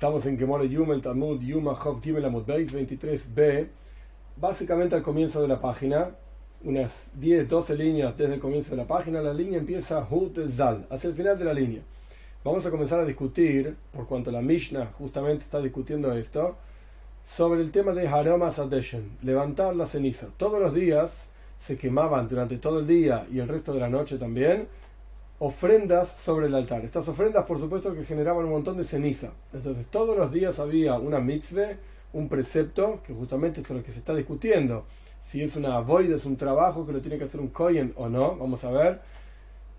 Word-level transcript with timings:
Estamos 0.00 0.24
en 0.24 0.38
Gemore 0.38 0.66
Yumel 0.66 1.02
Talmud 1.02 1.42
Yuma 1.42 1.72
Hov 1.72 2.00
Gimel 2.00 2.24
Amud 2.24 2.46
Beis 2.46 2.72
23b, 2.72 3.68
básicamente 4.34 4.96
al 4.96 5.02
comienzo 5.02 5.42
de 5.42 5.48
la 5.48 5.60
página, 5.60 6.16
unas 6.64 7.10
10, 7.16 7.46
12 7.46 7.76
líneas 7.76 8.16
desde 8.16 8.36
el 8.36 8.40
comienzo 8.40 8.70
de 8.70 8.78
la 8.78 8.86
página, 8.86 9.20
la 9.20 9.34
línea 9.34 9.58
empieza 9.58 10.08
Hut 10.10 10.38
Zal, 10.48 10.86
hacia 10.88 11.08
el 11.08 11.14
final 11.14 11.38
de 11.38 11.44
la 11.44 11.52
línea. 11.52 11.82
Vamos 12.42 12.64
a 12.64 12.70
comenzar 12.70 12.98
a 13.00 13.04
discutir, 13.04 13.76
por 13.92 14.06
cuanto 14.06 14.30
la 14.30 14.40
Mishnah 14.40 14.86
justamente 14.96 15.44
está 15.44 15.60
discutiendo 15.60 16.10
esto, 16.14 16.56
sobre 17.22 17.60
el 17.60 17.70
tema 17.70 17.92
de 17.92 18.08
Haromas 18.08 18.58
Adeshen, 18.58 19.18
levantar 19.20 19.76
la 19.76 19.84
ceniza. 19.84 20.28
Todos 20.38 20.62
los 20.62 20.72
días 20.72 21.28
se 21.58 21.76
quemaban 21.76 22.26
durante 22.26 22.56
todo 22.56 22.80
el 22.80 22.86
día 22.86 23.26
y 23.30 23.40
el 23.40 23.48
resto 23.48 23.74
de 23.74 23.80
la 23.80 23.90
noche 23.90 24.16
también 24.16 24.66
ofrendas 25.40 26.08
sobre 26.08 26.46
el 26.46 26.54
altar. 26.54 26.84
Estas 26.84 27.08
ofrendas, 27.08 27.46
por 27.46 27.58
supuesto, 27.58 27.94
que 27.94 28.04
generaban 28.04 28.44
un 28.44 28.52
montón 28.52 28.76
de 28.76 28.84
ceniza. 28.84 29.30
Entonces, 29.54 29.86
todos 29.86 30.16
los 30.16 30.30
días 30.30 30.60
había 30.60 30.98
una 30.98 31.18
mitzvah, 31.18 31.78
un 32.12 32.28
precepto, 32.28 33.00
que 33.06 33.14
justamente 33.14 33.62
esto 33.62 33.72
es 33.72 33.78
lo 33.80 33.84
que 33.84 33.90
se 33.90 33.98
está 33.98 34.14
discutiendo. 34.14 34.84
Si 35.18 35.42
es 35.42 35.56
una 35.56 35.80
void, 35.80 36.12
es 36.12 36.26
un 36.26 36.36
trabajo 36.36 36.86
que 36.86 36.92
lo 36.92 37.00
tiene 37.00 37.16
que 37.16 37.24
hacer 37.24 37.40
un 37.40 37.48
kohen 37.48 37.94
o 37.96 38.10
no, 38.10 38.36
vamos 38.36 38.64
a 38.64 38.70
ver. 38.70 39.00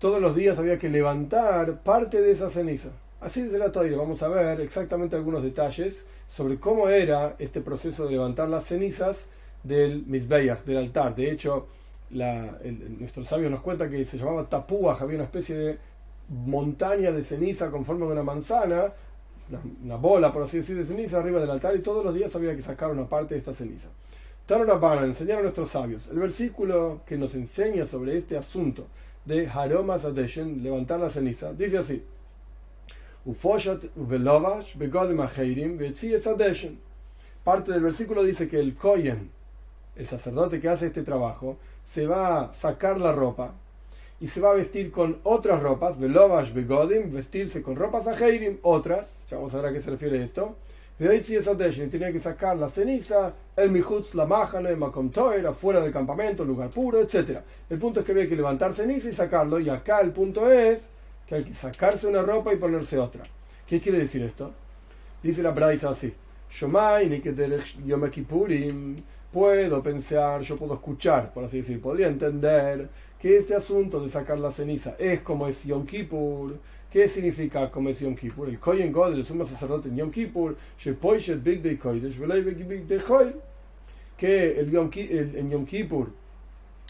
Todos 0.00 0.20
los 0.20 0.34
días 0.34 0.58
había 0.58 0.78
que 0.78 0.88
levantar 0.88 1.84
parte 1.84 2.20
de 2.20 2.32
esa 2.32 2.50
ceniza. 2.50 2.90
Así 3.20 3.40
dice 3.40 3.56
la 3.56 3.70
Toira. 3.70 3.96
Vamos 3.96 4.20
a 4.24 4.28
ver 4.28 4.60
exactamente 4.60 5.14
algunos 5.14 5.44
detalles 5.44 6.06
sobre 6.26 6.58
cómo 6.58 6.88
era 6.88 7.36
este 7.38 7.60
proceso 7.60 8.06
de 8.06 8.12
levantar 8.12 8.48
las 8.48 8.64
cenizas 8.64 9.28
del 9.62 10.04
Mizbeach, 10.06 10.64
del 10.64 10.78
altar. 10.78 11.14
De 11.14 11.30
hecho, 11.30 11.68
la, 12.12 12.58
nuestros 12.98 13.26
sabios 13.26 13.50
nos 13.50 13.60
cuenta 13.60 13.88
que 13.88 14.04
se 14.04 14.18
llamaba 14.18 14.48
Tapúa, 14.48 14.96
había 15.00 15.16
una 15.16 15.24
especie 15.24 15.54
de 15.56 15.78
montaña 16.28 17.12
de 17.12 17.22
ceniza 17.22 17.70
con 17.70 17.84
forma 17.84 18.06
de 18.06 18.12
una 18.12 18.22
manzana, 18.22 18.92
una, 19.82 19.96
bola, 19.96 20.32
por 20.32 20.42
así 20.42 20.58
decir, 20.58 20.76
de 20.76 20.84
ceniza 20.84 21.18
arriba 21.18 21.40
del 21.40 21.50
altar, 21.50 21.76
y 21.76 21.80
todos 21.80 22.04
los 22.04 22.14
días 22.14 22.34
había 22.36 22.54
que 22.54 22.62
sacar 22.62 22.90
una 22.90 23.08
parte 23.08 23.34
de 23.34 23.38
esta 23.38 23.52
ceniza. 23.52 23.88
Tanurabana 24.46 25.06
enseñaron 25.06 25.40
a 25.40 25.42
nuestros 25.42 25.70
sabios. 25.70 26.08
El 26.08 26.18
versículo 26.18 27.02
que 27.06 27.16
nos 27.16 27.34
enseña 27.34 27.86
sobre 27.86 28.16
este 28.16 28.36
asunto 28.36 28.86
de 29.24 29.46
Haromas 29.46 30.04
Adeshen, 30.04 30.62
levantar 30.62 31.00
la 31.00 31.10
ceniza, 31.10 31.52
dice 31.52 31.78
así: 31.78 32.04
Parte 37.44 37.72
del 37.72 37.82
versículo 37.82 38.24
dice 38.24 38.48
que 38.48 38.58
el 38.58 38.74
Koyen, 38.74 39.30
el 39.96 40.06
sacerdote 40.06 40.60
que 40.60 40.68
hace 40.68 40.86
este 40.86 41.02
trabajo, 41.02 41.58
se 41.84 42.06
va 42.06 42.40
a 42.40 42.52
sacar 42.52 42.98
la 42.98 43.12
ropa 43.12 43.54
y 44.20 44.28
se 44.28 44.40
va 44.40 44.50
a 44.50 44.54
vestir 44.54 44.92
con 44.92 45.18
otras 45.24 45.62
ropas, 45.62 45.98
velovash 45.98 46.52
begodim, 46.52 47.12
vestirse 47.12 47.60
con 47.62 47.76
ropas 47.76 48.06
ajeirim, 48.06 48.58
otras, 48.62 49.24
ya 49.28 49.36
vamos 49.36 49.52
a 49.54 49.56
ver 49.56 49.66
a 49.66 49.72
qué 49.72 49.80
se 49.80 49.90
refiere 49.90 50.22
esto. 50.22 50.56
Tiene 50.98 52.12
que 52.12 52.18
sacar 52.20 52.56
la 52.56 52.68
ceniza, 52.68 53.34
el 53.56 53.72
mijutz, 53.72 54.14
la 54.14 54.24
majane, 54.24 54.76
makom 54.76 55.10
afuera 55.48 55.80
del 55.80 55.90
campamento, 55.92 56.44
lugar 56.44 56.70
puro, 56.70 57.00
etc. 57.00 57.40
El 57.68 57.78
punto 57.78 58.00
es 58.00 58.06
que 58.06 58.12
había 58.12 58.28
que 58.28 58.36
levantar 58.36 58.72
ceniza 58.72 59.08
y 59.08 59.12
sacarlo, 59.12 59.58
y 59.58 59.68
acá 59.68 60.00
el 60.00 60.12
punto 60.12 60.48
es 60.48 60.90
que 61.26 61.34
hay 61.34 61.44
que 61.44 61.54
sacarse 61.54 62.06
una 62.06 62.22
ropa 62.22 62.52
y 62.52 62.56
ponerse 62.56 62.98
otra. 62.98 63.24
¿Qué 63.66 63.80
quiere 63.80 63.98
decir 63.98 64.22
esto? 64.22 64.52
Dice 65.22 65.42
la 65.42 65.50
Braisa 65.50 65.90
así: 65.90 66.14
Shomai, 66.48 67.20
Yom 67.84 68.08
Kippurim, 68.08 69.02
puedo 69.32 69.82
pensar, 69.82 70.42
yo 70.42 70.56
puedo 70.56 70.74
escuchar, 70.74 71.32
por 71.32 71.44
así 71.44 71.58
decir, 71.58 71.80
podría 71.80 72.08
entender 72.08 72.88
que 73.18 73.36
este 73.36 73.54
asunto 73.54 74.00
de 74.00 74.08
sacar 74.08 74.38
la 74.38 74.50
ceniza 74.50 74.94
es 74.98 75.20
como 75.22 75.46
es 75.48 75.64
Yom 75.64 75.86
Kippur. 75.86 76.58
¿Qué 76.90 77.08
significa 77.08 77.70
como 77.70 77.88
es 77.88 78.00
Yom 78.00 78.14
Kippur? 78.14 78.48
El 78.48 78.58
Kohen 78.58 78.92
God, 78.92 79.14
el 79.14 79.24
sumo 79.24 79.44
sacerdote 79.44 79.88
en 79.88 79.96
Yom 79.96 80.10
Kippur, 80.10 80.56
que 84.16 84.60
el 84.60 84.70
Yom, 84.70 84.90
el, 84.94 85.36
en 85.36 85.50
Yom 85.50 85.64
Kippur 85.64 86.22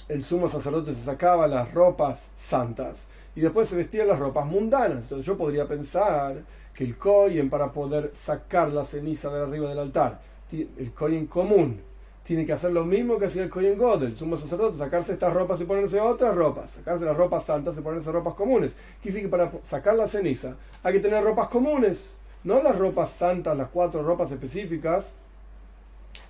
el 0.09 0.23
sumo 0.23 0.49
sacerdote 0.49 0.95
se 0.95 1.05
sacaba 1.05 1.47
las 1.47 1.73
ropas 1.73 2.31
santas 2.35 3.07
y 3.35 3.41
después 3.41 3.69
se 3.69 3.77
vestían 3.77 4.09
las 4.09 4.19
ropas 4.19 4.47
mundanas. 4.47 5.05
Entonces 5.05 5.25
yo 5.25 5.37
podría 5.37 5.67
pensar 5.67 6.43
que 6.75 6.85
el 6.85 6.97
Kohen 6.97 7.49
para 7.49 7.73
poder 7.73 8.11
sacar 8.15 8.71
la 8.71 8.85
ceniza 8.85 9.31
de 9.31 9.43
arriba 9.43 9.69
del 9.69 9.79
altar, 9.79 10.21
el 10.51 10.93
Kohen 10.93 11.27
común, 11.27 11.81
tiene 12.23 12.47
que 12.47 12.53
hacer 12.53 12.73
lo 12.73 12.85
mismo 12.85 13.19
que 13.19 13.27
hacía 13.27 13.43
el 13.43 13.51
Kohen 13.51 13.77
God, 13.77 14.05
el 14.05 14.17
sumo 14.17 14.37
sacerdote, 14.37 14.77
sacarse 14.79 15.13
estas 15.13 15.33
ropas 15.33 15.61
y 15.61 15.65
ponerse 15.65 16.01
otras 16.01 16.35
ropas, 16.35 16.71
sacarse 16.71 17.05
las 17.05 17.17
ropas 17.17 17.45
santas 17.45 17.77
y 17.77 17.81
ponerse 17.81 18.13
ropas 18.13 18.35
comunes. 18.35 18.73
Quise 19.03 19.21
que 19.21 19.29
para 19.29 19.51
sacar 19.65 19.97
la 19.97 20.07
ceniza 20.07 20.57
hay 20.83 20.95
que 20.95 21.01
tener 21.01 21.23
ropas 21.25 21.49
comunes, 21.49 22.11
no 22.45 22.63
las 22.63 22.79
ropas 22.79 23.11
santas, 23.11 23.57
las 23.57 23.69
cuatro 23.69 24.03
ropas 24.03 24.31
específicas, 24.31 25.15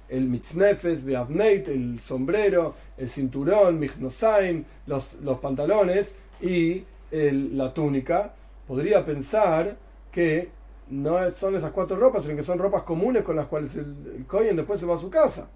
el 0.08 0.28
mitznefes, 0.28 1.04
beavneit, 1.04 1.68
el 1.68 2.00
sombrero, 2.00 2.74
el 2.96 3.08
cinturón, 3.08 3.78
michnosain, 3.78 4.64
los, 4.86 5.14
los 5.22 5.38
pantalones 5.40 6.16
y 6.40 6.84
la 7.10 7.72
túnica. 7.72 8.34
Podría 8.66 9.04
pensar 9.04 9.76
que 10.10 10.50
no 10.90 11.30
son 11.32 11.56
esas 11.56 11.70
cuatro 11.70 11.96
ropas, 11.96 12.24
sino 12.24 12.36
que 12.36 12.42
son 12.42 12.58
ropas 12.58 12.82
comunes 12.82 13.22
con 13.22 13.36
las 13.36 13.46
cuales 13.46 13.74
el, 13.76 14.26
el 14.30 14.56
después 14.56 14.80
se 14.80 14.86
va 14.86 14.94
a 14.94 14.98
su 14.98 15.10
casa. 15.10 15.48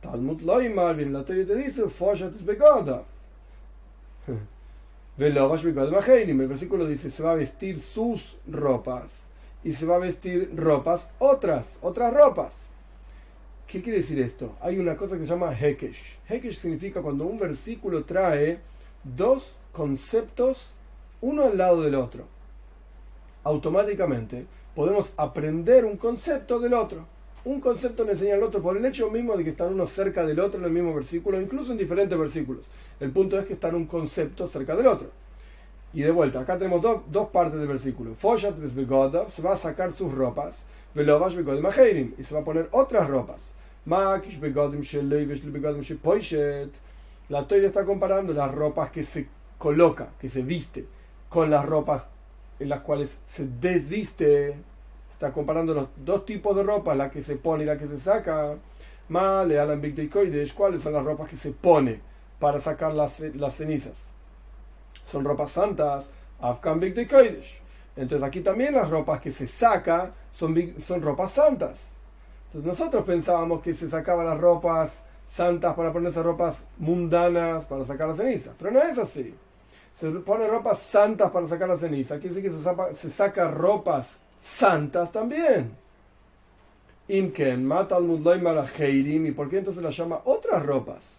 Talmud 0.00 0.40
Loimar, 0.40 0.96
bien 0.96 1.12
la 1.12 1.24
te 1.24 1.34
dice, 1.34 1.88
Foshat 1.88 2.34
es 2.34 2.44
begada. 2.44 3.04
El 5.18 6.48
versículo 6.48 6.86
dice, 6.86 7.10
se 7.10 7.22
va 7.22 7.32
a 7.32 7.34
vestir 7.34 7.78
sus 7.78 8.38
ropas 8.50 9.26
y 9.62 9.72
se 9.72 9.84
va 9.84 9.96
a 9.96 9.98
vestir 9.98 10.50
ropas 10.56 11.10
otras, 11.18 11.78
otras 11.82 12.14
ropas. 12.14 12.62
¿Qué 13.66 13.82
quiere 13.82 13.98
decir 13.98 14.18
esto? 14.20 14.56
Hay 14.60 14.78
una 14.78 14.96
cosa 14.96 15.16
que 15.16 15.24
se 15.24 15.30
llama 15.30 15.54
Hekesh. 15.54 16.18
Hekesh 16.28 16.58
significa 16.58 17.02
cuando 17.02 17.26
un 17.26 17.38
versículo 17.38 18.04
trae 18.04 18.60
dos 19.04 19.52
conceptos 19.72 20.74
uno 21.20 21.44
al 21.44 21.58
lado 21.58 21.82
del 21.82 21.94
otro. 21.94 22.24
Automáticamente 23.44 24.46
podemos 24.74 25.12
aprender 25.16 25.84
un 25.84 25.98
concepto 25.98 26.58
del 26.58 26.74
otro 26.74 27.06
un 27.44 27.60
concepto 27.60 28.04
le 28.04 28.12
enseña 28.12 28.34
al 28.34 28.42
otro 28.42 28.60
por 28.60 28.76
el 28.76 28.84
hecho 28.84 29.10
mismo 29.10 29.36
de 29.36 29.44
que 29.44 29.50
están 29.50 29.72
uno 29.72 29.86
cerca 29.86 30.26
del 30.26 30.40
otro 30.40 30.60
en 30.60 30.66
el 30.66 30.72
mismo 30.72 30.94
versículo, 30.94 31.40
incluso 31.40 31.72
en 31.72 31.78
diferentes 31.78 32.18
versículos. 32.18 32.66
El 32.98 33.10
punto 33.10 33.38
es 33.38 33.46
que 33.46 33.54
están 33.54 33.74
un 33.74 33.86
concepto 33.86 34.46
cerca 34.46 34.76
del 34.76 34.86
otro. 34.86 35.10
Y 35.92 36.02
de 36.02 36.10
vuelta, 36.10 36.40
acá 36.40 36.56
tenemos 36.58 36.82
dos 36.82 37.28
partes 37.30 37.58
del 37.58 37.66
versículo. 37.66 38.14
Foshat 38.14 38.54
se 39.30 39.42
va 39.42 39.52
a 39.54 39.56
sacar 39.56 39.90
sus 39.90 40.12
ropas, 40.12 40.66
y 40.94 41.02
se 42.22 42.34
va 42.34 42.40
a 42.40 42.44
poner 42.44 42.68
otras 42.72 43.08
ropas. 43.08 43.52
La 47.28 47.46
Toira 47.46 47.66
está 47.66 47.84
comparando 47.84 48.32
las 48.32 48.54
ropas 48.54 48.90
que 48.90 49.02
se 49.02 49.28
coloca, 49.58 50.10
que 50.20 50.28
se 50.28 50.42
viste, 50.42 50.86
con 51.28 51.50
las 51.50 51.64
ropas 51.64 52.06
en 52.58 52.68
las 52.68 52.80
cuales 52.80 53.16
se 53.26 53.46
desviste 53.46 54.56
está 55.20 55.32
comparando 55.32 55.74
los 55.74 55.88
dos 55.98 56.24
tipos 56.24 56.56
de 56.56 56.62
ropa, 56.62 56.94
la 56.94 57.10
que 57.10 57.20
se 57.20 57.36
pone 57.36 57.64
y 57.64 57.66
la 57.66 57.76
que 57.76 57.86
se 57.86 57.98
saca. 57.98 58.56
Male, 59.10 59.58
Alan 59.58 59.82
¿cuáles 60.56 60.82
son 60.82 60.94
las 60.94 61.04
ropas 61.04 61.28
que 61.28 61.36
se 61.36 61.50
pone 61.50 62.00
para 62.38 62.58
sacar 62.58 62.94
las, 62.94 63.20
las 63.34 63.54
cenizas? 63.54 64.12
Son 65.04 65.22
ropas 65.22 65.50
santas, 65.50 66.08
Afghan 66.40 66.80
Big 66.80 66.96
Entonces 67.96 68.22
aquí 68.22 68.40
también 68.40 68.72
las 68.72 68.88
ropas 68.88 69.20
que 69.20 69.30
se 69.30 69.46
saca 69.46 70.14
son, 70.32 70.56
son 70.78 71.02
ropas 71.02 71.32
santas. 71.32 71.90
Entonces 72.46 72.66
nosotros 72.66 73.04
pensábamos 73.04 73.60
que 73.60 73.74
se 73.74 73.90
sacaban 73.90 74.24
las 74.24 74.38
ropas 74.38 75.02
santas 75.26 75.74
para 75.74 75.92
ponerse 75.92 76.22
ropas 76.22 76.64
mundanas 76.78 77.66
para 77.66 77.84
sacar 77.84 78.08
la 78.08 78.14
ceniza, 78.14 78.54
pero 78.58 78.70
no 78.70 78.80
es 78.80 78.96
así. 78.96 79.34
Se 79.92 80.10
pone 80.12 80.46
ropas 80.46 80.78
santas 80.78 81.30
para 81.30 81.46
sacar 81.46 81.68
la 81.68 81.76
ceniza, 81.76 82.18
quiere 82.18 82.34
decir 82.34 82.50
que 82.50 82.56
se 82.56 82.94
se 82.94 83.10
saca 83.10 83.50
ropas 83.50 84.18
santas 84.40 85.12
también. 85.12 85.76
Imken, 87.08 87.66
matal 87.66 88.04
¿y 88.04 89.30
por 89.32 89.50
qué 89.50 89.58
entonces 89.58 89.82
las 89.82 89.96
llama 89.96 90.20
otras 90.24 90.64
ropas? 90.64 91.18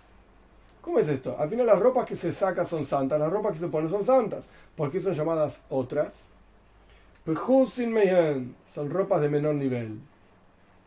¿Cómo 0.81 1.00
es 1.00 1.07
esto? 1.09 1.35
Al 1.38 1.50
final 1.50 1.65
las 1.68 1.79
ropas 1.79 2.06
que 2.06 2.15
se 2.15 2.33
sacan 2.33 2.65
son 2.65 2.85
santas, 2.85 3.19
las 3.19 3.31
ropas 3.31 3.53
que 3.53 3.59
se 3.59 3.68
ponen 3.68 3.89
son 3.89 4.03
santas. 4.03 4.45
¿Por 4.75 4.89
qué 4.89 5.00
son 5.00 5.13
llamadas 5.13 5.62
otras? 5.69 6.27
Pues 7.23 7.38
son 8.73 8.89
ropas 8.89 9.21
de 9.21 9.29
menor 9.29 9.56
nivel. 9.56 10.00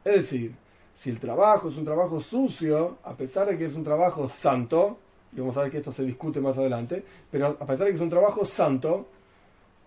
Es 0.05 0.15
decir, 0.15 0.55
si 0.95 1.11
el 1.11 1.19
trabajo 1.19 1.69
es 1.69 1.77
un 1.77 1.85
trabajo 1.85 2.19
sucio, 2.21 2.99
a 3.05 3.15
pesar 3.15 3.49
de 3.49 3.57
que 3.57 3.67
es 3.67 3.75
un 3.75 3.85
trabajo 3.85 4.29
santo, 4.29 4.99
y 5.33 5.41
vamos 5.41 5.57
a 5.57 5.63
ver 5.63 5.71
que 5.71 5.79
esto 5.79 5.93
se 5.93 6.05
discute 6.05 6.41
más 6.41 6.59
adelante, 6.59 7.05
pero 7.31 7.47
a 7.49 7.67
pesar 7.67 7.87
de 7.87 7.91
que 7.93 7.97
es 7.97 8.01
un 8.01 8.11
trabajo 8.11 8.45
santo, 8.45 9.07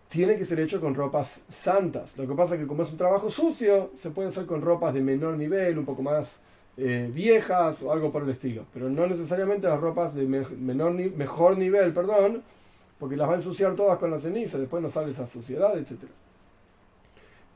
tiene 0.10 0.38
que 0.38 0.46
ser 0.46 0.60
hecho 0.60 0.80
con 0.80 0.96
ropas 0.96 1.42
santas. 1.50 2.18
Lo 2.18 2.28
que 2.28 2.34
pasa 2.34 2.56
es 2.56 2.62
que 2.62 2.68
como 2.68 2.84
es 2.84 2.92
un 2.92 2.98
trabajo 2.98 3.30
sucio, 3.30 3.92
se 3.96 4.12
puede 4.12 4.30
hacer 4.30 4.46
con 4.46 4.62
ropas 4.62 4.94
de 4.94 5.02
menor 5.02 5.38
nivel, 5.38 5.78
un 5.78 5.86
poco 5.86 6.02
más 6.02 6.40
eh, 6.78 7.10
viejas 7.14 7.82
o 7.82 7.92
algo 7.92 8.12
por 8.12 8.24
el 8.24 8.30
estilo. 8.30 8.66
Pero 8.74 8.90
no 8.90 9.08
necesariamente 9.08 9.68
las 9.68 9.80
ropas 9.80 10.16
de 10.16 10.26
menor 10.26 10.94
mejor 10.94 11.58
nivel, 11.58 11.94
perdón, 11.94 12.44
porque 13.00 13.18
las 13.18 13.28
va 13.28 13.34
a 13.34 13.38
ensuciar 13.38 13.76
todas 13.76 14.00
con 14.00 14.12
la 14.12 14.20
ceniza, 14.20 14.58
después 14.58 14.82
no 14.82 14.90
sale 14.90 15.12
esa 15.12 15.26
suciedad, 15.26 15.78
etc. 15.78 16.04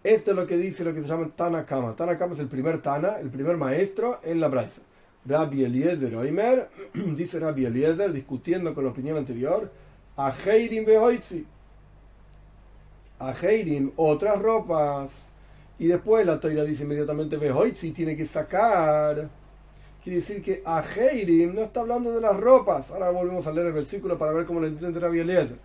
Esto 0.03 0.31
es 0.31 0.37
lo 0.37 0.47
que 0.47 0.57
dice 0.57 0.83
lo 0.83 0.93
que 0.93 1.01
se 1.01 1.07
llama 1.07 1.29
Tanakama. 1.35 1.95
Tanakama 1.95 2.33
es 2.33 2.39
el 2.39 2.47
primer 2.47 2.81
Tana, 2.81 3.19
el 3.19 3.29
primer 3.29 3.57
maestro 3.57 4.19
en 4.23 4.39
la 4.39 4.47
Braisa. 4.47 4.81
Rabbi 5.25 5.63
Eliezer 5.63 6.15
Oimer, 6.15 6.69
dice 7.15 7.39
Rabbi 7.39 7.65
Eliezer, 7.65 8.11
discutiendo 8.11 8.73
con 8.73 8.83
la 8.83 8.89
opinión 8.89 9.17
anterior, 9.17 9.71
a 10.17 10.33
Heirim 10.45 10.85
Behoitzi. 10.85 11.45
A 13.21 13.33
Heirim, 13.33 13.91
otras 13.95 14.39
ropas. 14.39 15.29
Y 15.79 15.87
después 15.87 16.25
la 16.25 16.39
toira 16.39 16.63
dice 16.63 16.83
inmediatamente 16.83 17.37
Behoitzi, 17.37 17.91
tiene 17.91 18.15
que 18.15 18.25
sacar. 18.25 19.29
Quiere 20.03 20.19
decir 20.19 20.41
que 20.41 20.61
a 20.65 20.83
Heirim 20.83 21.53
no 21.53 21.61
está 21.61 21.81
hablando 21.81 22.11
de 22.11 22.21
las 22.21 22.35
ropas. 22.37 22.91
Ahora 22.91 23.11
volvemos 23.11 23.45
a 23.47 23.51
leer 23.51 23.67
el 23.67 23.73
versículo 23.73 24.17
para 24.17 24.31
ver 24.31 24.45
cómo 24.45 24.59
lo 24.59 24.67
entiende 24.67 24.99
Rabbi 24.99 25.19
Eliezer. 25.19 25.57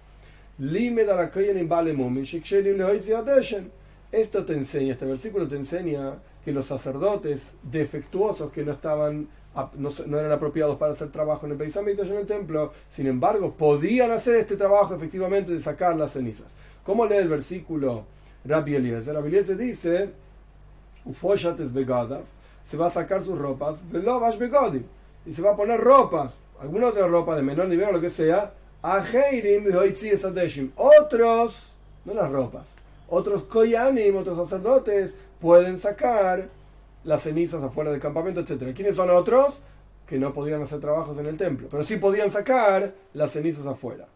Esto 4.13 4.45
te 4.45 4.53
enseña, 4.55 4.93
este 4.93 5.05
versículo 5.05 5.49
te 5.49 5.57
enseña 5.57 6.15
que 6.45 6.53
los 6.53 6.67
sacerdotes 6.67 7.55
defectuosos 7.63 8.53
que 8.53 8.65
no 8.65 8.73
estaban 8.73 9.29
no, 9.77 10.19
eran 10.19 10.33
apropiados 10.33 10.77
para 10.77 10.93
hacer 10.93 11.11
trabajo 11.11 11.47
en 11.47 11.53
el 11.53 11.59
Beis 11.59 11.77
en 11.77 12.17
el 12.17 12.27
templo, 12.27 12.73
sin 12.91 13.07
embargo, 13.07 13.55
podían 13.55 14.11
hacer 14.11 14.37
este 14.37 14.57
trabajo 14.57 14.95
efectivamente 14.95 15.53
de 15.53 15.61
sacar 15.61 15.97
las 15.97 16.13
cenizas. 16.13 16.55
¿Cómo 16.87 17.05
lee 17.05 17.17
el 17.17 17.29
versículo 17.29 18.05
Rabbi 18.45 18.77
Eliezer? 18.77 19.13
Rabbi 19.13 19.27
Eliezer 19.27 19.57
dice, 19.57 20.11
se 22.63 22.77
va 22.77 22.87
a 22.87 22.91
sacar 22.91 23.21
sus 23.23 23.37
ropas, 23.37 23.83
y 25.27 25.33
se 25.33 25.43
va 25.43 25.51
a 25.51 25.57
poner 25.57 25.81
ropas, 25.81 26.35
alguna 26.61 26.87
otra 26.87 27.09
ropa 27.09 27.35
de 27.35 27.43
menor 27.43 27.67
nivel 27.67 27.89
o 27.89 27.93
lo 27.93 28.01
que 28.01 28.09
sea, 28.09 28.53
a 28.83 29.05
otros, 30.77 31.73
no 32.05 32.15
las 32.15 32.31
ropas, 32.31 32.69
otros 33.09 33.43
koyanim, 33.43 34.17
otros 34.17 34.37
sacerdotes, 34.37 35.17
pueden 35.41 35.79
sacar 35.79 36.49
las 37.03 37.23
cenizas 37.23 37.65
afuera 37.65 37.91
del 37.91 37.99
campamento, 38.01 38.41
etc. 38.41 38.73
¿Quiénes 38.75 38.95
son 38.95 39.11
otros? 39.11 39.63
Que 40.07 40.21
no 40.21 40.33
podían 40.33 40.63
hacer 40.63 40.79
trabajos 40.79 41.19
en 41.19 41.27
el 41.27 41.37
templo, 41.37 41.67
pero 41.69 41.83
sí 41.83 41.97
podían 41.97 42.31
sacar 42.31 42.95
las 43.13 43.33
cenizas 43.33 43.67
afuera. 43.67 44.07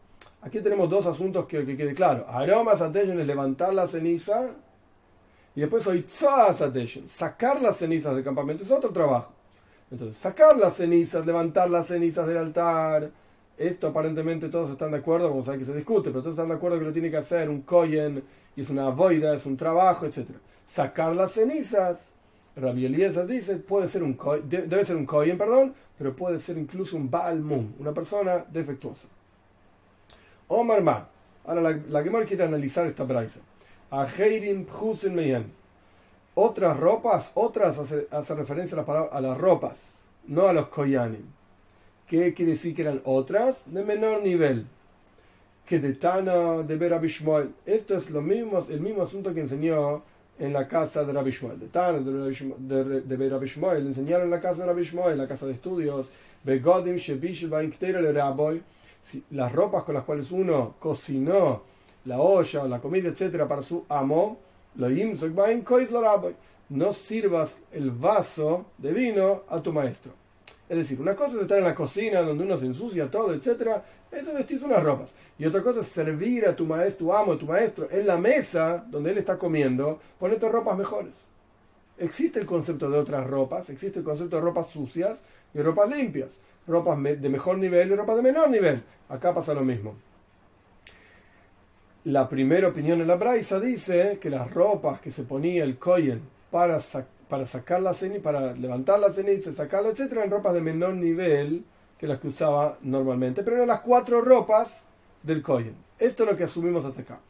Aquí 0.43 0.61
tenemos 0.61 0.89
dos 0.89 1.07
asuntos 1.07 1.47
que, 1.47 1.65
que 1.65 1.77
quede 1.77 1.95
claro. 1.95 2.25
Aromas 2.29 2.81
attention 2.81 3.21
es 3.21 3.27
levantar 3.27 3.75
la 3.75 3.87
ceniza 3.87 4.51
y 5.55 5.61
después 5.61 5.87
hoy 5.87 6.07
attention, 6.29 7.09
sacar 7.09 7.61
las 7.61 7.77
cenizas 7.77 8.15
del 8.15 8.25
campamento 8.25 8.63
es 8.63 8.71
otro 8.71 8.91
trabajo. 8.91 9.33
Entonces, 9.91 10.17
sacar 10.17 10.57
las 10.57 10.75
cenizas, 10.75 11.27
levantar 11.27 11.69
las 11.69 11.89
cenizas 11.89 12.27
del 12.27 12.37
altar, 12.37 13.11
esto 13.59 13.89
aparentemente 13.89 14.49
todos 14.49 14.71
están 14.71 14.93
de 14.93 14.99
acuerdo, 14.99 15.29
vamos 15.29 15.49
a 15.49 15.51
ver 15.51 15.61
que 15.61 15.67
se 15.67 15.75
discute, 15.75 16.11
pero 16.11 16.23
todos 16.23 16.35
están 16.35 16.49
de 16.49 16.55
acuerdo 16.55 16.79
que 16.79 16.85
lo 16.85 16.93
tiene 16.93 17.11
que 17.11 17.17
hacer 17.17 17.51
un 17.51 17.63
koyen, 17.63 18.23
y 18.55 18.61
es 18.61 18.71
una 18.71 18.89
voida, 18.91 19.35
es 19.35 19.45
un 19.47 19.57
trabajo, 19.57 20.07
etc. 20.07 20.29
Sacar 20.65 21.15
las 21.17 21.33
cenizas 21.33 22.15
Rabbi 22.57 22.85
Eliezer 22.85 23.27
dice, 23.27 23.57
puede 23.57 23.89
ser 23.89 24.03
un 24.03 24.17
debe 24.49 24.85
ser 24.85 24.97
un 24.97 25.07
Kohen, 25.07 25.39
perdón, 25.39 25.75
pero 25.97 26.15
puede 26.15 26.39
ser 26.39 26.59
incluso 26.59 26.97
un 26.97 27.11
Baal 27.11 27.43
una 27.79 27.93
persona 27.93 28.45
defectuosa. 28.51 29.07
Omar 30.51 30.83
Mar. 30.83 31.09
Ahora 31.47 31.61
la, 31.61 31.81
la 31.89 32.03
Gemara 32.03 32.27
quiere 32.27 32.45
analizar 32.45 32.87
esta 32.87 33.05
braisa. 33.05 33.41
A 33.91 34.05
Heirin 34.07 34.67
Meyan. 35.13 35.47
Otras 36.35 36.77
ropas, 36.77 37.31
otras 37.35 37.79
hace, 37.79 38.35
referencia 38.35 38.79
a, 38.79 38.85
la 38.93 39.01
a, 39.03 39.21
las 39.21 39.39
ropas, 39.39 39.97
no 40.27 40.47
a 40.47 40.53
los 40.53 40.67
Koyanim. 40.69 41.25
¿Qué 42.07 42.35
quiere 42.35 42.53
decir 42.53 42.75
que 42.75 42.83
eran 42.83 43.01
otras? 43.05 43.73
De 43.73 43.85
menor 43.85 44.23
nivel. 44.23 44.67
Que 45.67 45.79
de 45.79 45.95
Tana, 45.95 46.63
de 46.63 46.77
Ber 46.77 47.01
Esto 47.67 47.97
es 47.97 48.11
lo 48.11 48.21
mismo, 48.21 48.65
el 48.69 48.81
mismo 48.81 49.03
asunto 49.03 49.33
que 49.33 49.41
enseñó 49.41 50.03
en 50.39 50.53
la 50.53 50.67
casa 50.67 51.05
de 51.05 51.13
Rabbi 51.13 51.31
Shmuel. 51.31 51.61
De 51.61 51.69
Tan, 51.69 52.05
de, 52.05 53.01
de, 53.03 53.17
le 53.17 53.89
enseñaron 53.89 54.25
en 54.25 54.31
la 54.31 54.41
casa 54.41 54.63
de 54.63 54.67
Rabbi 54.67 54.83
Shmuel, 54.83 55.19
la 55.19 55.29
casa 55.29 55.47
de 55.47 55.53
estudios, 55.53 56.09
Begodim, 56.43 56.97
las 59.31 59.53
ropas 59.53 59.85
con 59.85 59.95
las 59.95 60.05
cuales 60.05 60.31
uno 60.31 60.75
cocinó 60.79 61.63
la 62.05 62.19
olla 62.19 62.67
la 62.67 62.81
comida, 62.81 63.09
etcétera, 63.09 63.47
para 63.47 63.63
su 63.63 63.85
amo, 63.89 64.39
no 66.69 66.93
sirvas 66.93 67.61
el 67.73 67.91
vaso 67.91 68.67
de 68.79 68.93
vino 68.93 69.43
a 69.49 69.61
tu 69.61 69.73
maestro. 69.73 70.13
Es 70.69 70.77
decir, 70.77 71.01
una 71.01 71.17
cosa 71.17 71.35
es 71.35 71.43
estar 71.43 71.59
en 71.59 71.65
la 71.65 71.75
cocina 71.75 72.23
donde 72.23 72.45
uno 72.45 72.57
se 72.57 72.67
ensucia 72.67 73.11
todo, 73.11 73.35
etcétera, 73.35 73.85
eso 74.13 74.31
es 74.31 74.37
vestirse 74.37 74.65
unas 74.65 74.83
ropas. 74.83 75.11
Y 75.37 75.45
otra 75.45 75.63
cosa 75.63 75.81
es 75.81 75.87
servir 75.87 76.47
a 76.47 76.55
tu 76.55 76.65
maestro, 76.65 77.07
tu 77.07 77.13
amo, 77.13 77.37
tu 77.37 77.47
maestro, 77.47 77.89
en 77.91 78.07
la 78.07 78.17
mesa 78.17 78.85
donde 78.89 79.11
él 79.11 79.19
está 79.19 79.37
comiendo, 79.37 79.99
ponerte 80.19 80.49
ropas 80.49 80.79
mejores. 80.79 81.15
Existe 81.99 82.39
el 82.39 82.47
concepto 82.47 82.89
de 82.89 82.99
otras 82.99 83.27
ropas, 83.27 83.69
existe 83.69 83.99
el 83.99 84.05
concepto 84.05 84.37
de 84.37 84.43
ropas 84.43 84.69
sucias 84.69 85.23
y 85.53 85.61
ropas 85.61 85.91
limpias, 85.91 86.31
ropas 86.67 86.99
de 87.03 87.29
mejor 87.29 87.59
nivel 87.59 87.91
y 87.91 87.97
ropas 87.97 88.17
de 88.17 88.23
menor 88.23 88.51
nivel. 88.51 88.83
Acá 89.09 89.35
pasa 89.35 89.55
lo 89.55 89.63
mismo. 89.63 89.95
La 92.05 92.29
primera 92.29 92.69
opinión 92.69 93.01
en 93.01 93.09
la 93.09 93.17
Braisa 93.17 93.61
dice 93.61 94.19
que 94.21 94.31
las 94.31 94.51
ropas 94.51 95.01
que 95.01 95.11
se 95.11 95.25
ponía 95.25 95.65
el 95.65 95.79
Koyen 95.79 96.23
para 96.51 96.79
para 97.31 97.47
sacar 97.47 97.81
la 97.81 97.95
ceniza, 97.95 98.23
para 98.23 98.53
levantar 98.53 98.99
la 98.99 99.11
ceniza, 99.11 99.53
sacarla, 99.53 99.91
etcétera, 99.91 100.25
en 100.25 100.31
ropas 100.31 100.53
de 100.53 100.61
menor 100.61 100.95
nivel 100.95 101.65
que 101.97 102.07
las 102.09 102.19
que 102.19 102.29
usaba 102.29 102.77
normalmente, 102.83 103.43
pero 103.43 103.57
eran 103.57 103.69
las 103.69 103.81
cuatro 103.81 104.21
ropas 104.21 104.85
del 105.23 105.41
Kohen. 105.41 105.77
Esto 105.99 106.25
es 106.25 106.31
lo 106.31 106.37
que 106.37 106.45
asumimos 106.45 106.85
hasta 106.85 107.03
acá. 107.03 107.21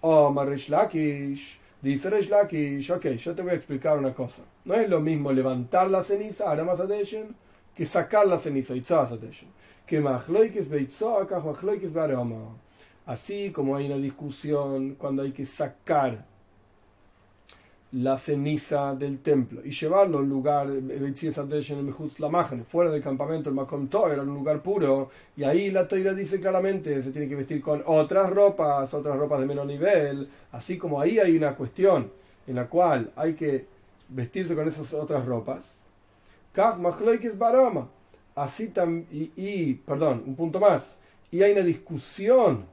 Oh, 0.00 0.30
Marish 0.30 0.68
Lakish, 0.68 1.58
dice 1.82 2.08
Rish 2.08 2.28
Lakish, 2.28 2.90
ok, 2.92 3.06
yo 3.06 3.34
te 3.34 3.42
voy 3.42 3.50
a 3.50 3.54
explicar 3.54 3.98
una 3.98 4.14
cosa. 4.14 4.42
No 4.64 4.74
es 4.74 4.88
lo 4.88 5.00
mismo 5.00 5.32
levantar 5.32 5.90
la 5.90 6.02
ceniza, 6.02 6.50
Aramas 6.50 6.78
Adeshen, 6.78 7.34
que 7.78 7.86
sacar 7.86 8.26
la 8.26 8.38
ceniza. 8.38 8.74
Que 9.86 10.00
Machloikes 10.00 10.68
Beitzoakach, 10.68 11.44
Machloikes 11.44 11.92
Baroma. 11.92 12.56
Así 13.06 13.52
como 13.52 13.76
hay 13.76 13.86
una 13.86 13.98
discusión 13.98 14.96
cuando 14.96 15.22
hay 15.22 15.30
que 15.30 15.44
sacar 15.44 16.26
la 17.92 18.16
ceniza 18.16 18.96
del 18.96 19.20
templo 19.20 19.62
y 19.64 19.70
llevarlo 19.70 20.18
a 20.18 20.20
un 20.22 20.28
lugar, 20.28 20.68
fuera 22.68 22.90
del 22.90 23.00
campamento, 23.00 23.48
el 23.48 23.54
Makom 23.54 23.88
era 24.10 24.22
un 24.22 24.34
lugar 24.34 24.60
puro, 24.60 25.08
y 25.36 25.44
ahí 25.44 25.70
la 25.70 25.86
toira 25.86 26.12
dice 26.12 26.40
claramente, 26.40 27.00
se 27.00 27.12
tiene 27.12 27.28
que 27.28 27.36
vestir 27.36 27.62
con 27.62 27.82
otras 27.86 28.28
ropas, 28.28 28.92
otras 28.92 29.16
ropas 29.16 29.38
de 29.38 29.46
menor 29.46 29.66
nivel, 29.66 30.28
así 30.50 30.76
como 30.76 31.00
ahí 31.00 31.20
hay 31.20 31.36
una 31.36 31.54
cuestión 31.54 32.10
en 32.46 32.56
la 32.56 32.66
cual 32.66 33.12
hay 33.14 33.34
que 33.34 33.66
vestirse 34.08 34.56
con 34.56 34.66
esas 34.66 34.92
otras 34.92 35.24
ropas. 35.24 35.77
Así 38.34 38.72
y, 39.10 39.32
y, 39.36 39.74
perdón, 39.74 40.22
un 40.26 40.36
punto 40.36 40.60
más, 40.60 40.96
y 41.30 41.42
hay 41.42 41.52
una 41.52 41.62
discusión 41.62 42.66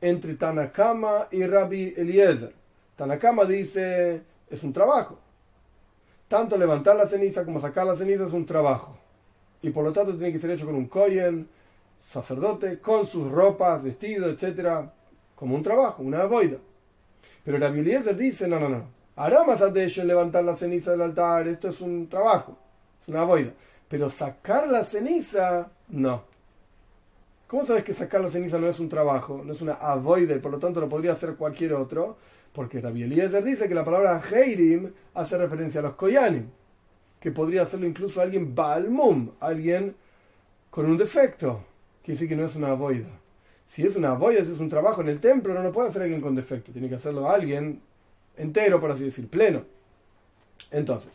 entre 0.00 0.34
Tanakama 0.34 1.28
y 1.30 1.44
Rabbi 1.46 1.94
Eliezer. 1.96 2.52
Tanakama 2.96 3.44
dice 3.44 4.22
es 4.50 4.62
un 4.62 4.72
trabajo. 4.72 5.18
Tanto 6.28 6.56
levantar 6.56 6.96
la 6.96 7.06
ceniza 7.06 7.44
como 7.44 7.60
sacar 7.60 7.86
la 7.86 7.94
ceniza 7.94 8.26
es 8.26 8.32
un 8.32 8.46
trabajo. 8.46 8.96
Y 9.62 9.70
por 9.70 9.84
lo 9.84 9.92
tanto 9.92 10.12
tiene 10.16 10.32
que 10.32 10.38
ser 10.38 10.50
hecho 10.50 10.66
con 10.66 10.74
un 10.74 10.86
kohen, 10.86 11.48
sacerdote, 12.04 12.78
con 12.80 13.06
sus 13.06 13.30
ropas, 13.30 13.82
vestido, 13.82 14.28
etc. 14.28 14.88
Como 15.34 15.54
un 15.54 15.62
trabajo, 15.62 16.02
una 16.02 16.24
boida. 16.24 16.58
Pero 17.44 17.58
la 17.58 17.68
Eliezer 17.68 18.16
dice, 18.16 18.48
no, 18.48 18.58
no, 18.58 18.68
no. 18.68 18.88
Aromas 19.16 19.62
en 19.62 20.06
levantar 20.08 20.44
la 20.44 20.54
ceniza 20.54 20.90
del 20.90 21.00
altar, 21.00 21.48
esto 21.48 21.68
es 21.68 21.80
un 21.80 22.08
trabajo, 22.08 22.58
es 23.06 23.08
una 23.08 23.24
boida. 23.24 23.52
Pero 23.88 24.10
sacar 24.10 24.66
la 24.68 24.82
ceniza, 24.84 25.70
no. 25.88 26.24
¿Cómo 27.46 27.64
sabes 27.64 27.84
que 27.84 27.92
sacar 27.92 28.20
la 28.20 28.28
ceniza 28.28 28.58
no 28.58 28.68
es 28.68 28.80
un 28.80 28.88
trabajo, 28.88 29.42
no 29.44 29.52
es 29.52 29.62
una 29.62 29.74
avoide, 29.74 30.40
por 30.40 30.50
lo 30.50 30.58
tanto 30.58 30.80
lo 30.80 30.88
podría 30.88 31.12
hacer 31.12 31.36
cualquier 31.36 31.74
otro? 31.74 32.16
Porque 32.52 32.80
Rabbi 32.80 33.04
Eliezer 33.04 33.44
dice 33.44 33.68
que 33.68 33.74
la 33.74 33.84
palabra 33.84 34.20
Heirim 34.20 34.92
hace 35.14 35.38
referencia 35.38 35.78
a 35.80 35.84
los 35.84 35.94
Koyanim, 35.94 36.48
que 37.20 37.30
podría 37.30 37.62
hacerlo 37.62 37.86
incluso 37.86 38.20
alguien 38.20 38.52
Balmum, 38.54 39.30
alguien 39.38 39.94
con 40.70 40.86
un 40.86 40.96
defecto. 40.96 41.62
Quiere 42.02 42.16
decir 42.16 42.28
que 42.28 42.36
no 42.36 42.46
es 42.46 42.56
una 42.56 42.70
avoida. 42.70 43.10
Si 43.64 43.82
es 43.82 43.94
una 43.94 44.12
avoida, 44.12 44.44
si 44.44 44.52
es 44.52 44.60
un 44.60 44.68
trabajo 44.68 45.00
en 45.02 45.08
el 45.08 45.20
templo, 45.20 45.54
no 45.54 45.62
lo 45.62 45.70
puede 45.70 45.88
hacer 45.88 46.02
alguien 46.02 46.20
con 46.20 46.34
defecto, 46.34 46.72
tiene 46.72 46.88
que 46.88 46.96
hacerlo 46.96 47.28
alguien 47.28 47.80
entero, 48.36 48.80
por 48.80 48.90
así 48.90 49.04
decir, 49.04 49.28
pleno. 49.28 49.64
Entonces, 50.72 51.12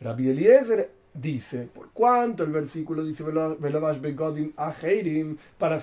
Rabbi 0.00 0.28
Eliezer 0.28 0.90
dice, 1.14 1.68
por 1.72 1.90
cuánto 1.92 2.42
el 2.42 2.50
versículo 2.50 3.04
dice 3.04 3.22
begodim 3.22 4.52
para 5.56 5.80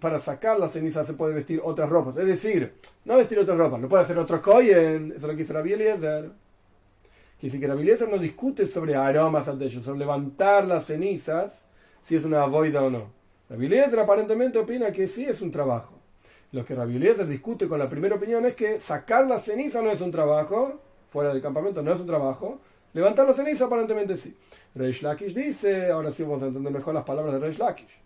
para 0.00 0.18
sacar 0.18 0.58
la 0.58 0.68
ceniza 0.68 1.04
se 1.04 1.14
puede 1.14 1.34
vestir 1.34 1.60
otras 1.62 1.88
ropas. 1.88 2.16
Es 2.16 2.26
decir, 2.26 2.74
no 3.04 3.16
vestir 3.16 3.38
otras 3.38 3.56
ropas, 3.56 3.80
no 3.80 3.88
puede 3.88 4.02
hacer 4.02 4.18
otro 4.18 4.42
kohen, 4.42 5.12
eso 5.12 5.16
es 5.16 5.22
lo 5.22 5.28
que 5.28 5.36
dice 5.36 5.52
Rabbi 5.52 5.72
Eliezer. 5.72 6.32
Que 7.38 7.46
dice 7.46 7.60
que 7.60 7.66
Rabbi 7.66 7.82
Eliezer 7.82 8.08
no 8.08 8.18
discute 8.18 8.66
sobre 8.66 8.96
aromas 8.96 9.46
ante 9.48 9.66
ellos, 9.66 9.84
sobre 9.84 10.00
levantar 10.00 10.66
las 10.66 10.86
cenizas, 10.86 11.64
si 12.02 12.16
es 12.16 12.24
una 12.24 12.44
voida 12.46 12.82
o 12.82 12.90
no. 12.90 13.12
Rabbi 13.48 13.66
Eliezer 13.66 14.00
aparentemente 14.00 14.58
opina 14.58 14.90
que 14.90 15.06
sí 15.06 15.24
es 15.24 15.40
un 15.42 15.52
trabajo. 15.52 15.94
Lo 16.50 16.64
que 16.64 16.74
Rabbi 16.74 16.96
Eliezer 16.96 17.26
discute 17.26 17.68
con 17.68 17.78
la 17.78 17.88
primera 17.88 18.16
opinión 18.16 18.44
es 18.46 18.54
que 18.54 18.80
sacar 18.80 19.26
la 19.26 19.38
ceniza 19.38 19.80
no 19.80 19.90
es 19.90 20.00
un 20.00 20.10
trabajo, 20.10 20.80
fuera 21.08 21.32
del 21.32 21.42
campamento 21.42 21.82
no 21.82 21.92
es 21.92 22.00
un 22.00 22.06
trabajo, 22.06 22.60
levantar 22.94 23.26
la 23.26 23.34
ceniza 23.34 23.66
aparentemente 23.66 24.16
sí. 24.16 24.34
Reish 24.74 25.02
Lakish 25.02 25.34
dice, 25.34 25.90
ahora 25.90 26.10
sí 26.10 26.22
vamos 26.22 26.42
a 26.42 26.46
entender 26.46 26.72
mejor 26.72 26.94
las 26.94 27.04
palabras 27.04 27.34
de 27.34 27.40
Reish 27.40 27.58
Lakish, 27.58 28.00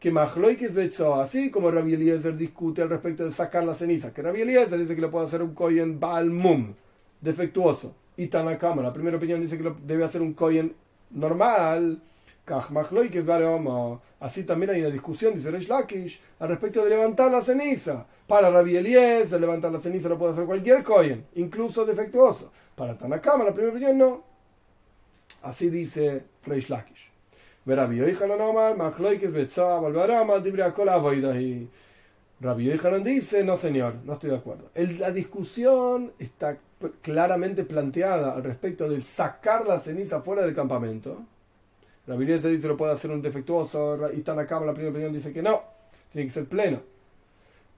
que 0.00 0.10
Mahloikis 0.10 0.74
Betzo, 0.74 1.14
así 1.14 1.50
como 1.50 1.70
Rabbi 1.70 1.94
Eliezer 1.94 2.36
discute 2.36 2.82
al 2.82 2.90
respecto 2.90 3.24
de 3.24 3.30
sacar 3.30 3.64
la 3.64 3.74
ceniza, 3.74 4.12
que 4.12 4.20
Rabbi 4.20 4.42
Eliezer 4.42 4.78
dice 4.78 4.94
que 4.94 5.00
lo 5.00 5.10
puede 5.10 5.26
hacer 5.26 5.40
un 5.40 5.54
Koyen 5.54 6.00
Balmum, 6.00 6.74
defectuoso, 7.20 7.94
y 8.16 8.26
Tanakama, 8.26 8.82
la 8.82 8.92
primera 8.92 9.16
opinión 9.16 9.40
dice 9.40 9.56
que 9.56 9.72
debe 9.84 10.04
hacer 10.04 10.20
un 10.20 10.34
Koyen 10.34 10.74
normal, 11.10 12.02
Así 14.20 14.44
también 14.44 14.70
hay 14.70 14.80
una 14.82 14.90
discusión, 14.90 15.34
dice 15.34 15.50
Reish 15.50 15.68
Lakish, 15.68 16.20
al 16.38 16.48
respecto 16.48 16.84
de 16.84 16.90
levantar 16.90 17.32
la 17.32 17.40
ceniza. 17.40 18.06
Para 18.26 18.50
Rabbi 18.50 18.76
Eliezer, 18.76 19.40
levantar 19.40 19.72
la 19.72 19.80
ceniza 19.80 20.10
lo 20.10 20.18
puede 20.18 20.32
hacer 20.32 20.44
cualquier 20.44 20.82
Kohen, 20.82 21.26
incluso 21.36 21.86
defectuoso. 21.86 22.52
Para 22.76 22.96
Tanakama, 22.96 23.44
la 23.44 23.52
primera 23.52 23.72
opinión, 23.72 23.98
no. 23.98 24.24
Así 25.42 25.70
dice 25.70 26.24
Reish 26.44 26.68
Lakish. 26.68 27.10
Rabbi 32.40 32.64
Yochanan 32.64 33.02
dice, 33.02 33.42
no 33.44 33.56
señor, 33.56 33.94
no 34.04 34.14
estoy 34.14 34.30
de 34.30 34.36
acuerdo. 34.36 34.70
la 34.74 35.10
discusión 35.10 36.12
está 36.18 36.58
claramente 37.00 37.64
planteada 37.64 38.34
al 38.34 38.44
respecto 38.44 38.88
del 38.88 39.02
sacar 39.02 39.66
la 39.66 39.78
ceniza 39.78 40.20
fuera 40.20 40.42
del 40.42 40.54
campamento 40.54 41.22
Rabbi 42.06 42.26
se 42.38 42.50
dice 42.50 42.68
lo 42.68 42.76
puede 42.76 42.92
hacer 42.92 43.10
un 43.10 43.22
defectuoso, 43.22 43.98
y 44.12 44.20
Tanakama, 44.20 44.66
la 44.66 44.74
primera 44.74 44.90
opinión, 44.90 45.12
dice 45.12 45.32
que 45.32 45.42
no, 45.42 45.62
tiene 46.12 46.26
que 46.26 46.32
ser 46.32 46.44
pleno. 46.44 46.82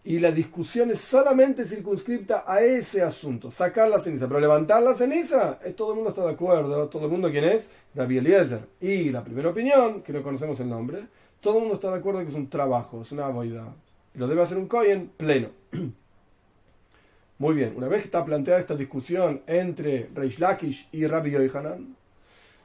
Y 0.07 0.21
la 0.21 0.31
discusión 0.31 0.93
es 0.93 1.01
solamente 1.01 1.65
circunscripta 1.65 2.45
a 2.47 2.61
ese 2.61 3.03
asunto, 3.03 3.51
sacar 3.51 3.89
la 3.89 3.99
ceniza. 3.99 4.29
Pero 4.29 4.39
levantar 4.39 4.81
la 4.81 4.95
ceniza, 4.95 5.59
eh, 5.65 5.73
todo 5.73 5.91
el 5.91 5.97
mundo 5.97 6.11
está 6.11 6.25
de 6.25 6.31
acuerdo. 6.31 6.89
Todo 6.89 7.07
el 7.07 7.11
mundo, 7.11 7.29
¿quién 7.29 7.43
es? 7.43 7.71
Rabbi 7.93 8.19
Eliezer. 8.19 8.61
Y 8.81 9.11
la 9.11 9.25
primera 9.25 9.49
opinión, 9.49 10.03
que 10.03 10.13
no 10.13 10.23
conocemos 10.23 10.61
el 10.61 10.69
nombre, 10.69 11.09
todo 11.41 11.55
el 11.55 11.61
mundo 11.63 11.75
está 11.75 11.91
de 11.91 11.99
acuerdo 11.99 12.21
que 12.21 12.29
es 12.29 12.35
un 12.35 12.49
trabajo, 12.49 13.03
es 13.03 13.11
una 13.11 13.27
boida. 13.31 13.75
Y 14.15 14.19
lo 14.19 14.29
debe 14.29 14.43
hacer 14.43 14.59
un 14.59 14.69
Kohen 14.69 15.11
pleno. 15.17 15.49
Muy 17.39 17.55
bien, 17.57 17.75
una 17.77 17.89
vez 17.89 18.03
que 18.03 18.07
está 18.07 18.25
planteada 18.25 18.61
esta 18.61 18.77
discusión 18.77 19.43
entre 19.49 20.09
Reish 20.15 20.39
Lakish 20.39 20.89
y 20.93 21.05
Rabbi 21.05 21.33
Yohanan, 21.33 21.97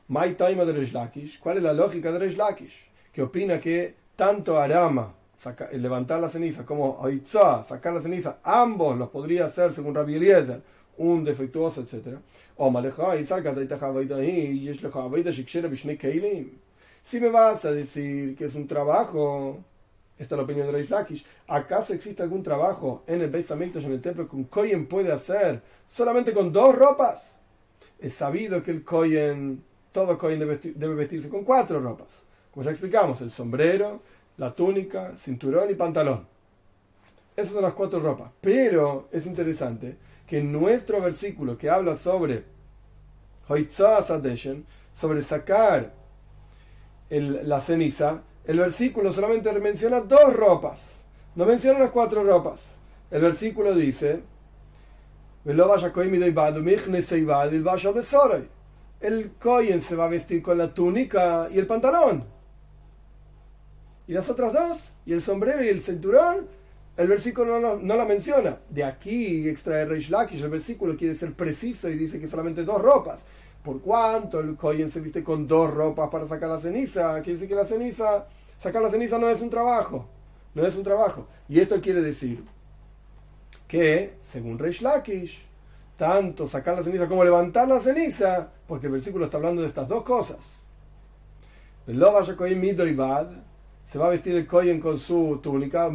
My 0.09 0.35
time 0.35 0.63
de 0.63 0.73
Reish 0.73 0.93
Lakish. 0.93 1.39
¿Cuál 1.39 1.57
es 1.57 1.63
la 1.63 1.73
lógica 1.73 2.11
de 2.11 2.19
Reish 2.19 2.37
Lakish? 2.37 2.87
Que 3.11 3.23
opina 3.23 3.59
que 3.59 3.95
tanto 4.15 4.59
Arama, 4.59 5.15
levantar 5.73 6.19
la 6.19 6.29
ceniza, 6.29 6.65
como 6.65 6.99
Oitza, 6.99 7.63
sacar 7.63 7.93
la 7.93 8.01
ceniza, 8.01 8.39
ambos 8.43 8.97
los 8.97 9.09
podría 9.09 9.45
hacer, 9.45 9.73
según 9.73 9.95
Rabbi 9.95 10.15
Eliezer, 10.15 10.61
un 10.97 11.23
defectuoso, 11.23 11.81
etc. 11.81 12.17
Si 17.03 17.19
me 17.19 17.29
vas 17.29 17.65
a 17.65 17.71
decir 17.71 18.35
que 18.35 18.45
es 18.45 18.55
un 18.55 18.67
trabajo, 18.67 19.59
esta 20.19 20.35
es 20.35 20.37
la 20.37 20.43
opinión 20.43 20.67
de 20.67 20.73
Reish 20.73 20.89
Lakish, 20.89 21.25
¿acaso 21.47 21.93
existe 21.93 22.21
algún 22.21 22.43
trabajo 22.43 23.03
en 23.07 23.21
el 23.21 23.29
Beis 23.29 23.49
Hamikdash, 23.49 23.85
en 23.85 23.93
el 23.93 24.01
templo, 24.01 24.27
que 24.27 24.35
un 24.35 24.43
Kohen 24.43 24.85
puede 24.85 25.11
hacer 25.11 25.61
solamente 25.89 26.33
con 26.33 26.51
dos 26.51 26.75
ropas? 26.75 27.37
Es 27.99 28.13
sabido 28.13 28.61
que 28.61 28.71
el 28.71 28.83
Kohen 28.83 29.63
todo 29.91 30.17
Cohen 30.17 30.39
debe, 30.39 30.95
vestirse 30.95 31.29
con 31.29 31.43
cuatro 31.43 31.79
ropas. 31.79 32.07
Como 32.51 32.63
ya 32.63 32.71
explicamos, 32.71 33.21
el 33.21 33.31
sombrero, 33.31 34.01
la 34.41 34.55
túnica, 34.55 35.15
cinturón 35.15 35.69
y 35.69 35.75
pantalón. 35.75 36.25
Esas 37.35 37.53
son 37.53 37.61
las 37.61 37.73
cuatro 37.73 37.99
ropas. 37.99 38.31
Pero 38.41 39.07
es 39.11 39.27
interesante 39.27 39.97
que 40.25 40.41
nuestro 40.41 40.99
versículo 40.99 41.59
que 41.59 41.69
habla 41.69 41.95
sobre 41.95 42.43
sobre 44.99 45.21
sacar 45.21 45.93
la 47.09 47.61
ceniza, 47.61 48.23
el 48.45 48.57
versículo 48.57 49.13
solamente 49.13 49.53
menciona 49.59 50.01
dos 50.01 50.33
ropas. 50.33 51.01
No 51.35 51.45
menciona 51.45 51.77
las 51.77 51.91
cuatro 51.91 52.23
ropas. 52.23 52.77
El 53.11 53.21
versículo 53.21 53.75
dice, 53.75 54.23
el 55.45 55.55
Cohen 59.39 59.81
se 59.81 59.95
va 59.95 60.05
a 60.05 60.09
vestir 60.09 60.41
con 60.41 60.57
la 60.57 60.73
túnica 60.73 61.47
y 61.51 61.59
el 61.59 61.67
pantalón. 61.67 62.40
Y 64.11 64.13
las 64.13 64.29
otras 64.29 64.51
dos, 64.51 64.91
y 65.05 65.13
el 65.13 65.21
sombrero 65.21 65.63
y 65.63 65.69
el 65.69 65.79
cinturón, 65.79 66.45
el 66.97 67.07
versículo 67.07 67.77
no, 67.77 67.95
la 67.95 68.03
menciona. 68.03 68.57
De 68.69 68.83
aquí 68.83 69.47
extrae 69.47 69.85
Reish 69.85 70.09
Lakish, 70.09 70.41
el 70.43 70.49
versículo 70.49 70.97
quiere 70.97 71.15
ser 71.15 71.31
preciso 71.31 71.87
y 71.87 71.93
dice 71.93 72.19
que 72.19 72.27
solamente 72.27 72.65
dos 72.65 72.81
ropas. 72.81 73.21
Por 73.63 73.79
cuanto 73.79 74.41
el 74.41 74.57
Cohen 74.57 74.91
se 74.91 74.99
viste 74.99 75.23
con 75.23 75.47
dos 75.47 75.73
ropas 75.73 76.09
para 76.09 76.27
sacar 76.27 76.49
la 76.49 76.59
ceniza, 76.59 77.21
quiere 77.21 77.39
decir 77.39 77.47
que 77.47 77.55
la 77.55 77.63
ceniza, 77.63 78.27
sacar 78.57 78.81
la 78.81 78.89
ceniza 78.89 79.17
no 79.17 79.29
es 79.29 79.39
un 79.39 79.49
trabajo. 79.49 80.09
No 80.55 80.67
es 80.67 80.75
un 80.75 80.83
trabajo. 80.83 81.27
Y 81.47 81.61
esto 81.61 81.79
quiere 81.79 82.01
decir 82.01 82.43
que, 83.65 84.15
según 84.19 84.59
Reish 84.59 84.83
tanto 85.95 86.47
sacar 86.47 86.75
la 86.75 86.83
ceniza 86.83 87.07
como 87.07 87.23
levantar 87.23 87.65
la 87.65 87.79
ceniza, 87.79 88.49
porque 88.67 88.87
el 88.87 88.91
versículo 88.91 89.23
está 89.23 89.37
hablando 89.37 89.61
de 89.61 89.69
estas 89.69 89.87
dos 89.87 90.03
cosas. 90.03 90.63
Se 93.83 93.99
va 93.99 94.07
a 94.07 94.09
vestir 94.09 94.35
el 94.35 94.47
Kohen 94.47 94.79
con 94.79 94.97
su 94.97 95.39
túnica, 95.41 95.89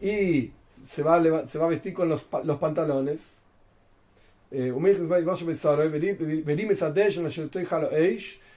y 0.00 0.52
se 0.84 1.02
va, 1.02 1.46
se 1.46 1.58
va 1.58 1.64
a 1.64 1.68
vestir 1.68 1.94
con 1.94 2.08
los, 2.08 2.26
los 2.44 2.58
pantalones. 2.58 3.34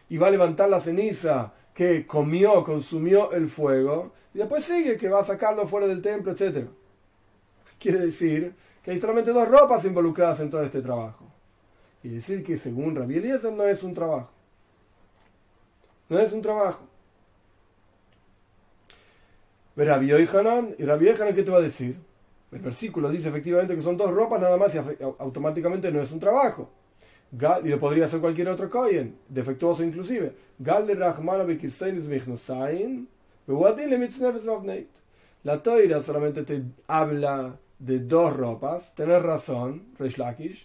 Y 0.09 0.17
va 0.17 0.27
a 0.27 0.31
levantar 0.31 0.69
la 0.69 0.79
ceniza 0.79 1.53
que 1.73 2.05
comió, 2.07 2.63
consumió 2.63 3.31
el 3.31 3.49
fuego, 3.49 4.13
y 4.33 4.39
después 4.39 4.63
sigue 4.63 4.97
que 4.97 5.09
va 5.09 5.19
a 5.19 5.23
sacarlo 5.23 5.67
fuera 5.67 5.87
del 5.87 6.01
templo, 6.01 6.31
etc. 6.31 6.67
Quiere 7.79 7.99
decir 7.99 8.55
que 8.83 8.91
hay 8.91 8.99
solamente 8.99 9.31
dos 9.31 9.47
ropas 9.47 9.85
involucradas 9.85 10.39
en 10.39 10.49
todo 10.49 10.63
este 10.63 10.81
trabajo. 10.81 11.25
Y 12.03 12.09
decir 12.09 12.43
que 12.43 12.57
según 12.57 12.95
Rabbi 12.95 13.17
Eliezer 13.17 13.53
no 13.53 13.63
es 13.63 13.81
un 13.83 13.93
trabajo. 13.93 14.29
No 16.09 16.19
es 16.19 16.33
un 16.33 16.41
trabajo. 16.41 16.87
Rabbi 19.75 20.07
Yohanan, 20.07 20.75
¿y 20.77 20.83
Rabbi 20.83 21.07
Yohanan 21.07 21.33
qué 21.33 21.43
te 21.43 21.51
va 21.51 21.57
a 21.57 21.61
decir? 21.61 21.97
El 22.51 22.59
versículo 22.59 23.09
dice 23.09 23.29
efectivamente 23.29 23.75
que 23.75 23.81
son 23.81 23.97
dos 23.97 24.11
ropas 24.11 24.39
nada 24.39 24.57
más 24.57 24.75
y 24.75 24.77
automáticamente 25.17 25.91
no 25.91 26.01
es 26.01 26.11
un 26.11 26.19
trabajo. 26.19 26.69
Y 27.63 27.67
lo 27.67 27.79
podría 27.79 28.05
hacer 28.05 28.19
cualquier 28.19 28.49
otro 28.49 28.69
Kohen, 28.69 29.17
defectuoso 29.27 29.83
inclusive. 29.83 30.33
La 35.43 35.63
toira 35.63 36.01
solamente 36.01 36.43
te 36.43 36.61
habla 36.87 37.57
de 37.79 37.99
dos 37.99 38.37
ropas, 38.37 38.93
tenés 38.93 39.23
razón, 39.23 39.87
Reish 39.97 40.17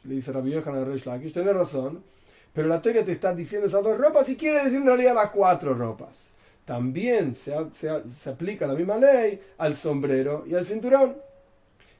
le 0.05 0.15
dice 0.15 0.31
Rabbi 0.31 0.51
Yohanan 0.51 0.83
a 0.83 0.85
Reish 0.85 1.07
Lakish, 1.07 1.33
tenés 1.33 1.57
razón, 1.57 2.05
pero 2.53 2.69
la 2.69 2.83
teoría 2.83 3.05
te 3.05 3.13
está 3.13 3.35
diciendo 3.35 3.67
esas 3.67 3.83
dos 3.83 3.97
ropas 3.99 4.29
y 4.29 4.37
quiere 4.37 4.63
decir 4.63 4.77
en 4.77 4.87
realidad 4.87 5.15
las 5.15 5.31
cuatro 5.31 5.75
ropas. 5.75 6.35
También 6.69 7.35
se, 7.35 7.55
se, 7.73 8.29
aplica 8.29 8.67
la 8.67 8.75
misma 8.75 8.99
ley 8.99 9.41
al 9.57 9.75
sombrero 9.75 10.45
y 10.47 10.55
al 10.55 10.67
cinturón. 10.67 11.17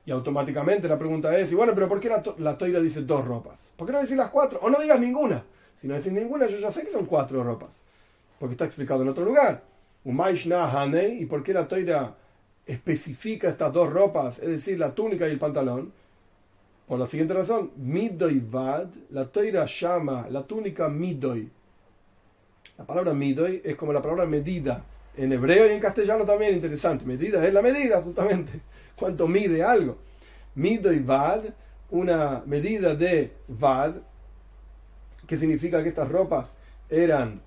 Y 0.05 0.11
automáticamente 0.11 0.87
la 0.87 0.99
pregunta 0.99 1.39
es, 1.39 1.51
y 1.51 1.55
bueno, 1.55 1.73
pero 1.75 1.89
¿por 1.89 1.99
qué 1.99 2.11
la, 2.11 2.23
la 2.37 2.59
toira 2.59 2.79
dice 2.79 3.01
dos 3.01 3.25
ropas? 3.25 3.71
¿Por 3.79 3.87
qué 3.87 3.95
no 3.95 4.03
decir 4.03 4.19
las 4.19 4.29
cuatro? 4.29 4.59
O 4.61 4.69
no 4.69 4.79
digas 4.79 5.01
ninguna. 5.01 5.43
Si 5.81 5.89
no 5.89 5.95
decís 5.95 6.13
ninguna, 6.13 6.49
yo 6.49 6.59
ya 6.59 6.71
sé 6.71 6.85
que 6.85 6.91
son 6.91 7.07
cuatro 7.07 7.43
ropas. 7.43 7.71
Porque 8.39 8.53
está 8.53 8.67
explicado 8.67 9.01
en 9.01 9.09
otro 9.09 9.25
lugar. 9.25 9.63
¿Y 10.05 11.25
por 11.25 11.43
qué 11.43 11.55
la 11.55 11.67
toira 11.67 12.15
especifica 12.67 13.49
estas 13.49 13.73
dos 13.73 13.91
ropas, 13.91 14.39
es 14.39 14.49
decir, 14.49 14.79
la 14.79 14.95
túnica 14.95 15.27
y 15.27 15.31
el 15.31 15.39
pantalón, 15.39 15.95
por 16.87 16.99
la 16.99 17.07
siguiente 17.07 17.33
razón, 17.33 17.71
midoy 17.79 18.39
vad, 18.39 18.89
la 19.13 19.25
toira 19.25 19.65
llama 19.65 20.27
la 20.29 20.43
túnica 20.43 20.91
midoy. 20.91 21.51
La 22.79 22.87
palabra 22.87 23.13
midoy 23.13 23.61
es 23.65 23.75
como 23.75 23.93
la 23.93 24.01
palabra 24.01 24.25
medida. 24.25 24.85
En 25.17 25.33
hebreo 25.33 25.67
y 25.67 25.73
en 25.73 25.81
castellano 25.81 26.25
también 26.25 26.55
interesante. 26.55 27.05
Medida 27.05 27.45
es 27.45 27.53
la 27.53 27.61
medida, 27.61 28.01
justamente. 28.01 28.61
Cuánto 28.97 29.27
mide 29.27 29.65
algo. 29.65 29.99
Midoy 30.55 31.01
vad, 31.01 31.43
una 31.91 32.43
medida 32.47 32.95
de 32.95 33.33
vad, 33.49 33.97
que 35.27 35.37
significa 35.37 35.83
que 35.83 35.89
estas 35.89 36.09
ropas 36.09 36.55
eran 36.89 37.41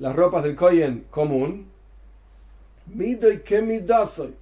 las 0.00 0.14
ropas 0.16 0.42
del 0.42 0.56
Kohen 0.56 1.06
común, 1.08 1.70
Midoy 2.86 3.42
que 3.42 3.62
midasoy. 3.62 4.34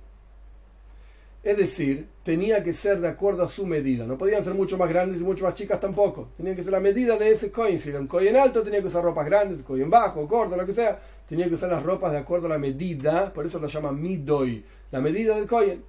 Es 1.43 1.57
decir, 1.57 2.07
tenía 2.23 2.63
que 2.63 2.75
ser 2.75 3.01
de 3.01 3.09
acuerdo 3.09 3.43
a 3.43 3.47
su 3.47 3.65
medida. 3.65 4.07
No 4.07 4.19
podían 4.19 4.45
ser 4.45 4.53
mucho 4.53 4.77
más 4.77 4.91
grandes 4.91 5.23
y 5.23 5.25
mucho 5.25 5.45
más 5.45 5.55
chicas 5.55 5.81
tampoco. 5.81 6.29
Tenían 6.37 6.55
que 6.55 6.63
ser 6.63 6.73
la 6.73 6.81
medida 6.81 7.17
de 7.17 7.31
ese 7.31 7.51
coin. 7.51 7.79
Si 7.79 7.89
era 7.89 7.99
un 7.99 8.07
coin 8.07 8.37
alto, 8.37 8.63
tenía 8.63 8.81
que 8.81 8.89
usar 8.89 9.03
ropas 9.03 9.25
grandes, 9.25 9.63
coin 9.63 9.89
bajo, 9.89 10.29
corto, 10.29 10.55
lo 10.55 10.67
que 10.67 10.75
sea. 10.75 11.01
Tenía 11.27 11.49
que 11.49 11.55
usar 11.55 11.71
las 11.71 11.83
ropas 11.83 12.13
de 12.13 12.19
acuerdo 12.19 12.47
a 12.47 12.51
la 12.51 12.59
medida. 12.59 13.33
Por 13.33 13.47
eso 13.47 13.59
lo 13.59 13.69
llama 13.69 13.91
midoy. 13.91 14.63
la 14.91 15.01
medida 15.01 15.35
del 15.35 15.47
Kohen. 15.47 15.83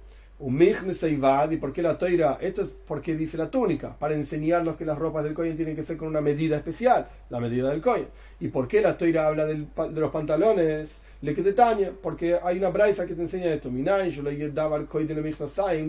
¿Y 1.52 1.56
por 1.56 1.72
qué 1.72 1.82
la 1.82 1.96
toira? 1.96 2.36
Esto 2.40 2.62
es 2.62 2.74
porque 2.86 3.14
dice 3.14 3.38
la 3.38 3.48
túnica, 3.48 3.96
para 3.96 4.14
enseñarnos 4.14 4.76
que 4.76 4.84
las 4.84 4.98
ropas 4.98 5.22
del 5.22 5.34
Kohen 5.34 5.56
tienen 5.56 5.76
que 5.76 5.84
ser 5.84 5.96
con 5.96 6.08
una 6.08 6.20
medida 6.20 6.56
especial, 6.56 7.08
la 7.30 7.38
medida 7.38 7.70
del 7.70 7.80
Kohen. 7.80 8.08
¿Y 8.40 8.48
por 8.48 8.66
qué 8.66 8.80
la 8.80 8.98
toira 8.98 9.28
habla 9.28 9.46
de 9.46 9.66
los 9.76 10.10
pantalones? 10.10 11.00
Le 11.20 11.32
que 11.34 11.42
detaña, 11.42 11.92
porque 12.02 12.40
hay 12.42 12.58
una 12.58 12.70
braisa 12.70 13.06
que 13.06 13.14
te 13.14 13.20
enseña 13.20 13.52
esto. 13.52 13.70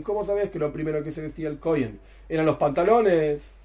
¿Cómo 0.03 0.23
sabes 0.23 0.49
que 0.51 0.59
lo 0.59 0.71
primero 0.71 1.03
que 1.03 1.09
se 1.09 1.21
vestía 1.21 1.49
el 1.49 1.57
Kohen 1.57 1.99
eran 2.29 2.45
los 2.45 2.57
pantalones? 2.57 3.61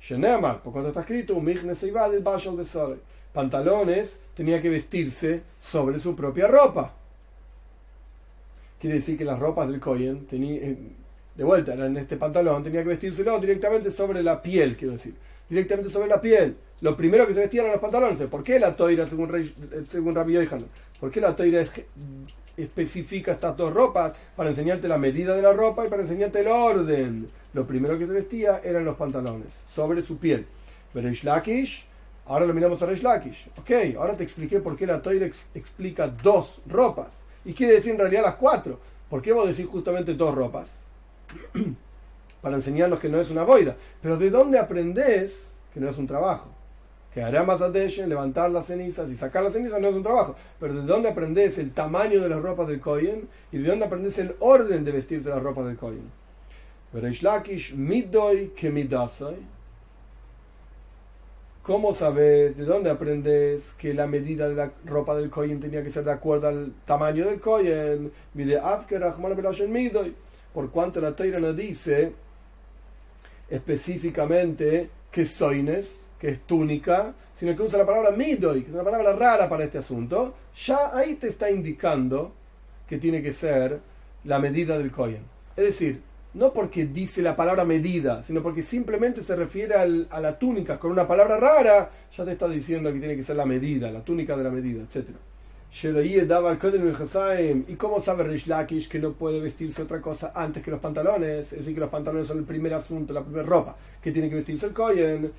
Shenemar, 0.00 0.62
por 0.62 0.72
cuando 0.72 0.88
está 0.88 1.00
escrito, 1.02 1.38
pantalones 3.34 4.20
tenía 4.34 4.62
que 4.62 4.70
vestirse 4.70 5.42
sobre 5.58 5.98
su 5.98 6.16
propia 6.16 6.46
ropa. 6.46 6.94
Quiere 8.82 8.96
decir 8.96 9.16
que 9.16 9.24
las 9.24 9.38
ropas 9.38 9.68
del 9.68 9.78
Kohen, 9.78 10.26
eh, 10.32 10.76
de 11.36 11.44
vuelta, 11.44 11.74
en 11.74 11.96
este 11.96 12.16
pantalón, 12.16 12.64
tenía 12.64 12.82
que 12.82 12.88
vestírselo 12.88 13.38
directamente 13.38 13.92
sobre 13.92 14.24
la 14.24 14.42
piel, 14.42 14.76
quiero 14.76 14.94
decir. 14.94 15.14
Directamente 15.48 15.88
sobre 15.88 16.08
la 16.08 16.20
piel. 16.20 16.56
Lo 16.80 16.96
primero 16.96 17.24
que 17.24 17.32
se 17.32 17.38
vestían 17.38 17.66
eran 17.66 17.76
los 17.76 17.80
pantalones. 17.80 18.20
¿Por 18.22 18.42
qué 18.42 18.58
la 18.58 18.74
toira, 18.74 19.06
según, 19.06 19.28
Rey, 19.28 19.54
según 19.88 20.16
Rabbi 20.16 20.36
¿Por 20.98 21.12
qué 21.12 21.20
la 21.20 21.36
toira 21.36 21.64
especifica 22.56 23.30
estas 23.30 23.56
dos 23.56 23.72
ropas? 23.72 24.14
Para 24.34 24.50
enseñarte 24.50 24.88
la 24.88 24.98
medida 24.98 25.36
de 25.36 25.42
la 25.42 25.52
ropa 25.52 25.86
y 25.86 25.88
para 25.88 26.02
enseñarte 26.02 26.40
el 26.40 26.48
orden. 26.48 27.30
Lo 27.52 27.64
primero 27.64 27.96
que 27.96 28.06
se 28.06 28.12
vestía 28.12 28.62
eran 28.64 28.84
los 28.84 28.96
pantalones, 28.96 29.52
sobre 29.72 30.02
su 30.02 30.18
piel. 30.18 30.44
Pero 30.92 31.08
Ishlakish, 31.08 31.86
ahora 32.26 32.46
lo 32.46 32.52
miramos 32.52 32.82
a 32.82 32.86
Reish 32.86 33.02
Lakish. 33.04 33.48
Ok, 33.60 33.96
ahora 33.96 34.16
te 34.16 34.24
expliqué 34.24 34.58
por 34.58 34.76
qué 34.76 34.88
la 34.88 35.00
toira 35.00 35.30
explica 35.54 36.08
dos 36.08 36.60
ropas 36.66 37.22
y 37.44 37.52
quiere 37.52 37.74
decir 37.74 37.92
en 37.92 37.98
realidad 37.98 38.22
las 38.22 38.36
cuatro. 38.36 38.78
¿Por 39.10 39.20
qué 39.20 39.32
vos 39.32 39.46
decís 39.46 39.66
justamente 39.70 40.14
dos 40.14 40.34
ropas? 40.34 40.78
Para 42.42 42.56
enseñarnos 42.56 42.98
que 42.98 43.08
no 43.08 43.20
es 43.20 43.30
una 43.30 43.42
boida. 43.42 43.76
Pero 44.00 44.16
¿de 44.16 44.30
dónde 44.30 44.58
aprendés 44.58 45.48
que 45.72 45.80
no 45.80 45.88
es 45.88 45.98
un 45.98 46.06
trabajo? 46.06 46.48
Que 47.12 47.22
hará 47.22 47.42
más 47.42 47.60
levantar 47.60 48.50
las 48.50 48.66
cenizas 48.66 49.10
y 49.10 49.16
sacar 49.16 49.42
las 49.42 49.52
cenizas 49.52 49.80
no 49.80 49.88
es 49.88 49.94
un 49.94 50.02
trabajo. 50.02 50.34
Pero 50.58 50.74
¿de 50.74 50.82
dónde 50.82 51.10
aprendés 51.10 51.58
el 51.58 51.72
tamaño 51.72 52.20
de 52.20 52.28
las 52.28 52.40
ropas 52.40 52.68
del 52.68 52.80
Kohen? 52.80 53.28
Y 53.52 53.58
de 53.58 53.68
dónde 53.68 53.84
aprendés 53.84 54.18
el 54.18 54.34
orden 54.40 54.84
de 54.84 54.92
vestirse 54.92 55.28
las 55.28 55.42
ropas 55.42 55.66
del 55.66 55.76
Kohen? 55.76 56.10
Pero 56.90 57.08
Ishlakish 57.08 57.74
midoy 57.74 58.48
que 58.56 58.70
midasai 58.70 59.36
¿Cómo 61.62 61.94
sabes, 61.94 62.56
de 62.56 62.64
dónde 62.64 62.90
aprendes 62.90 63.74
que 63.74 63.94
la 63.94 64.08
medida 64.08 64.48
de 64.48 64.56
la 64.56 64.72
ropa 64.84 65.14
del 65.14 65.30
Kohen 65.30 65.60
tenía 65.60 65.80
que 65.84 65.90
ser 65.90 66.02
de 66.02 66.10
acuerdo 66.10 66.48
al 66.48 66.72
tamaño 66.84 67.24
del 67.24 67.40
Kohen? 67.40 68.10
Por 70.52 70.70
cuanto 70.72 71.00
la 71.00 71.14
Teira 71.14 71.38
no 71.38 71.52
dice 71.52 72.14
específicamente 73.48 74.90
que 75.12 75.24
soines, 75.24 76.00
que 76.18 76.30
es 76.30 76.40
túnica, 76.40 77.14
sino 77.32 77.54
que 77.54 77.62
usa 77.62 77.78
la 77.78 77.86
palabra 77.86 78.10
midoy, 78.10 78.62
que 78.62 78.70
es 78.70 78.74
una 78.74 78.82
palabra 78.82 79.12
rara 79.12 79.48
para 79.48 79.62
este 79.62 79.78
asunto, 79.78 80.34
ya 80.56 80.90
ahí 80.92 81.14
te 81.14 81.28
está 81.28 81.48
indicando 81.48 82.32
que 82.88 82.98
tiene 82.98 83.22
que 83.22 83.30
ser 83.30 83.78
la 84.24 84.40
medida 84.40 84.76
del 84.76 84.90
Kohen. 84.90 85.22
Es 85.56 85.64
decir, 85.64 86.02
no 86.34 86.52
porque 86.52 86.86
dice 86.86 87.20
la 87.22 87.36
palabra 87.36 87.64
medida, 87.64 88.22
sino 88.22 88.42
porque 88.42 88.62
simplemente 88.62 89.22
se 89.22 89.36
refiere 89.36 89.74
a 89.74 90.20
la 90.20 90.38
túnica 90.38 90.78
con 90.78 90.90
una 90.90 91.06
palabra 91.06 91.36
rara, 91.36 91.90
ya 92.16 92.24
te 92.24 92.32
está 92.32 92.48
diciendo 92.48 92.92
que 92.92 92.98
tiene 92.98 93.16
que 93.16 93.22
ser 93.22 93.36
la 93.36 93.44
medida, 93.44 93.90
la 93.90 94.02
túnica 94.02 94.36
de 94.36 94.44
la 94.44 94.50
medida, 94.50 94.82
etc. 94.82 95.08
¿Y 97.68 97.74
cómo 97.76 98.00
sabe 98.00 98.24
Rish 98.24 98.46
Lakish 98.46 98.88
que 98.88 98.98
no 98.98 99.12
puede 99.12 99.40
vestirse 99.40 99.82
otra 99.82 100.00
cosa 100.02 100.32
antes 100.34 100.62
que 100.62 100.70
los 100.70 100.80
pantalones? 100.80 101.52
Es 101.52 101.58
decir, 101.60 101.74
que 101.74 101.80
los 101.80 101.88
pantalones 101.90 102.28
son 102.28 102.38
el 102.38 102.44
primer 102.44 102.74
asunto, 102.74 103.12
la 103.12 103.22
primera 103.22 103.44
ropa 103.44 103.76
que 104.02 104.12
tiene 104.12 104.28
que 104.28 104.36
vestirse 104.36 104.66
el 104.66 104.72
Kohen. 104.72 105.32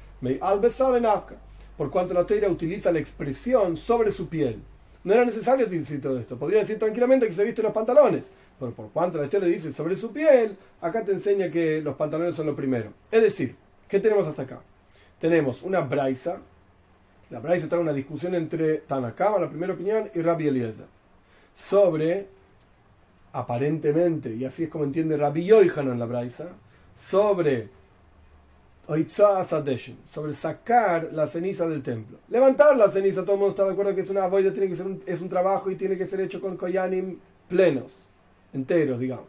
Por 1.78 1.90
cuanto 1.92 2.14
la 2.14 2.26
Teira 2.26 2.50
utiliza 2.50 2.92
la 2.92 3.00
expresión 3.00 3.78
sobre 3.78 4.12
su 4.12 4.28
piel. 4.28 4.62
No 5.04 5.14
era 5.14 5.26
necesario 5.26 5.68
decir 5.68 6.02
todo 6.02 6.18
esto. 6.18 6.38
Podría 6.38 6.60
decir 6.60 6.80
tranquilamente 6.80 7.28
que 7.28 7.34
se 7.34 7.44
visten 7.44 7.66
los 7.66 7.74
pantalones 7.74 8.24
por 8.72 8.92
cuanto 8.92 9.18
la 9.18 9.26
historia 9.26 9.48
dice 9.48 9.74
sobre 9.74 9.96
su 9.96 10.12
piel, 10.12 10.58
acá 10.82 11.04
te 11.04 11.12
enseña 11.12 11.50
que 11.50 11.82
los 11.82 11.96
pantalones 11.96 12.36
son 12.36 12.46
lo 12.46 12.56
primero. 12.56 12.92
Es 13.12 13.22
decir, 13.22 13.56
¿qué 13.88 14.00
tenemos 14.00 14.28
hasta 14.28 14.44
acá? 14.44 14.62
Tenemos 15.20 15.64
una 15.64 15.82
braisa. 15.82 16.42
La 17.30 17.40
braisa 17.40 17.68
trae 17.68 17.82
una 17.82 17.94
discusión 17.94 18.36
entre 18.36 18.80
Tanakama, 18.80 19.40
la 19.40 19.50
primera 19.50 19.74
opinión, 19.74 20.10
y 20.14 20.22
Rabbi 20.22 20.48
Eliezer. 20.48 20.86
Sobre, 21.56 22.28
aparentemente, 23.32 24.34
y 24.34 24.46
así 24.46 24.64
es 24.64 24.70
como 24.70 24.84
entiende 24.84 25.18
Rabbi 25.18 25.46
Yoichanan 25.46 26.00
la 26.00 26.06
braisa, 26.06 26.48
sobre 26.96 27.70
sobre 30.06 30.34
sacar 30.34 31.10
la 31.14 31.26
ceniza 31.26 31.68
del 31.68 31.82
templo. 31.82 32.18
Levantar 32.30 32.76
la 32.76 32.90
ceniza, 32.90 33.22
todo 33.22 33.34
el 33.34 33.40
mundo 33.40 33.52
está 33.52 33.66
de 33.66 33.72
acuerdo 33.72 33.96
que 33.96 34.02
es 34.02 34.10
una 34.10 34.28
boida, 34.28 34.52
tiene 34.52 34.68
que 34.68 34.76
ser 34.76 34.86
un, 34.86 35.02
es 35.06 35.22
un 35.22 35.30
trabajo 35.30 35.72
y 35.72 35.76
tiene 35.76 35.98
que 35.98 36.06
ser 36.06 36.20
hecho 36.20 36.42
con 36.42 36.58
koyanim 36.58 37.18
plenos 37.48 38.03
enteros, 38.54 39.00
digamos. 39.00 39.26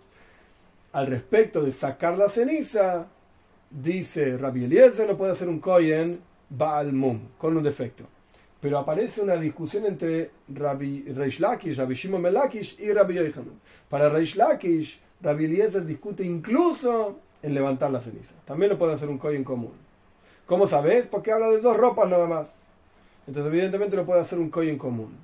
Al 0.92 1.06
respecto 1.06 1.62
de 1.62 1.72
sacar 1.72 2.16
la 2.16 2.28
ceniza, 2.28 3.08
dice 3.70 4.36
Rabbi 4.38 4.64
Eliezer 4.64 5.08
no 5.08 5.16
puede 5.16 5.32
hacer 5.32 5.48
un 5.48 5.58
kohen 5.58 6.20
Baal 6.48 6.92
Mum, 6.92 7.20
con 7.38 7.56
un 7.56 7.62
defecto. 7.62 8.04
Pero 8.60 8.78
aparece 8.78 9.20
una 9.20 9.36
discusión 9.36 9.84
entre 9.84 10.30
Rabbi 10.48 11.04
Reish 11.12 11.40
Lakish, 11.40 11.76
Rabbi 11.76 11.94
Shimon 11.94 12.22
Melakish 12.22 12.76
y 12.78 12.92
Rabbi 12.92 13.14
Yochanan. 13.14 13.60
Para 13.88 14.08
Reish 14.08 14.36
Lakish, 14.36 15.00
Rabbi 15.20 15.44
Eliezer 15.44 15.84
discute 15.84 16.24
incluso 16.24 17.18
en 17.42 17.52
levantar 17.52 17.90
la 17.90 18.00
ceniza. 18.00 18.34
También 18.46 18.70
lo 18.70 18.78
puede 18.78 18.94
hacer 18.94 19.08
un 19.08 19.18
kohen 19.18 19.44
común. 19.44 19.72
¿Cómo 20.46 20.66
sabes? 20.66 21.06
Porque 21.06 21.32
habla 21.32 21.48
de 21.48 21.60
dos 21.60 21.76
ropas 21.76 22.08
nada 22.08 22.26
más. 22.26 22.62
Entonces, 23.26 23.52
evidentemente, 23.52 23.96
lo 23.96 24.06
puede 24.06 24.20
hacer 24.20 24.38
un 24.38 24.50
kohen 24.50 24.78
común. 24.78 25.16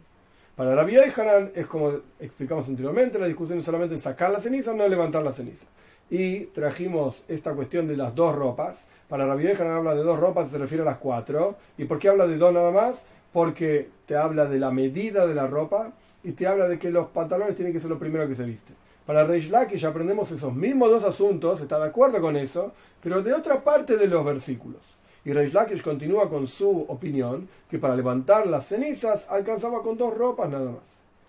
Para 0.60 0.74
Rabbi 0.74 0.94
Hanan 0.94 1.52
es 1.54 1.66
como 1.66 1.90
explicamos 2.18 2.68
anteriormente, 2.68 3.18
la 3.18 3.24
discusión 3.24 3.58
es 3.58 3.64
solamente 3.64 3.94
en 3.94 4.00
sacar 4.02 4.30
la 4.30 4.40
ceniza 4.40 4.74
no 4.74 4.86
levantar 4.86 5.22
la 5.22 5.32
ceniza. 5.32 5.64
Y 6.10 6.40
trajimos 6.48 7.24
esta 7.28 7.54
cuestión 7.54 7.88
de 7.88 7.96
las 7.96 8.14
dos 8.14 8.34
ropas. 8.34 8.86
Para 9.08 9.24
Rabbi 9.24 9.46
Hanan 9.46 9.76
habla 9.78 9.94
de 9.94 10.02
dos 10.02 10.20
ropas, 10.20 10.50
se 10.50 10.58
refiere 10.58 10.82
a 10.82 10.84
las 10.84 10.98
cuatro. 10.98 11.56
¿Y 11.78 11.86
por 11.86 11.98
qué 11.98 12.10
habla 12.10 12.26
de 12.26 12.36
dos 12.36 12.52
nada 12.52 12.70
más? 12.70 13.06
Porque 13.32 13.88
te 14.04 14.16
habla 14.16 14.44
de 14.44 14.58
la 14.58 14.70
medida 14.70 15.26
de 15.26 15.34
la 15.34 15.46
ropa 15.46 15.92
y 16.22 16.32
te 16.32 16.46
habla 16.46 16.68
de 16.68 16.78
que 16.78 16.90
los 16.90 17.08
pantalones 17.08 17.56
tienen 17.56 17.72
que 17.72 17.80
ser 17.80 17.88
lo 17.88 17.98
primero 17.98 18.28
que 18.28 18.34
se 18.34 18.44
viste. 18.44 18.74
Para 19.06 19.24
Reish 19.24 19.50
ya 19.78 19.88
aprendemos 19.88 20.30
esos 20.30 20.54
mismos 20.54 20.90
dos 20.90 21.04
asuntos, 21.04 21.62
está 21.62 21.78
de 21.78 21.86
acuerdo 21.86 22.20
con 22.20 22.36
eso, 22.36 22.74
pero 23.02 23.22
de 23.22 23.32
otra 23.32 23.64
parte 23.64 23.96
de 23.96 24.08
los 24.08 24.22
versículos. 24.26 24.99
Y 25.24 25.32
Reish 25.32 25.52
Lakish 25.52 25.82
continúa 25.82 26.28
con 26.28 26.46
su 26.46 26.82
opinión 26.88 27.48
que 27.68 27.78
para 27.78 27.94
levantar 27.94 28.46
las 28.46 28.66
cenizas 28.66 29.28
alcanzaba 29.28 29.82
con 29.82 29.98
dos 29.98 30.16
ropas 30.16 30.48
nada 30.48 30.70
más. 30.70 30.82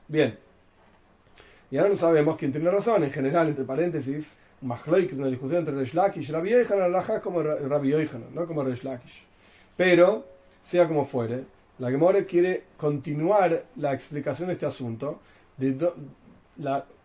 Bien. 0.08 0.38
Y 1.70 1.78
ahora 1.78 1.90
no 1.90 1.98
sabemos 1.98 2.38
quién 2.38 2.52
tiene 2.52 2.70
razón. 2.70 3.04
En 3.04 3.12
general, 3.12 3.50
entre 3.50 3.64
paréntesis, 3.66 4.38
Mahloik 4.62 5.08
que 5.08 5.14
es 5.14 5.20
una 5.20 5.30
discusión 5.30 5.60
entre 5.60 5.76
Reish 5.76 5.94
Lakish 5.94 6.30
y 6.30 6.32
Rabbi 6.32 6.50
Yochanan, 6.50 6.92
la 6.92 7.22
como 7.22 7.42
Rabbi 7.42 7.90
Yochanan, 7.90 8.34
no 8.34 8.46
como 8.46 8.64
Reish 8.64 8.84
Lakish. 8.84 9.24
Pero, 9.76 10.26
sea 10.64 10.88
como 10.88 11.06
fuere, 11.06 11.46
la 11.80 11.90
Gemore 11.90 12.26
quiere 12.26 12.66
continuar 12.78 13.66
la 13.78 13.94
explicación 13.94 14.48
de 14.48 14.54
este 14.54 14.66
asunto 14.66 15.20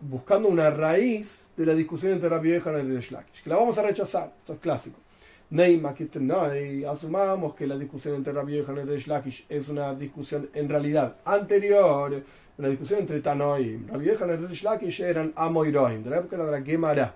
buscando 0.01 0.49
una 0.49 0.71
raíz 0.71 1.47
de 1.57 1.67
la 1.67 1.75
discusión 1.75 2.13
entre 2.13 2.29
Rabbi 2.29 2.53
Yochanan 2.53 2.87
y 2.87 2.93
Reish 2.93 3.11
Lakish, 3.11 3.43
que 3.43 3.51
la 3.51 3.57
vamos 3.57 3.79
a 3.79 3.83
rechazar. 3.83 4.33
Esto 4.39 4.55
es 4.55 4.59
clásico. 4.61 4.99
Neymar 5.49 5.95
y 6.57 6.85
asumamos 6.85 7.55
que 7.55 7.67
la 7.67 7.79
discusión 7.79 8.17
entre 8.17 8.33
Rabbi 8.33 8.57
Yohanan 8.57 8.87
y 8.87 8.91
Reish 8.91 9.07
Lakish 9.07 9.47
es 9.49 9.69
una 9.69 9.95
discusión 9.95 10.51
en 10.53 10.69
realidad 10.69 11.17
anterior, 11.25 12.21
una 12.59 12.69
discusión 12.69 13.01
entre 13.01 13.21
Tanoim. 13.21 13.87
Rabbi 13.87 14.07
Yohanan 14.07 14.49
y 14.51 14.65
Lakish 14.65 15.01
eran 15.03 15.33
Amoiroim, 15.37 16.03
de 16.03 16.11
la 16.11 16.19
época 16.19 16.37
de 16.37 16.51
la 16.51 16.63
Gemara. 16.63 17.15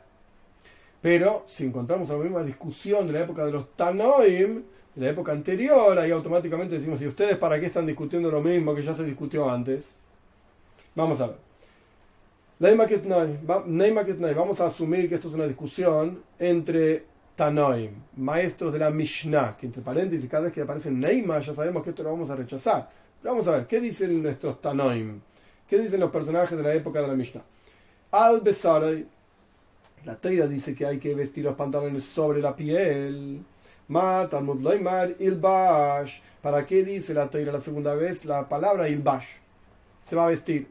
Pero 1.02 1.44
si 1.48 1.64
encontramos 1.64 2.08
la 2.08 2.18
misma 2.18 2.44
discusión 2.44 3.06
de 3.08 3.14
la 3.14 3.20
época 3.20 3.44
de 3.44 3.52
los 3.52 3.74
Tanoim, 3.74 4.62
de 4.94 5.04
la 5.04 5.10
época 5.10 5.32
anterior, 5.32 5.98
ahí 5.98 6.12
automáticamente 6.12 6.74
decimos, 6.74 7.02
¿y 7.02 7.08
ustedes 7.08 7.36
para 7.36 7.58
qué 7.58 7.66
están 7.66 7.86
discutiendo 7.86 8.30
lo 8.30 8.40
mismo 8.40 8.74
que 8.74 8.82
ya 8.82 8.94
se 8.94 9.04
discutió 9.04 9.50
antes? 9.50 9.90
Vamos 10.94 11.20
a 11.20 11.28
ver. 11.28 11.50
Vamos 14.36 14.60
a 14.60 14.66
asumir 14.66 15.08
que 15.08 15.14
esto 15.14 15.28
es 15.28 15.34
una 15.34 15.46
discusión 15.46 16.22
entre 16.38 17.09
Tanoim, 17.40 17.92
maestros 18.18 18.70
de 18.70 18.78
la 18.78 18.90
Mishnah, 18.90 19.56
que 19.56 19.64
entre 19.64 19.80
paréntesis, 19.80 20.28
cada 20.28 20.42
vez 20.42 20.52
que 20.52 20.60
aparece 20.60 20.90
Neymar, 20.90 21.40
ya 21.40 21.54
sabemos 21.54 21.82
que 21.82 21.88
esto 21.88 22.02
lo 22.02 22.10
vamos 22.10 22.28
a 22.28 22.36
rechazar. 22.36 22.90
Pero 23.18 23.32
vamos 23.32 23.48
a 23.48 23.52
ver, 23.52 23.66
¿qué 23.66 23.80
dicen 23.80 24.22
nuestros 24.22 24.60
Tanoim? 24.60 25.22
¿Qué 25.66 25.78
dicen 25.78 26.00
los 26.00 26.10
personajes 26.10 26.54
de 26.58 26.62
la 26.62 26.74
época 26.74 27.00
de 27.00 27.08
la 27.08 27.14
Mishnah? 27.14 27.40
Al 28.10 28.42
Besaray, 28.42 29.06
la 30.04 30.16
Teira 30.16 30.46
dice 30.46 30.74
que 30.74 30.84
hay 30.84 30.98
que 30.98 31.14
vestir 31.14 31.42
los 31.46 31.54
pantalones 31.54 32.04
sobre 32.04 32.42
la 32.42 32.54
piel. 32.54 33.42
Talmud 33.88 34.60
Loimar 34.60 35.14
Ilbash. 35.18 36.20
¿Para 36.42 36.66
qué 36.66 36.84
dice 36.84 37.14
la 37.14 37.30
Teira 37.30 37.52
la 37.52 37.60
segunda 37.60 37.94
vez 37.94 38.26
la 38.26 38.50
palabra 38.50 38.86
Ilbash? 38.86 39.28
Se 40.02 40.14
va 40.14 40.24
a 40.24 40.28
vestir. 40.28 40.68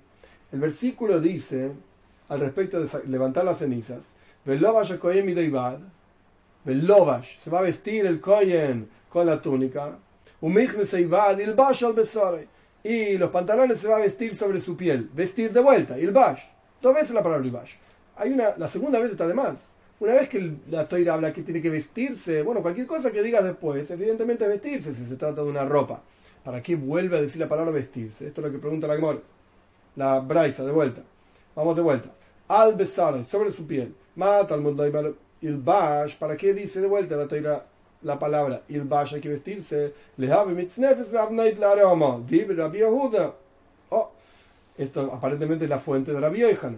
El 0.52 0.60
versículo 0.60 1.20
dice 1.20 1.72
al 2.28 2.42
respecto 2.42 2.80
de 2.80 3.08
levantar 3.08 3.44
las 3.44 3.58
cenizas. 3.58 4.14
Velovash 4.46 5.00
Kohen 6.70 6.82
Velovash, 6.82 7.40
se 7.40 7.50
va 7.50 7.60
a 7.60 7.64
vestir 7.64 8.06
el 8.06 8.20
Kohen 8.20 8.90
con 9.10 9.26
la 9.26 9.42
túnica. 9.42 9.98
Y 12.82 13.18
los 13.18 13.30
pantalones 13.30 13.80
se 13.80 13.88
va 13.88 13.98
a 13.98 14.00
vestir 14.00 14.36
sobre 14.36 14.60
su 14.60 14.78
piel. 14.78 15.10
Vestir 15.14 15.52
de 15.52 15.60
vuelta, 15.60 16.00
ilbash. 16.00 16.42
Dos 16.82 16.94
veces 16.94 17.12
la 17.12 17.24
palabra 17.24 17.46
ilbash. 17.46 17.74
Hay 18.16 18.32
una, 18.32 18.56
la 18.58 18.68
segunda 18.68 19.00
vez 19.00 19.12
está 19.12 19.28
de 19.28 19.34
más. 19.34 19.56
Una 20.00 20.14
vez 20.14 20.30
que 20.30 20.54
la 20.70 20.88
toira 20.88 21.16
habla 21.16 21.34
que 21.34 21.42
tiene 21.42 21.62
que 21.62 21.70
vestirse, 21.70 22.42
bueno, 22.42 22.62
cualquier 22.62 22.88
cosa 22.88 23.12
que 23.12 23.22
digas 23.22 23.44
después, 23.44 23.90
evidentemente 23.92 24.48
vestirse 24.48 24.94
si 24.94 25.06
se 25.06 25.18
trata 25.18 25.42
de 25.42 25.50
una 25.50 25.66
ropa. 25.66 26.02
¿Para 26.44 26.64
qué 26.64 26.76
vuelve 26.76 27.18
a 27.18 27.22
decir 27.22 27.42
la 27.42 27.50
palabra 27.50 27.72
vestirse? 27.72 28.28
Esto 28.28 28.40
es 28.40 28.48
lo 28.48 28.54
que 28.54 28.60
pregunta 28.60 28.88
la 28.88 28.96
Gemora. 28.96 29.20
La 29.98 30.20
Braisa, 30.20 30.64
de 30.64 30.72
vuelta. 30.72 31.02
Vamos 31.54 31.76
de 31.76 31.82
vuelta. 31.82 32.12
Al 32.48 32.76
besar, 32.76 33.26
sobre 33.26 33.52
su 33.52 33.68
piel. 33.68 33.94
Mata 34.16 34.54
al 34.54 34.62
mundo 34.62 34.84
ilbash. 35.42 36.16
¿Para 36.18 36.36
qué 36.36 36.54
dice 36.54 36.82
de 36.82 36.88
vuelta 36.88 37.16
la 37.16 37.28
toira 37.28 37.66
la 38.02 38.18
palabra 38.18 38.62
ilbash 38.70 39.16
hay 39.16 39.22
que 39.22 39.30
vestirse? 39.30 39.94
Le 40.18 40.28
Oh, 43.92 44.12
esto 44.78 45.12
aparentemente 45.14 45.66
es 45.66 45.70
la 45.70 45.80
fuente 45.80 46.14
de 46.14 46.22
la 46.22 46.30
vieja. 46.30 46.72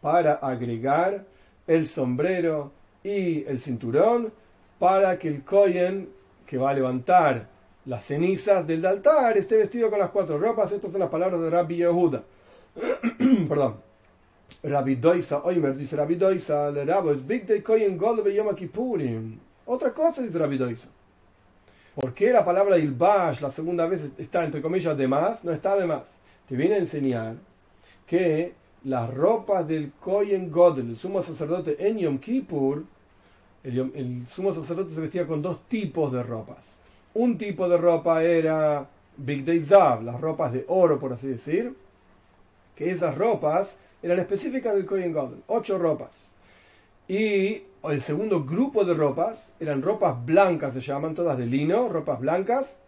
Para 0.00 0.34
agregar 0.34 1.24
el 1.66 1.86
sombrero 1.86 2.72
y 3.02 3.44
el 3.46 3.58
cinturón 3.58 4.32
para 4.78 5.18
que 5.18 5.28
el 5.28 5.44
Kohen 5.44 6.08
que 6.46 6.58
va 6.58 6.70
a 6.70 6.74
levantar 6.74 7.48
las 7.86 8.04
cenizas 8.04 8.66
del 8.66 8.84
altar 8.84 9.36
esté 9.38 9.56
vestido 9.56 9.90
con 9.90 9.98
las 9.98 10.10
cuatro 10.10 10.38
ropas. 10.38 10.72
Estas 10.72 10.90
son 10.90 11.00
las 11.00 11.10
palabras 11.10 11.40
de 11.40 11.50
Rabbi 11.50 11.76
Yehuda. 11.76 12.22
Perdón. 13.48 13.89
Rabbi 14.62 14.96
Doisa, 14.96 15.42
Oimer 15.44 15.74
dice 15.74 15.96
Rabbi 15.96 16.16
Doisa, 16.16 16.70
le 16.70 16.84
rabo 16.84 17.12
es 17.12 17.26
Big 17.26 17.46
Day 17.46 17.62
Kohen 17.62 17.96
Godel 17.96 18.34
Yom 18.34 18.54
Kippurim. 18.54 19.38
Otra 19.66 19.92
cosa 19.92 20.20
dice 20.22 20.38
Rabbi 20.38 20.58
Doisa. 20.58 20.88
¿Por 21.94 22.12
qué 22.12 22.32
la 22.32 22.44
palabra 22.44 22.78
Ilbash 22.78 23.40
la 23.40 23.50
segunda 23.50 23.86
vez 23.86 24.12
está 24.18 24.44
entre 24.44 24.60
comillas 24.60 24.96
de 24.96 25.08
más? 25.08 25.44
No 25.44 25.52
está 25.52 25.76
de 25.76 25.86
más. 25.86 26.02
Te 26.48 26.56
viene 26.56 26.74
a 26.74 26.78
enseñar 26.78 27.36
que 28.06 28.54
las 28.84 29.12
ropas 29.12 29.66
del 29.66 29.92
Kohen 29.92 30.50
Godel, 30.50 30.90
el 30.90 30.96
sumo 30.96 31.22
sacerdote 31.22 31.76
en 31.86 31.98
Yom 31.98 32.18
Kippur, 32.18 32.84
el, 33.62 34.26
sumo 34.26 34.52
sacerdote 34.52 34.94
se 34.94 35.00
vestía 35.00 35.26
con 35.26 35.40
dos 35.40 35.66
tipos 35.68 36.12
de 36.12 36.22
ropas. 36.22 36.76
Un 37.14 37.38
tipo 37.38 37.68
de 37.68 37.78
ropa 37.78 38.22
era 38.22 38.86
Big 39.16 39.44
Day 39.44 39.62
Zav, 39.62 40.02
las 40.02 40.20
ropas 40.20 40.52
de 40.52 40.64
oro, 40.68 40.98
por 40.98 41.12
así 41.12 41.28
decir, 41.28 41.74
que 42.76 42.90
esas 42.90 43.16
ropas 43.16 43.76
eran 44.02 44.18
específicas 44.18 44.74
del 44.74 44.86
Kohen 44.86 45.12
Godel, 45.12 45.42
ocho 45.46 45.78
ropas. 45.78 46.28
Y 47.08 47.64
el 47.82 48.00
segundo 48.00 48.44
grupo 48.44 48.84
de 48.84 48.94
ropas 48.94 49.52
eran 49.58 49.82
ropas 49.82 50.24
blancas, 50.24 50.74
se 50.74 50.80
llaman 50.80 51.14
todas 51.14 51.36
de 51.38 51.46
lino, 51.46 51.88
ropas 51.88 52.20
blancas. 52.20 52.78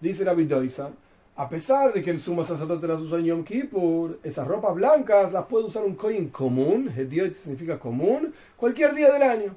Dice 0.00 0.24
la 0.24 0.34
Doisa, 0.34 0.90
a 1.36 1.48
pesar 1.48 1.92
de 1.92 2.02
que 2.02 2.10
el 2.10 2.18
sumo 2.18 2.44
sacerdote 2.44 2.86
las 2.86 3.00
usa 3.00 3.18
en 3.18 3.26
Yom 3.26 3.44
Kippur, 3.44 4.18
esas 4.22 4.46
ropas 4.46 4.74
blancas 4.74 5.32
las 5.32 5.44
puede 5.44 5.66
usar 5.66 5.84
un 5.84 5.94
Kohen 5.94 6.28
común, 6.28 6.90
Hediot 6.94 7.34
significa 7.34 7.78
común, 7.78 8.34
cualquier 8.56 8.94
día 8.94 9.12
del 9.12 9.22
año. 9.22 9.54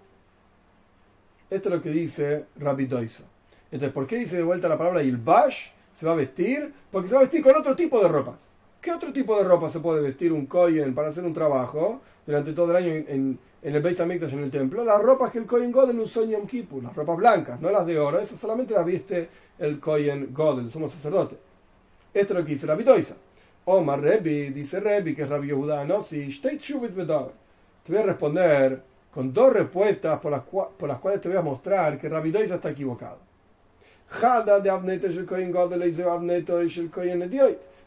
Esto 1.50 1.70
es 1.70 1.76
lo 1.76 1.82
que 1.82 1.90
dice 1.90 2.46
Rabbi 2.58 2.86
Doisa. 2.86 3.24
Entonces, 3.72 3.94
¿por 3.94 4.06
qué 4.08 4.18
dice 4.18 4.38
de 4.38 4.44
vuelta 4.44 4.68
la 4.68 4.78
palabra 4.78 5.04
Ilbash? 5.04 5.70
Se 5.98 6.06
va 6.06 6.12
a 6.12 6.16
vestir, 6.16 6.74
porque 6.92 7.08
se 7.08 7.16
va 7.16 7.22
a 7.22 7.24
vestir 7.24 7.42
con 7.42 7.56
otro 7.56 7.76
tipo 7.76 8.02
de 8.02 8.08
ropas. 8.08 8.49
¿Qué 8.82 8.94
otro 8.94 9.12
tipo 9.12 9.38
de 9.38 9.44
ropa 9.44 9.70
se 9.70 9.82
puede 9.82 10.02
vestir 10.02 10.32
un 10.32 10.46
Kohen 10.46 10.96
para 10.96 11.10
hacer 11.10 11.26
un 11.26 11.34
trabajo 11.34 12.00
durante 12.26 12.54
todo 12.54 12.72
el 12.72 12.78
año 12.78 12.94
en, 12.94 13.38
el 13.62 13.82
Beis 13.82 14.00
Hamikdash, 14.00 14.32
en 14.34 14.44
el 14.44 14.52
templo? 14.52 14.86
Las 14.86 15.02
ropas 15.02 15.32
que 15.32 15.40
el 15.40 15.46
Kohen 15.46 15.74
Godel 15.74 16.00
usó 16.00 16.24
en 16.24 16.30
Yom 16.30 16.48
Kippur, 16.48 16.82
las 16.82 16.96
ropas 16.96 17.18
blancas, 17.18 17.60
no 17.60 17.70
las 17.72 17.86
de 17.86 18.00
oro. 18.00 18.20
Eso 18.20 18.38
solamente 18.38 18.74
las 18.74 18.86
viste 18.86 19.28
el 19.58 19.82
Kohen 19.82 20.34
Godel, 20.34 20.66
el 20.66 20.72
sumo 20.72 20.90
sacerdote. 20.90 21.36
Esto 22.14 22.34
es 22.34 22.40
lo 22.40 22.46
que 22.46 22.54
dice 22.54 22.68
Rabbi 22.68 22.84
Doisa. 22.84 23.16
Omar 23.66 24.00
Rebi, 24.00 24.52
dice 24.52 24.80
Rebi, 24.80 25.14
que 25.14 25.24
es 25.24 25.30
Rabbi 25.30 25.48
Yehuda, 25.48 25.84
no, 25.84 26.02
si 26.02 26.30
Te 26.40 26.58
voy 27.90 27.98
a 27.98 28.04
responder 28.04 28.82
con 29.14 29.34
dos 29.34 29.52
respuestas 29.52 30.22
por 30.22 30.32
las, 30.32 30.44
por 30.44 30.88
las 30.88 31.00
cuales 31.00 31.20
te 31.20 31.28
voy 31.28 31.38
a 31.38 31.42
mostrar 31.42 32.00
que 32.00 32.08
Rabbi 32.08 32.32
Doisa 32.32 32.56
está 32.56 32.70
equivocado. 32.70 33.18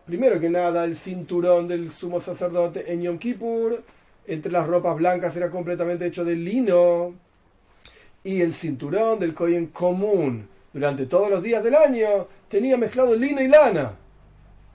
Primero 0.06 0.40
que 0.40 0.50
nada, 0.50 0.84
el 0.84 0.96
cinturón 0.96 1.68
del 1.68 1.88
sumo 1.90 2.18
sacerdote 2.18 2.92
en 2.92 3.02
Yom 3.02 3.18
Kippur, 3.18 3.82
entre 4.26 4.50
las 4.50 4.66
ropas 4.66 4.96
blancas, 4.96 5.36
era 5.36 5.48
completamente 5.48 6.06
hecho 6.06 6.24
de 6.24 6.34
lino. 6.34 7.14
Y 8.24 8.40
el 8.40 8.52
cinturón 8.52 9.20
del 9.20 9.32
Kohen 9.32 9.68
común, 9.68 10.48
durante 10.72 11.06
todos 11.06 11.30
los 11.30 11.42
días 11.42 11.62
del 11.62 11.76
año, 11.76 12.26
tenía 12.48 12.76
mezclado 12.76 13.14
lino 13.14 13.40
y 13.40 13.48
lana. 13.48 13.92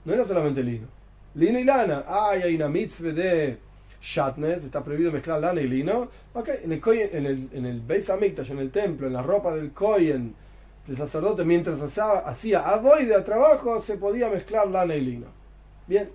No 0.04 0.14
era 0.14 0.24
solamente 0.24 0.62
lino. 0.62 0.86
Lino 1.34 1.58
y 1.58 1.64
lana. 1.64 2.04
Ay, 2.06 2.42
hay 2.42 2.54
una 2.56 2.68
mitzvah 2.68 3.12
de 3.12 3.58
shatnes, 4.00 4.64
está 4.64 4.82
prohibido 4.82 5.12
mezclar 5.12 5.40
lana 5.40 5.60
y 5.60 5.68
lino. 5.68 6.08
Ok, 6.32 6.48
en 6.64 6.72
el, 6.72 6.80
en 7.12 7.26
el, 7.26 7.48
en 7.52 7.66
el 7.66 7.80
Beis 7.82 8.08
Hamikdash, 8.08 8.50
en 8.50 8.60
el 8.60 8.70
templo, 8.70 9.06
en 9.06 9.12
la 9.12 9.22
ropa 9.22 9.54
del 9.54 9.72
Kohen, 9.72 10.34
el 10.88 10.96
sacerdote, 10.96 11.44
mientras 11.44 11.80
hacía 11.98 12.60
avoide 12.60 13.14
a 13.14 13.22
trabajo, 13.22 13.80
se 13.80 13.96
podía 13.96 14.30
mezclar 14.30 14.68
lana 14.68 14.94
y 14.94 15.02
lino. 15.02 15.26
Bien. 15.86 16.10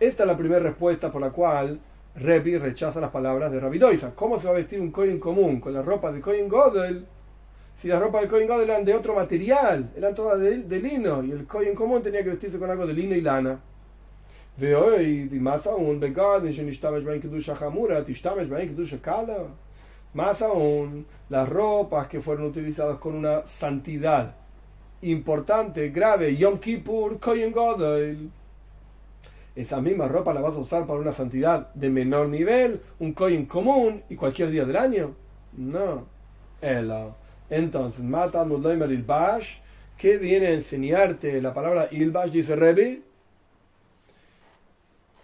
Esta 0.00 0.22
es 0.22 0.26
la 0.26 0.36
primera 0.36 0.60
respuesta 0.60 1.10
por 1.10 1.20
la 1.20 1.30
cual 1.30 1.80
Repi 2.14 2.56
rechaza 2.58 3.00
las 3.00 3.10
palabras 3.10 3.50
de 3.50 3.60
Rabbi 3.60 3.78
Doisa. 3.78 4.12
¿Cómo 4.14 4.38
se 4.38 4.46
va 4.46 4.52
a 4.52 4.56
vestir 4.56 4.80
un 4.80 4.90
Kohen 4.90 5.18
común 5.18 5.60
con 5.60 5.72
la 5.72 5.82
ropa 5.82 6.12
de 6.12 6.20
Kohen 6.20 6.48
Godel? 6.48 7.06
si 7.78 7.86
las 7.86 8.00
ropas 8.00 8.22
del 8.22 8.30
Kohen 8.30 8.48
Gadol 8.48 8.64
eran 8.64 8.84
de 8.84 8.92
otro 8.92 9.14
material, 9.14 9.92
eran 9.96 10.12
todas 10.12 10.40
de, 10.40 10.80
lino, 10.80 11.22
y 11.22 11.30
el 11.30 11.46
Kohen 11.46 11.76
común 11.76 12.02
tenía 12.02 12.24
que 12.24 12.30
vestirse 12.30 12.58
con 12.58 12.68
algo 12.68 12.84
de 12.88 12.92
lino 12.92 13.14
y 13.14 13.20
lana. 13.20 13.60
y 14.58 15.28
más 15.38 15.64
aún, 15.68 16.00
más 20.18 20.42
aún, 20.42 21.06
las 21.28 21.48
ropas 21.48 22.08
que 22.08 22.20
fueron 22.20 22.46
utilizadas 22.46 22.98
con 22.98 23.14
una 23.14 23.46
santidad 23.46 24.34
importante, 25.02 25.90
grave, 25.90 26.34
Yom 26.36 26.58
Kippur, 26.58 27.20
Kohen 27.20 27.52
Gadol. 27.52 28.28
Esa 29.54 29.80
misma 29.80 30.08
ropa 30.08 30.34
la 30.34 30.40
vas 30.40 30.56
a 30.56 30.58
usar 30.58 30.88
para 30.88 30.98
una 30.98 31.12
santidad 31.12 31.72
de 31.72 31.88
menor 31.88 32.28
nivel, 32.30 32.80
un 32.98 33.12
Kohen 33.12 33.46
común 33.46 34.02
y 34.08 34.16
cualquier 34.16 34.50
día 34.50 34.64
del 34.64 34.76
año. 34.76 35.14
No. 35.56 36.06
Ella. 36.60 37.14
Entonces, 37.48 38.02
Mata 38.02 38.44
Ilbash, 38.44 39.58
que 39.96 40.18
viene 40.18 40.48
a 40.48 40.52
enseñarte 40.52 41.40
la 41.40 41.54
palabra 41.54 41.86
Ilbash, 41.92 42.32
dice 42.32 42.56
Rebi. 42.56 43.04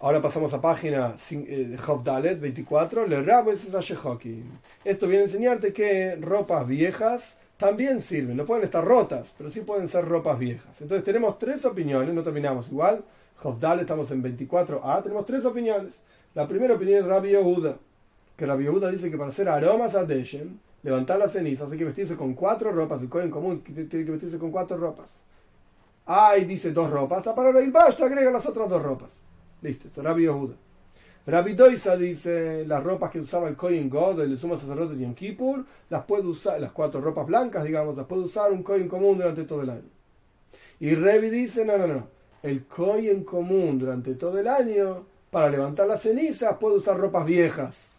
Ahora 0.01 0.21
pasamos 0.21 0.53
a 0.53 0.59
página 0.59 1.15
eh, 1.31 1.77
Dalet 2.03 2.39
24. 2.39 3.07
Le 3.07 3.23
rabo 3.23 3.51
es 3.51 3.65
Esto 4.83 5.07
viene 5.07 5.21
a 5.21 5.25
enseñarte 5.25 5.71
que 5.71 6.17
ropas 6.17 6.67
viejas 6.67 7.37
también 7.57 8.01
sirven. 8.01 8.35
No 8.35 8.43
pueden 8.43 8.65
estar 8.65 8.83
rotas, 8.83 9.33
pero 9.37 9.49
sí 9.49 9.61
pueden 9.61 9.87
ser 9.87 10.05
ropas 10.05 10.37
viejas. 10.37 10.81
Entonces 10.81 11.03
tenemos 11.03 11.39
tres 11.39 11.63
opiniones, 11.63 12.13
no 12.13 12.23
terminamos 12.23 12.67
igual. 12.67 13.05
Dalet 13.59 13.83
estamos 13.83 14.11
en 14.11 14.21
24a. 14.21 15.01
Tenemos 15.01 15.25
tres 15.25 15.45
opiniones. 15.45 15.93
La 16.33 16.45
primera 16.45 16.73
opinión 16.75 16.99
es 16.99 17.05
Rabbi 17.05 17.29
Yehuda, 17.29 17.77
que 18.35 18.45
Rabbi 18.45 18.65
Yehuda 18.65 18.91
dice 18.91 19.09
que 19.09 19.17
para 19.17 19.29
hacer 19.29 19.47
aromas 19.47 19.95
a 19.95 20.03
Deshem 20.03 20.57
levantar 20.83 21.17
las 21.17 21.31
cenizas, 21.31 21.71
hay 21.71 21.77
que 21.77 21.85
vestirse 21.85 22.17
con 22.17 22.33
cuatro 22.33 22.73
ropas. 22.73 23.01
El 23.01 23.07
Cohen 23.07 23.31
común 23.31 23.61
tiene 23.63 23.87
que 23.87 24.11
vestirse 24.11 24.37
con 24.37 24.51
cuatro 24.51 24.75
ropas. 24.75 25.11
Ay, 26.05 26.43
dice 26.43 26.71
dos 26.71 26.89
ropas. 26.91 27.25
La 27.25 27.33
palabra 27.33 27.61
Ilbash 27.61 28.01
agrega 28.03 28.29
las 28.29 28.45
otras 28.45 28.67
dos 28.67 28.83
ropas. 28.83 29.24
Listo, 29.61 29.87
esto 29.87 30.01
Rabbi 30.01 30.23
Yehuda. 30.23 30.55
Rabbi 31.27 31.53
Doisa 31.53 31.97
dice 31.97 32.65
las 32.67 32.83
ropas 32.83 33.09
que 33.09 33.19
usaba 33.19 33.47
el 33.49 33.55
Kohen 33.55 33.89
God, 33.89 34.21
el 34.21 34.37
sumo 34.37 34.57
sacerdote 34.57 34.95
de 34.95 35.03
Yom 35.03 35.15
Kippur, 35.15 35.65
las 35.89 36.03
puede 36.05 36.27
usar, 36.27 36.59
las 36.59 36.71
cuatro 36.71 37.01
ropas 37.01 37.25
blancas, 37.25 37.63
digamos, 37.63 37.97
las 37.97 38.05
puede 38.05 38.23
usar 38.23 38.51
un 38.51 38.61
Kohen 38.61 38.87
común 38.87 39.17
durante 39.17 39.43
todo 39.43 39.63
el 39.63 39.71
año. 39.71 39.89
Y 40.79 40.93
Revi 40.93 41.29
dice, 41.29 41.65
no, 41.65 41.79
no, 41.79 41.87
no, 41.87 42.07
el 42.43 42.65
Kohen 42.65 43.23
común 43.23 43.79
durante 43.79 44.13
todo 44.13 44.37
el 44.37 44.47
año, 44.47 45.05
para 45.31 45.49
levantar 45.49 45.87
las 45.87 46.03
cenizas, 46.03 46.57
puede 46.57 46.77
usar 46.77 46.97
ropas 46.97 47.25
viejas. 47.25 47.93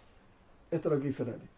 Esto 0.71 0.89
es 0.89 0.95
lo 0.95 1.01
que 1.01 1.09
dice 1.09 1.25
Revi. 1.25 1.49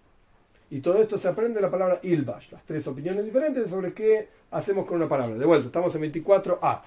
Y 0.70 0.80
todo 0.80 1.00
esto 1.02 1.18
se 1.18 1.28
aprende 1.28 1.56
de 1.56 1.62
la 1.62 1.70
palabra 1.70 2.00
ilbash, 2.02 2.50
las 2.50 2.64
tres 2.64 2.87
opiniones 2.87 3.24
diferentes 3.24 3.68
sobre 3.68 3.92
qué 3.92 4.28
hacemos 4.50 4.87
con 4.87 4.96
una 4.96 5.08
palabra. 5.08 5.37
De 5.37 5.44
vuelta, 5.44 5.66
estamos 5.66 5.94
en 5.94 6.12
24a. 6.12 6.82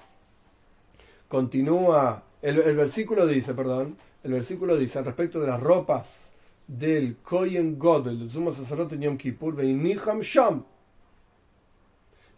Continúa, 1.28 2.22
el, 2.42 2.76
versículo 2.76 3.26
dice, 3.26 3.54
perdón, 3.54 3.96
el 4.24 4.32
versículo 4.32 4.76
dice 4.76 4.98
al 4.98 5.04
respecto 5.04 5.40
de 5.40 5.46
las 5.46 5.60
ropas 5.60 6.30
del 6.66 7.16
Kohen 7.22 7.78
Godel, 7.78 8.18
del 8.18 8.30
sumo 8.30 8.52
sacerdote 8.52 8.98
Yom 8.98 9.16
Kippur, 9.16 9.56
Sham. 10.20 10.64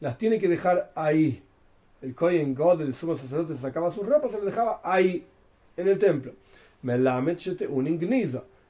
Las 0.01 0.19
tiene 0.19 0.39
que 0.39 0.49
dejar 0.49 0.93
ahí. 0.95 1.43
el 2.03 2.15
Kohen 2.15 2.55
God, 2.55 2.83
el 2.83 2.93
sumo 2.93 3.17
sacerdote, 3.17 3.55
sacaba 3.55 3.91
sus 3.91 4.07
ropas, 4.07 4.33
se 4.33 4.37
las 4.37 4.47
dejaba 4.47 4.81
ahí, 4.85 5.25
en 5.77 5.89
el 5.89 5.99
templo. 5.99 6.33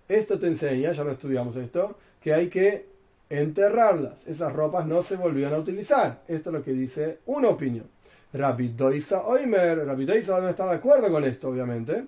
Esto 0.08 0.38
te 0.38 0.46
enseña, 0.46 0.92
ya 0.92 1.02
lo 1.02 1.10
estudiamos 1.10 1.56
esto, 1.56 1.98
que 2.20 2.32
hay 2.32 2.48
que 2.48 2.86
enterrarlas. 3.28 4.26
Esas 4.28 4.52
ropas 4.52 4.86
no 4.86 5.02
se 5.02 5.16
volvían 5.16 5.52
a 5.52 5.58
utilizar. 5.58 6.22
Esto 6.28 6.50
es 6.50 6.54
lo 6.54 6.62
que 6.62 6.72
dice 6.72 7.18
una 7.26 7.48
opinión. 7.48 7.93
Rabbi 8.34 8.70
Doisa 8.70 9.28
Oimer, 9.28 9.86
Rabbi 9.86 10.04
Doisa 10.04 10.40
no 10.40 10.48
está 10.48 10.66
de 10.66 10.74
acuerdo 10.74 11.08
con 11.08 11.22
esto, 11.22 11.50
obviamente. 11.50 12.04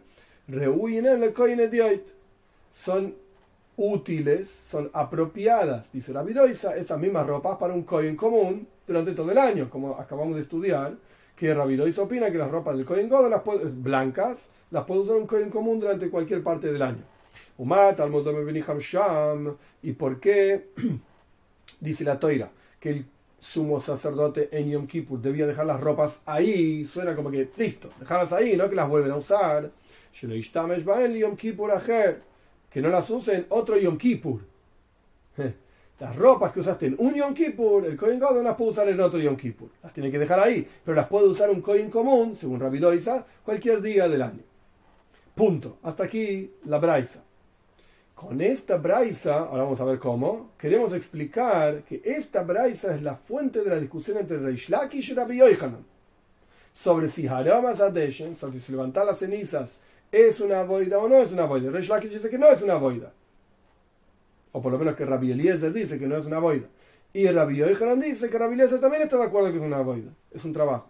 Son 2.72 3.14
útiles, 3.76 4.48
son 4.68 4.90
apropiadas, 4.92 5.92
dice 5.92 6.12
Rabbi 6.12 6.32
Doisa, 6.32 6.76
esas 6.76 6.98
mismas 6.98 7.28
ropas 7.28 7.56
para 7.58 7.74
un 7.74 7.84
coin 7.84 8.16
común 8.16 8.66
durante 8.84 9.12
todo 9.12 9.30
el 9.30 9.38
año, 9.38 9.70
como 9.70 9.94
acabamos 9.94 10.34
de 10.34 10.42
estudiar, 10.42 10.96
que 11.36 11.54
Rabbi 11.54 11.76
Doisa 11.76 12.02
opina 12.02 12.28
que 12.32 12.38
las 12.38 12.50
ropas 12.50 12.76
del 12.76 12.84
coin 12.84 13.08
God, 13.08 13.30
las 13.30 13.42
blancas, 13.80 14.48
las 14.72 14.84
puede 14.84 15.02
usar 15.02 15.16
un 15.16 15.28
coin 15.28 15.48
común 15.48 15.78
durante 15.78 16.10
cualquier 16.10 16.42
parte 16.42 16.72
del 16.72 16.82
año. 16.82 17.04
Umat, 17.58 18.00
al 18.00 18.10
Sham, 18.80 19.56
¿y 19.80 19.92
por 19.92 20.18
qué? 20.18 20.70
dice 21.80 22.02
la 22.02 22.18
toira, 22.18 22.50
que 22.80 22.90
el 22.90 23.06
sumo 23.38 23.80
sacerdote 23.80 24.48
en 24.52 24.70
Yom 24.70 24.86
Kippur 24.86 25.20
debía 25.20 25.46
dejar 25.46 25.66
las 25.66 25.80
ropas 25.80 26.20
ahí, 26.26 26.84
suena 26.84 27.14
como 27.14 27.30
que 27.30 27.50
listo, 27.56 27.90
dejarlas 28.00 28.32
ahí, 28.32 28.56
no 28.56 28.68
que 28.68 28.76
las 28.76 28.88
vuelven 28.88 29.12
a 29.12 29.16
usar. 29.16 29.70
Que 32.70 32.80
no 32.80 32.88
las 32.88 33.10
usen 33.10 33.46
otro 33.50 33.76
Yom 33.76 33.98
Kippur. 33.98 34.40
Las 35.98 36.16
ropas 36.16 36.52
que 36.52 36.60
usaste 36.60 36.86
en 36.86 36.96
un 36.98 37.14
Yom 37.14 37.34
Kippur, 37.34 37.84
el 37.86 37.96
Kohen 37.96 38.18
God 38.18 38.36
no 38.36 38.42
las 38.42 38.56
puede 38.56 38.70
usar 38.70 38.88
en 38.88 39.00
otro 39.00 39.18
Yom 39.18 39.36
Kippur. 39.36 39.68
Las 39.82 39.92
tiene 39.92 40.10
que 40.10 40.18
dejar 40.18 40.40
ahí, 40.40 40.66
pero 40.84 40.94
las 40.94 41.06
puede 41.06 41.28
usar 41.28 41.50
un 41.50 41.60
Kohen 41.60 41.90
común, 41.90 42.34
según 42.34 42.60
Rabbi 42.60 42.80
cualquier 43.44 43.80
día 43.80 44.08
del 44.08 44.22
año. 44.22 44.42
Punto. 45.34 45.78
Hasta 45.82 46.04
aquí 46.04 46.50
la 46.64 46.78
Braisa. 46.78 47.25
Con 48.16 48.40
esta 48.40 48.78
braisa, 48.78 49.40
ahora 49.40 49.64
vamos 49.64 49.78
a 49.78 49.84
ver 49.84 49.98
cómo, 49.98 50.52
queremos 50.56 50.94
explicar 50.94 51.82
que 51.82 52.00
esta 52.02 52.42
braisa 52.44 52.94
es 52.94 53.02
la 53.02 53.14
fuente 53.14 53.62
de 53.62 53.68
la 53.68 53.78
discusión 53.78 54.16
entre 54.16 54.38
Reish 54.38 54.70
Lakish 54.70 55.10
y 55.10 55.14
Rabbi 55.14 55.36
Yochanan 55.36 55.84
sobre 56.72 57.08
si 57.08 57.26
Haramas 57.26 57.78
Adeshen, 57.78 58.34
sobre 58.34 58.58
si 58.60 58.72
levantar 58.72 59.04
las 59.04 59.18
cenizas 59.18 59.80
es 60.10 60.40
una 60.40 60.62
boida 60.62 60.98
o 60.98 61.10
no 61.10 61.18
es 61.18 61.30
una 61.30 61.44
boida. 61.44 61.70
Reish 61.70 61.90
Lakish 61.90 62.14
dice 62.14 62.30
que 62.30 62.38
no 62.38 62.48
es 62.48 62.62
una 62.62 62.76
boida. 62.76 63.12
O 64.52 64.62
por 64.62 64.72
lo 64.72 64.78
menos 64.78 64.96
que 64.96 65.04
Rabbi 65.04 65.32
Eliezer 65.32 65.74
dice 65.74 65.98
que 65.98 66.06
no 66.06 66.16
es 66.16 66.24
una 66.24 66.38
boida. 66.38 66.68
Y 67.12 67.26
Rabbi 67.26 67.56
Yochanan 67.56 68.00
dice 68.00 68.30
que 68.30 68.38
Rabbi 68.38 68.54
Eliezer 68.54 68.80
también 68.80 69.02
está 69.02 69.18
de 69.18 69.24
acuerdo 69.24 69.50
que 69.50 69.58
es 69.58 69.62
una 69.62 69.82
boida. 69.82 70.10
Es 70.32 70.42
un 70.42 70.54
trabajo. 70.54 70.88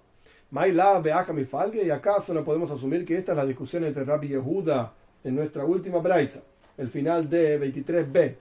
Y 0.53 1.91
acaso 1.91 2.35
no 2.35 2.45
podemos 2.45 2.71
asumir 2.71 3.05
que 3.05 3.17
esta 3.17 3.33
es 3.33 3.37
la 3.37 3.45
discusión 3.45 3.83
entre 3.83 4.05
Rabbi 4.05 4.29
Yehuda 4.29 4.95
en 5.25 5.35
nuestra 5.35 5.65
última 5.65 5.99
braisa 5.99 6.41
el 6.79 6.89
final 6.89 7.29
de 7.29 7.61
23b, 7.61 8.37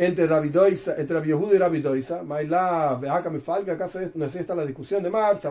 entre 0.00 0.28
Rabbi 0.28 0.50
entre 0.96 1.14
Rabbi 1.14 1.28
Yehuda 1.28 1.54
y 1.54 1.58
Rabbi 1.58 1.80
Doisa, 1.80 2.22
Maila, 2.22 3.00
me 3.30 3.40
falga, 3.40 3.72
acaso 3.72 3.98
no 4.14 4.26
es 4.26 4.34
esta 4.36 4.54
la 4.54 4.64
discusión 4.64 5.02
de 5.02 5.10
Marza, 5.10 5.50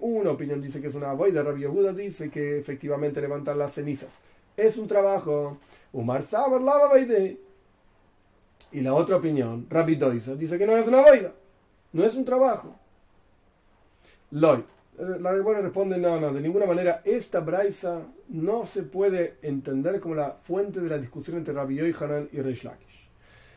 una 0.00 0.30
opinión 0.30 0.60
dice 0.60 0.80
que 0.80 0.86
es 0.86 0.94
una 0.94 1.12
boida, 1.12 1.42
Rabbi 1.42 1.66
dice 1.96 2.30
que 2.30 2.58
efectivamente 2.58 3.20
levantan 3.20 3.58
las 3.58 3.74
cenizas. 3.74 4.20
Es 4.56 4.76
un 4.76 4.86
trabajo. 4.86 5.58
Umar 5.92 6.22
Sabar 6.22 6.60
lava 6.60 6.96
Y 8.70 8.80
la 8.80 8.94
otra 8.94 9.16
opinión, 9.16 9.66
Rabbi 9.68 9.96
Doisa, 9.96 10.36
dice 10.36 10.56
que 10.56 10.66
no 10.66 10.76
es 10.76 10.86
una 10.86 11.02
boida, 11.02 11.32
no 11.92 12.04
es 12.04 12.14
un 12.14 12.24
trabajo. 12.24 12.76
Loy. 14.30 14.64
La 14.98 15.32
Rebora 15.32 15.62
responde, 15.62 15.96
no, 15.96 16.20
no, 16.20 16.32
de 16.32 16.40
ninguna 16.40 16.66
manera 16.66 17.00
esta 17.04 17.40
braisa 17.40 18.02
no 18.28 18.66
se 18.66 18.82
puede 18.82 19.36
entender 19.40 20.00
como 20.00 20.14
la 20.14 20.36
fuente 20.42 20.80
de 20.80 20.90
la 20.90 20.98
discusión 20.98 21.38
entre 21.38 21.54
Rabbi 21.54 21.76
Yohanan 21.76 22.28
y 22.30 22.40
Reish 22.42 22.64
Lakish. 22.64 23.08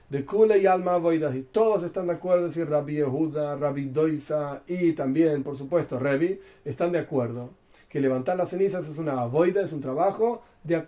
De 0.10 0.24
Kule 0.24 0.60
y 0.60 0.66
Alma 0.66 0.98
y 1.14 1.42
todos 1.52 1.84
están 1.84 2.08
de 2.08 2.14
acuerdo, 2.14 2.52
si 2.52 2.64
Rabbi 2.64 2.94
Yehuda, 2.96 3.58
Rabbi 3.58 3.86
Doisa 3.86 4.62
y 4.66 4.94
también, 4.94 5.44
por 5.44 5.58
supuesto, 5.58 6.00
Revi, 6.00 6.40
están 6.64 6.92
de 6.92 7.00
acuerdo 7.00 7.50
que 7.90 8.00
levantar 8.00 8.38
las 8.38 8.50
cenizas 8.50 8.88
es 8.88 8.98
una 8.98 9.20
avoida, 9.22 9.62
es 9.62 9.74
un 9.74 9.82
trabajo, 9.82 10.44
de, 10.64 10.86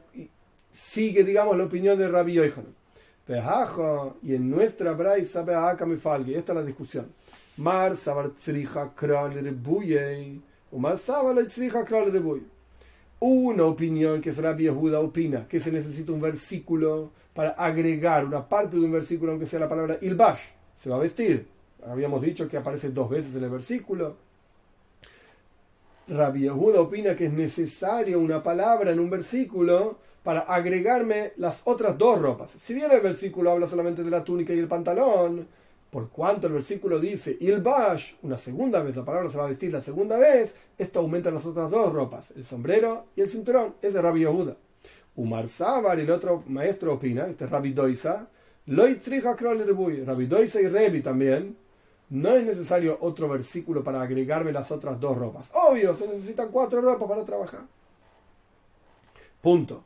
sigue, 0.72 1.24
digamos, 1.24 1.58
la 1.58 1.66
opinión 1.66 1.98
de 1.98 2.08
Rabbi 2.08 2.34
Yohanan. 2.34 2.76
Y 4.24 4.36
en 4.36 4.50
nuestra 4.50 4.94
braisa, 4.94 5.42
esta 5.42 6.52
es 6.52 6.56
la 6.56 6.64
discusión. 6.64 7.08
Mar 7.58 7.96
savar 7.96 8.30
tzricha 8.30 8.92
kral. 8.96 9.34
Umar 10.72 10.98
savar 10.98 11.36
tzricha 11.46 11.84
kral 11.84 12.12
rebuye. 12.12 12.44
Una 13.20 13.64
opinión 13.64 14.22
que 14.22 14.32
Rabbi 14.32 14.66
Yehuda 14.66 15.00
opina 15.00 15.48
que 15.48 15.60
se 15.60 15.72
necesita 15.72 16.12
un 16.12 16.22
versículo 16.22 17.10
para 17.34 17.50
agregar 17.52 18.26
una 18.26 18.48
parte 18.48 18.78
de 18.78 18.86
un 18.86 18.92
versículo, 18.92 19.32
aunque 19.32 19.48
sea 19.48 19.60
la 19.60 19.68
palabra 19.68 19.98
ilbash. 20.02 20.40
Se 20.76 20.90
va 20.90 20.98
a 20.98 21.00
vestir. 21.00 21.48
Habíamos 21.88 22.22
dicho 22.22 22.48
que 22.48 22.58
aparece 22.58 22.90
dos 22.90 23.10
veces 23.10 23.36
en 23.36 23.44
el 23.44 23.50
versículo. 23.50 24.16
Rabbi 26.08 26.42
Yehuda 26.42 26.80
opina 26.80 27.16
que 27.16 27.26
es 27.26 27.34
necesario 27.34 28.20
una 28.20 28.44
palabra 28.44 28.92
en 28.92 29.00
un 29.00 29.10
versículo 29.10 29.98
para 30.24 30.42
agregarme 30.42 31.32
las 31.38 31.62
otras 31.64 31.98
dos 31.98 32.22
ropas. 32.22 32.52
Si 32.60 32.74
bien 32.76 32.92
el 32.92 33.02
versículo 33.02 33.50
habla 33.50 33.68
solamente 33.68 34.04
de 34.04 34.12
la 34.12 34.24
túnica 34.24 34.54
y 34.54 34.60
el 34.60 34.68
pantalón, 34.68 35.48
por 35.90 36.10
cuanto 36.10 36.48
el 36.48 36.54
versículo 36.54 37.00
dice 37.00 37.38
Ilbash, 37.40 38.16
una 38.22 38.38
segunda 38.38 38.84
vez, 38.84 38.96
la 38.96 39.06
palabra 39.06 39.30
se 39.30 39.38
va 39.38 39.46
a 39.46 39.50
vestir 39.50 39.72
la 39.72 39.82
segunda 39.82 40.18
vez, 40.18 40.56
esto 40.78 41.00
aumenta 41.00 41.32
las 41.32 41.46
otras 41.46 41.70
dos 41.72 41.94
ropas, 41.94 42.32
el 42.36 42.44
sombrero 42.44 43.06
y 43.16 43.22
el 43.22 43.28
cinturón. 43.28 43.76
Ese 43.82 43.98
es 43.98 44.04
Rabbi 44.04 44.22
Yehuda. 44.22 44.58
Umar 45.16 45.48
Sabar, 45.48 46.00
el 46.00 46.12
otro 46.12 46.44
maestro, 46.48 46.94
opina, 46.94 47.26
este 47.28 47.46
es 47.46 47.52
Rabbi 47.52 47.74
Doisa, 47.74 48.28
Rabbi 48.68 50.26
Doisa 50.26 50.62
y 50.62 50.68
Rebi 50.68 51.02
también, 51.02 51.58
no 52.10 52.36
es 52.36 52.46
necesario 52.46 52.98
otro 53.02 53.28
versículo 53.28 53.84
para 53.84 54.02
agregarme 54.02 54.52
las 54.52 54.72
otras 54.72 55.00
dos 55.00 55.18
ropas. 55.18 55.52
Obvio, 55.54 55.94
se 55.94 56.08
necesitan 56.08 56.52
cuatro 56.52 56.82
ropas 56.82 57.08
para 57.08 57.26
trabajar. 57.26 57.62
Punto. 59.42 59.84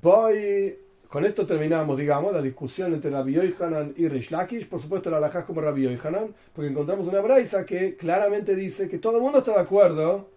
Voy 0.00 0.78
con 1.08 1.24
esto 1.24 1.46
terminamos, 1.46 1.96
digamos, 1.96 2.32
la 2.32 2.42
discusión 2.42 2.92
entre 2.92 3.10
Rabbi 3.10 3.32
Yohanan 3.32 3.94
y 3.96 4.08
Rish 4.08 4.30
Lakish. 4.30 4.68
Por 4.68 4.80
supuesto, 4.80 5.10
la 5.10 5.16
alajás 5.16 5.44
como 5.44 5.60
Rabbi 5.60 5.82
Yohanan, 5.84 6.34
porque 6.52 6.70
encontramos 6.70 7.06
una 7.06 7.20
braisa 7.20 7.64
que 7.64 7.96
claramente 7.96 8.54
dice 8.54 8.88
que 8.88 8.98
todo 8.98 9.16
el 9.16 9.22
mundo 9.22 9.38
está 9.38 9.52
de 9.52 9.60
acuerdo 9.60 10.28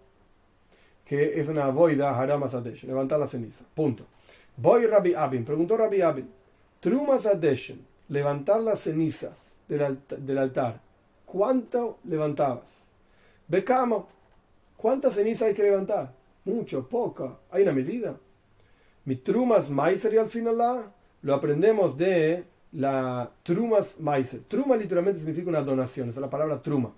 que 1.04 1.42
es 1.42 1.50
una 1.50 1.68
boida 1.70 2.18
haram 2.18 2.44
asadesh, 2.44 2.84
levantar 2.86 3.20
la 3.20 3.28
ceniza. 3.28 3.66
Punto. 3.76 4.06
Voy 4.56 4.86
Rabbi 4.86 5.14
Abin, 5.14 5.44
preguntó 5.44 5.76
Rabbi 5.76 6.02
Abin, 6.02 6.30
Trumas 6.80 7.26
adeshen, 7.26 7.86
levantar 8.08 8.62
las 8.62 8.80
cenizas 8.80 9.60
del, 9.68 10.00
del 10.18 10.38
altar, 10.38 10.80
¿cuánto 11.26 12.00
levantabas? 12.06 12.86
Becamo, 13.48 14.08
¿cuántas 14.78 15.16
cenizas 15.16 15.50
hay 15.50 15.54
que 15.54 15.64
levantar? 15.64 16.14
Mucho, 16.46 16.88
poco, 16.88 17.40
hay 17.52 17.64
una 17.64 17.72
medida. 17.72 18.18
Mi 19.04 19.16
Trumas 19.16 19.70
Meiser 19.70 20.14
y 20.14 20.18
al 20.18 20.30
final 20.30 20.94
lo 21.24 21.34
aprendemos 21.34 21.98
de 21.98 22.46
la 22.74 23.32
Trumas 23.42 24.00
Meiser. 24.00 24.42
Truma 24.48 24.76
literalmente 24.76 25.20
significa 25.20 25.50
una 25.50 25.62
donación, 25.62 26.10
es 26.10 26.18
la 26.18 26.30
palabra 26.30 26.62
truma. 26.62 26.94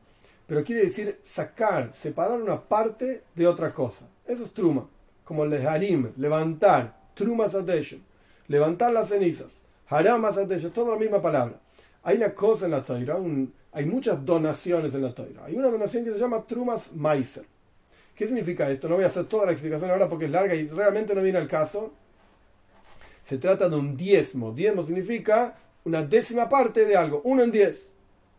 Pero 0.45 0.63
quiere 0.65 0.83
decir 0.83 1.17
sacar, 1.21 1.93
separar 1.93 2.41
una 2.41 2.61
parte 2.61 3.23
de 3.33 3.47
otra 3.47 3.73
cosa. 3.73 4.05
Eso 4.27 4.43
es 4.43 4.51
truma. 4.51 4.87
Como 5.23 5.45
el 5.45 5.65
harim, 5.65 6.11
levantar. 6.17 6.93
Trumas 7.13 7.55
adeshen. 7.55 8.03
Levantar 8.49 8.91
las 8.91 9.07
cenizas. 9.07 9.61
Haramas 9.87 10.37
adeshen, 10.37 10.71
toda 10.71 10.93
la 10.93 10.99
misma 10.99 11.21
palabra. 11.21 11.57
Hay 12.03 12.17
una 12.17 12.33
cosa 12.35 12.65
en 12.65 12.71
la 12.71 12.83
toira, 12.83 13.15
hay 13.71 13.85
muchas 13.85 14.25
donaciones 14.25 14.93
en 14.93 15.03
la 15.03 15.15
toira. 15.15 15.45
Hay 15.45 15.55
una 15.55 15.69
donación 15.69 16.03
que 16.03 16.11
se 16.11 16.19
llama 16.19 16.45
Trumas 16.45 16.91
Meiser. 16.91 17.45
¿Qué 18.15 18.27
significa 18.27 18.69
esto? 18.69 18.87
No 18.87 18.95
voy 18.95 19.03
a 19.03 19.07
hacer 19.07 19.25
toda 19.25 19.45
la 19.45 19.51
explicación 19.51 19.89
ahora 19.89 20.07
porque 20.07 20.25
es 20.25 20.31
larga 20.31 20.53
y 20.53 20.67
realmente 20.67 21.15
no 21.15 21.21
viene 21.21 21.39
al 21.39 21.47
caso. 21.47 21.93
Se 23.23 23.37
trata 23.37 23.69
de 23.69 23.75
un 23.75 23.95
diezmo. 23.95 24.51
Diezmo 24.51 24.83
significa 24.83 25.55
una 25.85 26.03
décima 26.03 26.47
parte 26.47 26.85
de 26.85 26.95
algo. 26.95 27.21
Uno 27.23 27.43
en 27.43 27.51
diez. 27.51 27.87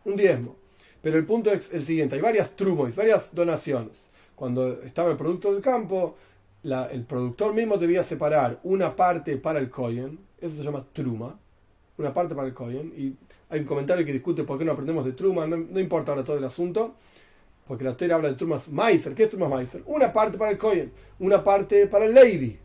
Un 0.05 0.15
diezmo. 0.15 0.55
Pero 1.01 1.17
el 1.17 1.25
punto 1.25 1.51
es 1.51 1.73
el 1.73 1.83
siguiente. 1.83 2.15
Hay 2.15 2.21
varias 2.21 2.55
trumois, 2.55 2.95
varias 2.95 3.33
donaciones. 3.35 4.05
Cuando 4.35 4.81
estaba 4.83 5.11
el 5.11 5.17
producto 5.17 5.51
del 5.53 5.61
campo, 5.61 6.15
el 6.63 7.03
productor 7.03 7.53
mismo 7.53 7.77
debía 7.77 8.03
separar 8.03 8.59
una 8.63 8.95
parte 8.95 9.37
para 9.37 9.59
el 9.59 9.69
coin. 9.69 10.17
Eso 10.39 10.55
se 10.55 10.63
llama 10.63 10.85
truma. 10.93 11.37
Una 11.97 12.13
parte 12.13 12.33
para 12.33 12.47
el 12.47 12.53
coin. 12.53 12.93
Y 12.97 13.13
hay 13.49 13.59
un 13.59 13.65
comentario 13.65 14.05
que 14.05 14.13
discute 14.13 14.43
por 14.43 14.57
qué 14.57 14.65
no 14.65 14.71
aprendemos 14.71 15.05
de 15.05 15.11
truma. 15.11 15.45
No, 15.45 15.79
importa 15.79 16.11
ahora 16.11 16.23
todo 16.23 16.37
el 16.37 16.43
asunto 16.43 16.95
porque 17.67 17.83
la 17.83 17.97
teoría 17.97 18.15
habla 18.15 18.29
de 18.29 18.35
Trumas 18.35 18.67
Meiser. 18.67 19.15
¿Qué 19.15 19.23
es 19.23 19.29
Trumas 19.29 19.49
Meiser? 19.49 19.81
Una 19.85 20.13
parte 20.13 20.37
para 20.37 20.51
el 20.51 20.57
Cohen, 20.57 20.91
una 21.19 21.43
parte 21.43 21.87
para 21.87 22.05
el 22.05 22.13
Levi. 22.13 22.59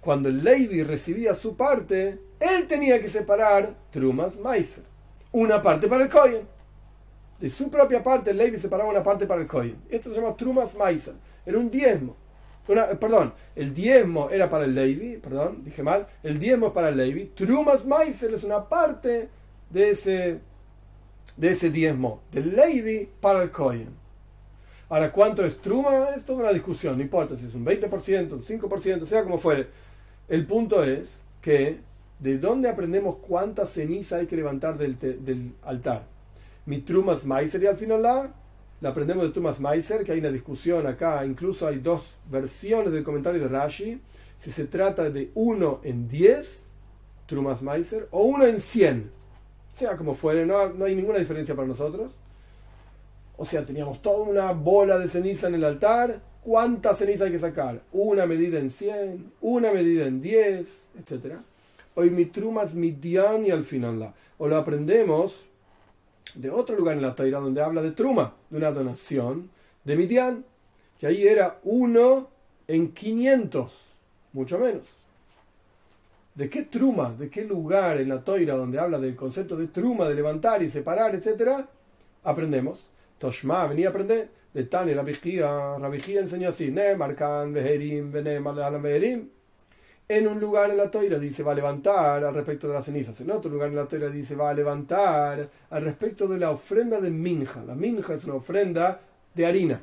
Cuando 0.00 0.28
el 0.28 0.42
Levi 0.42 0.82
recibía 0.82 1.34
su 1.34 1.56
parte, 1.56 2.18
él 2.38 2.66
tenía 2.66 3.00
que 3.00 3.08
separar 3.08 3.74
Trumas 3.90 4.36
Meiser. 4.38 4.84
Una 5.32 5.60
parte 5.60 5.88
para 5.88 6.04
el 6.04 6.10
Cohen. 6.10 6.48
de 7.40 7.48
su 7.48 7.70
propia 7.70 8.02
parte, 8.02 8.30
el 8.32 8.36
Levi 8.36 8.58
separaba 8.58 8.90
una 8.90 9.02
parte 9.02 9.26
para 9.26 9.40
el 9.40 9.46
Kohen. 9.46 9.78
Esto 9.88 10.10
se 10.10 10.20
llama 10.20 10.36
Trumas 10.36 10.74
Meiser. 10.74 11.14
Era 11.44 11.58
un 11.58 11.70
diezmo. 11.70 12.16
Una, 12.68 12.86
perdón, 12.86 13.34
el 13.56 13.74
diezmo 13.74 14.30
era 14.30 14.48
para 14.48 14.64
el 14.64 14.74
Levi, 14.74 15.16
perdón, 15.16 15.64
dije 15.64 15.82
mal. 15.82 16.06
El 16.22 16.38
diezmo 16.38 16.68
es 16.68 16.72
para 16.72 16.90
el 16.90 16.96
Levi. 16.96 17.32
Trumas 17.34 17.84
Meiser 17.84 18.32
es 18.32 18.44
una 18.44 18.68
parte 18.68 19.28
de 19.70 19.90
ese, 19.90 20.40
de 21.36 21.50
ese 21.50 21.70
diezmo 21.70 22.22
del 22.30 22.54
Levi 22.54 23.08
para 23.20 23.42
el 23.42 23.50
Kohen. 23.50 24.00
Ahora, 24.90 25.12
¿cuánto 25.12 25.44
es 25.44 25.58
Truma? 25.58 26.08
Es 26.16 26.28
una 26.28 26.52
discusión, 26.52 26.96
no 26.96 27.02
importa 27.02 27.36
si 27.36 27.46
es 27.46 27.54
un 27.54 27.64
20%, 27.64 28.32
un 28.32 28.42
5%, 28.42 29.06
sea 29.06 29.22
como 29.22 29.38
fuere. 29.38 29.68
El 30.28 30.46
punto 30.46 30.82
es 30.82 31.20
que, 31.40 31.78
¿de 32.18 32.38
dónde 32.38 32.68
aprendemos 32.68 33.18
cuánta 33.18 33.66
ceniza 33.66 34.16
hay 34.16 34.26
que 34.26 34.34
levantar 34.34 34.76
del, 34.76 34.98
del 34.98 35.54
altar? 35.62 36.06
Mi 36.66 36.80
Trumas 36.80 37.24
Meiser 37.24 37.62
y 37.62 37.68
al 37.68 37.76
final 37.76 38.02
la, 38.02 38.34
la 38.80 38.88
aprendemos 38.88 39.22
de 39.22 39.30
Trumas 39.30 39.60
Meiser, 39.60 40.02
que 40.02 40.10
hay 40.10 40.18
una 40.18 40.32
discusión 40.32 40.84
acá, 40.88 41.24
incluso 41.24 41.68
hay 41.68 41.78
dos 41.78 42.16
versiones 42.28 42.92
del 42.92 43.04
comentario 43.04 43.40
de 43.40 43.46
Rashi, 43.46 44.00
si 44.38 44.50
se 44.50 44.64
trata 44.64 45.08
de 45.08 45.30
1 45.34 45.82
en 45.84 46.08
10, 46.08 46.70
Trumas 47.26 47.62
Meiser, 47.62 48.08
o 48.10 48.24
1 48.24 48.44
en 48.44 48.58
100, 48.58 49.10
sea 49.72 49.96
como 49.96 50.16
fuere, 50.16 50.44
no, 50.44 50.70
no 50.70 50.84
hay 50.84 50.96
ninguna 50.96 51.20
diferencia 51.20 51.54
para 51.54 51.68
nosotros. 51.68 52.10
O 53.40 53.46
sea, 53.46 53.64
teníamos 53.64 54.02
toda 54.02 54.28
una 54.28 54.52
bola 54.52 54.98
de 54.98 55.08
ceniza 55.08 55.48
en 55.48 55.54
el 55.54 55.64
altar. 55.64 56.20
¿Cuánta 56.44 56.92
ceniza 56.92 57.24
hay 57.24 57.30
que 57.30 57.38
sacar? 57.38 57.80
Una 57.90 58.26
medida 58.26 58.58
en 58.58 58.68
100, 58.68 59.32
una 59.40 59.72
medida 59.72 60.04
en 60.04 60.20
10, 60.20 60.68
etc. 60.98 61.36
Hoy 61.94 62.10
mi 62.10 62.26
trumas 62.26 62.74
midian 62.74 63.46
y 63.46 63.50
al 63.50 63.64
final 63.64 63.98
la. 63.98 64.14
O 64.36 64.46
lo 64.46 64.58
aprendemos 64.58 65.46
de 66.34 66.50
otro 66.50 66.76
lugar 66.76 66.96
en 66.96 67.02
la 67.02 67.14
Taira 67.14 67.40
donde 67.40 67.62
habla 67.62 67.80
de 67.80 67.92
truma, 67.92 68.34
de 68.50 68.58
una 68.58 68.72
donación 68.72 69.48
de 69.84 69.96
midian, 69.96 70.44
que 70.98 71.06
ahí 71.06 71.26
era 71.26 71.60
uno 71.64 72.28
en 72.68 72.92
500, 72.92 73.72
mucho 74.34 74.58
menos. 74.58 74.82
¿De 76.34 76.50
qué 76.50 76.64
truma, 76.64 77.14
de 77.18 77.30
qué 77.30 77.46
lugar 77.46 78.02
en 78.02 78.10
la 78.10 78.22
toira 78.22 78.54
donde 78.54 78.78
habla 78.78 78.98
del 78.98 79.16
concepto 79.16 79.56
de 79.56 79.68
truma, 79.68 80.06
de 80.10 80.14
levantar 80.14 80.62
y 80.62 80.68
separar, 80.68 81.14
etcétera, 81.14 81.70
aprendemos? 82.22 82.89
Toshma 83.20 83.66
venía 83.66 83.88
a 83.88 83.90
aprender 83.90 84.30
de 84.54 84.64
Tani 84.64 84.94
Rabijía. 84.94 85.76
Rabijía 85.78 86.20
enseñó 86.20 86.48
así: 86.48 86.70
Nemarkan, 86.70 87.52
Beherim, 87.52 88.10
Benemal, 88.10 88.80
Beherim. 88.80 89.28
En 90.08 90.26
un 90.26 90.40
lugar 90.40 90.70
en 90.70 90.78
la 90.78 90.90
toira 90.90 91.18
dice 91.18 91.42
va 91.42 91.52
a 91.52 91.54
levantar 91.54 92.24
al 92.24 92.34
respecto 92.34 92.66
de 92.66 92.74
las 92.74 92.86
cenizas. 92.86 93.20
En 93.20 93.30
otro 93.30 93.50
lugar 93.50 93.68
en 93.68 93.76
la 93.76 93.86
toira 93.86 94.08
dice 94.08 94.34
va 94.34 94.48
a 94.48 94.54
levantar 94.54 95.48
al 95.68 95.82
respecto 95.82 96.26
de 96.26 96.38
la 96.38 96.50
ofrenda 96.50 96.98
de 96.98 97.10
minja. 97.10 97.62
La 97.62 97.74
minja 97.74 98.14
es 98.14 98.24
una 98.24 98.34
ofrenda 98.34 99.00
de 99.34 99.46
harina. 99.46 99.82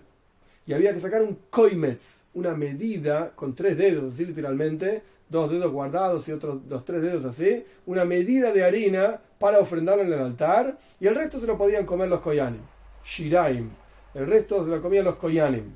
Y 0.65 0.73
había 0.73 0.91
que 0.93 0.99
sacar 0.99 1.21
un 1.21 1.37
koimetz, 1.49 2.23
una 2.33 2.55
medida 2.55 3.31
con 3.35 3.53
tres 3.55 3.77
dedos, 3.77 4.13
así 4.15 4.25
literalmente, 4.25 5.03
dos 5.29 5.49
dedos 5.49 5.71
guardados 5.71 6.27
y 6.27 6.31
otros 6.31 6.67
dos, 6.67 6.83
tres 6.83 7.01
dedos 7.03 7.23
así, 7.23 7.63
una 7.85 8.03
medida 8.03 8.51
de 8.51 8.63
harina 8.65 9.21
para 9.39 9.59
ofrendarlo 9.59 10.03
en 10.03 10.11
el 10.11 10.19
altar, 10.19 10.77
y 10.99 11.07
el 11.07 11.15
resto 11.15 11.39
se 11.39 11.45
lo 11.45 11.57
podían 11.57 11.85
comer 11.85 12.09
los 12.09 12.19
koyanim. 12.19 12.61
Shiraim. 13.07 13.69
El 14.13 14.27
resto 14.27 14.63
se 14.65 14.69
lo 14.69 14.81
comían 14.81 15.05
los 15.05 15.15
Koyanim. 15.15 15.71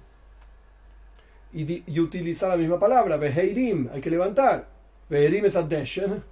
Y, 1.53 1.83
y 1.91 1.99
utilizar 1.99 2.49
la 2.49 2.57
misma 2.57 2.79
palabra, 2.79 3.17
Beheirim, 3.17 3.89
hay 3.93 4.01
que 4.01 4.09
levantar. 4.09 4.67
Beheirim 5.09 5.45
es 5.45 5.55
Adeshen, 5.55 6.23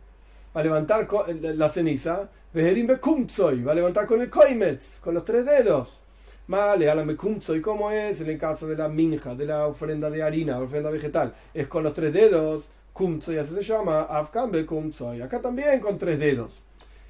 va 0.55 0.61
a 0.61 0.63
levantar 0.63 1.07
la 1.55 1.69
ceniza. 1.69 2.29
Beherim 2.53 2.87
Bekumtsoy, 2.87 3.63
va 3.63 3.73
a 3.73 3.75
levantar 3.75 4.07
con 4.07 4.21
el 4.21 4.29
Koimetz, 4.29 4.99
con 4.99 5.13
los 5.13 5.23
tres 5.23 5.45
dedos. 5.45 5.99
Vale, 6.47 6.89
a 6.89 6.95
la 6.95 7.03
Bekumtsoy, 7.03 7.61
¿cómo 7.61 7.91
es 7.91 8.21
en 8.21 8.29
el 8.29 8.39
caso 8.39 8.67
de 8.67 8.75
la 8.75 8.87
minja, 8.87 9.35
de 9.35 9.45
la 9.45 9.67
ofrenda 9.67 10.09
de 10.09 10.23
harina, 10.23 10.59
ofrenda 10.59 10.89
vegetal? 10.89 11.33
Es 11.53 11.67
con 11.67 11.83
los 11.83 11.93
tres 11.93 12.11
dedos. 12.11 12.65
Kumtsoy, 12.91 13.37
así 13.37 13.53
se 13.53 13.61
llama. 13.61 14.01
Afkan 14.01 14.51
Bekumtsoy. 14.51 15.21
Acá 15.21 15.39
también 15.41 15.79
con 15.79 15.97
tres 15.97 16.17
dedos. 16.17 16.63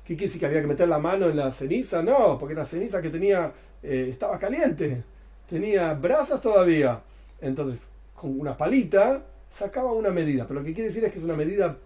¿Qué 0.10 0.18
quiere 0.18 0.40
que 0.40 0.46
había 0.48 0.62
que 0.62 0.68
meter 0.68 0.88
la 0.88 0.98
mano 0.98 1.30
en 1.30 1.38
la 1.38 1.52
ceniza? 1.52 2.02
No, 2.02 2.40
porque 2.40 2.56
la 2.56 2.66
ceniza 2.66 3.00
que 3.00 3.12
tenía 3.12 3.54
eh, 3.84 4.08
estaba 4.10 4.40
caliente, 4.40 5.04
tenía 5.48 5.94
brasas 5.94 6.42
todavía. 6.42 7.00
Entonces, 7.40 7.82
con 8.16 8.40
una 8.40 8.58
palita 8.58 9.22
sacaba 9.52 9.94
una 9.94 10.10
medida, 10.10 10.48
pero 10.48 10.62
lo 10.62 10.66
que 10.66 10.74
quiere 10.74 10.88
decir 10.90 11.06
es 11.06 11.12
que 11.12 11.20
es 11.20 11.24
una 11.24 11.36
medida 11.36 11.78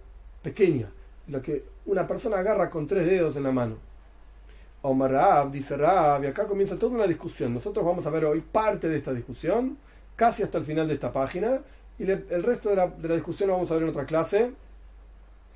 pequeña, 0.41 0.89
lo 1.27 1.41
que 1.41 1.65
una 1.85 2.07
persona 2.07 2.37
agarra 2.37 2.69
con 2.69 2.87
tres 2.87 3.07
dedos 3.07 3.35
en 3.35 3.43
la 3.43 3.51
mano. 3.51 3.75
Omar 4.83 5.11
Rab, 5.11 5.51
dice 5.51 5.75
Rab, 5.75 6.23
y 6.23 6.27
acá 6.27 6.45
comienza 6.47 6.79
toda 6.79 6.95
una 6.95 7.07
discusión. 7.07 7.53
Nosotros 7.53 7.85
vamos 7.85 8.05
a 8.05 8.09
ver 8.09 8.23
hoy 8.23 8.39
parte 8.39 8.87
de 8.87 8.95
esta 8.95 9.13
discusión, 9.13 9.77
casi 10.15 10.43
hasta 10.43 10.57
el 10.57 10.63
final 10.63 10.87
de 10.87 10.93
esta 10.93 11.11
página, 11.11 11.59
y 11.99 12.09
el 12.09 12.43
resto 12.43 12.69
de 12.69 12.77
la, 12.77 12.87
de 12.87 13.09
la 13.09 13.15
discusión 13.15 13.49
lo 13.49 13.55
vamos 13.55 13.69
a 13.69 13.73
ver 13.73 13.83
en 13.83 13.89
otra 13.89 14.05
clase, 14.05 14.53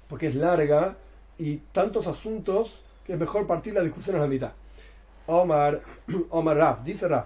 porque 0.10 0.27
es 0.27 0.36
larga 0.36 0.97
y 1.38 1.58
tantos 1.71 2.08
asuntos 2.08 2.82
que 3.06 3.13
es 3.13 3.19
mejor 3.19 3.47
partir 3.47 3.73
la 3.73 3.82
discusión 3.82 4.15
a 4.17 4.19
la 4.19 4.28
mitad. 4.28 4.52
Omar, 5.28 5.82
Omar 6.30 6.58
Raf, 6.58 6.84
dice 6.84 7.08
Raf, 7.08 7.26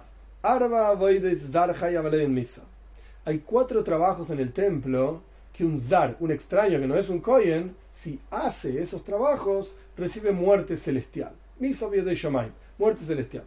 hay 3.24 3.38
cuatro 3.38 3.84
trabajos 3.84 4.30
en 4.30 4.40
el 4.40 4.52
templo 4.52 5.22
que 5.52 5.64
un 5.64 5.80
zar, 5.80 6.16
un 6.18 6.32
extraño 6.32 6.80
que 6.80 6.86
no 6.88 6.96
es 6.96 7.08
un 7.08 7.20
kohen, 7.20 7.76
si 7.92 8.18
hace 8.30 8.82
esos 8.82 9.04
trabajos, 9.04 9.72
recibe 9.96 10.32
muerte 10.32 10.76
celestial. 10.76 11.32
Misa 11.60 11.88
de 11.88 12.14
Shomai, 12.14 12.50
muerte 12.78 13.04
celestial. 13.04 13.44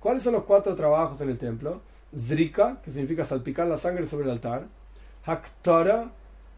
¿Cuáles 0.00 0.24
son 0.24 0.32
los 0.32 0.42
cuatro 0.42 0.74
trabajos 0.74 1.20
en 1.20 1.28
el 1.28 1.38
templo? 1.38 1.80
Zrika, 2.16 2.82
que 2.82 2.90
significa 2.90 3.24
salpicar 3.24 3.68
la 3.68 3.78
sangre 3.78 4.06
sobre 4.06 4.24
el 4.24 4.30
altar. 4.32 4.66
Haktara, 5.24 6.10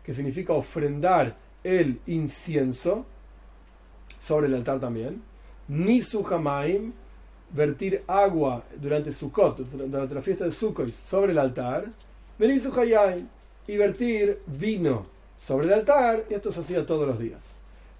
que 0.02 0.14
significa 0.14 0.54
ofrendar 0.54 1.36
el 1.62 2.00
incienso 2.06 3.04
sobre 4.26 4.46
el 4.46 4.54
altar 4.54 4.80
también. 4.80 5.22
Nisu 5.68 6.24
Hamaim, 6.26 6.92
vertir 7.50 8.02
agua 8.06 8.64
durante 8.76 9.12
Sukkot, 9.12 9.58
durante 9.58 10.14
la 10.14 10.22
fiesta 10.22 10.44
de 10.44 10.50
Sukkot, 10.50 10.92
sobre 10.92 11.32
el 11.32 11.38
altar, 11.38 11.86
venir 12.38 12.62
y 13.66 13.76
vertir 13.76 14.40
vino 14.46 15.06
sobre 15.40 15.66
el 15.66 15.72
altar, 15.72 16.24
y 16.28 16.34
esto 16.34 16.52
se 16.52 16.60
hacía 16.60 16.84
todos 16.84 17.06
los 17.06 17.18
días. 17.18 17.40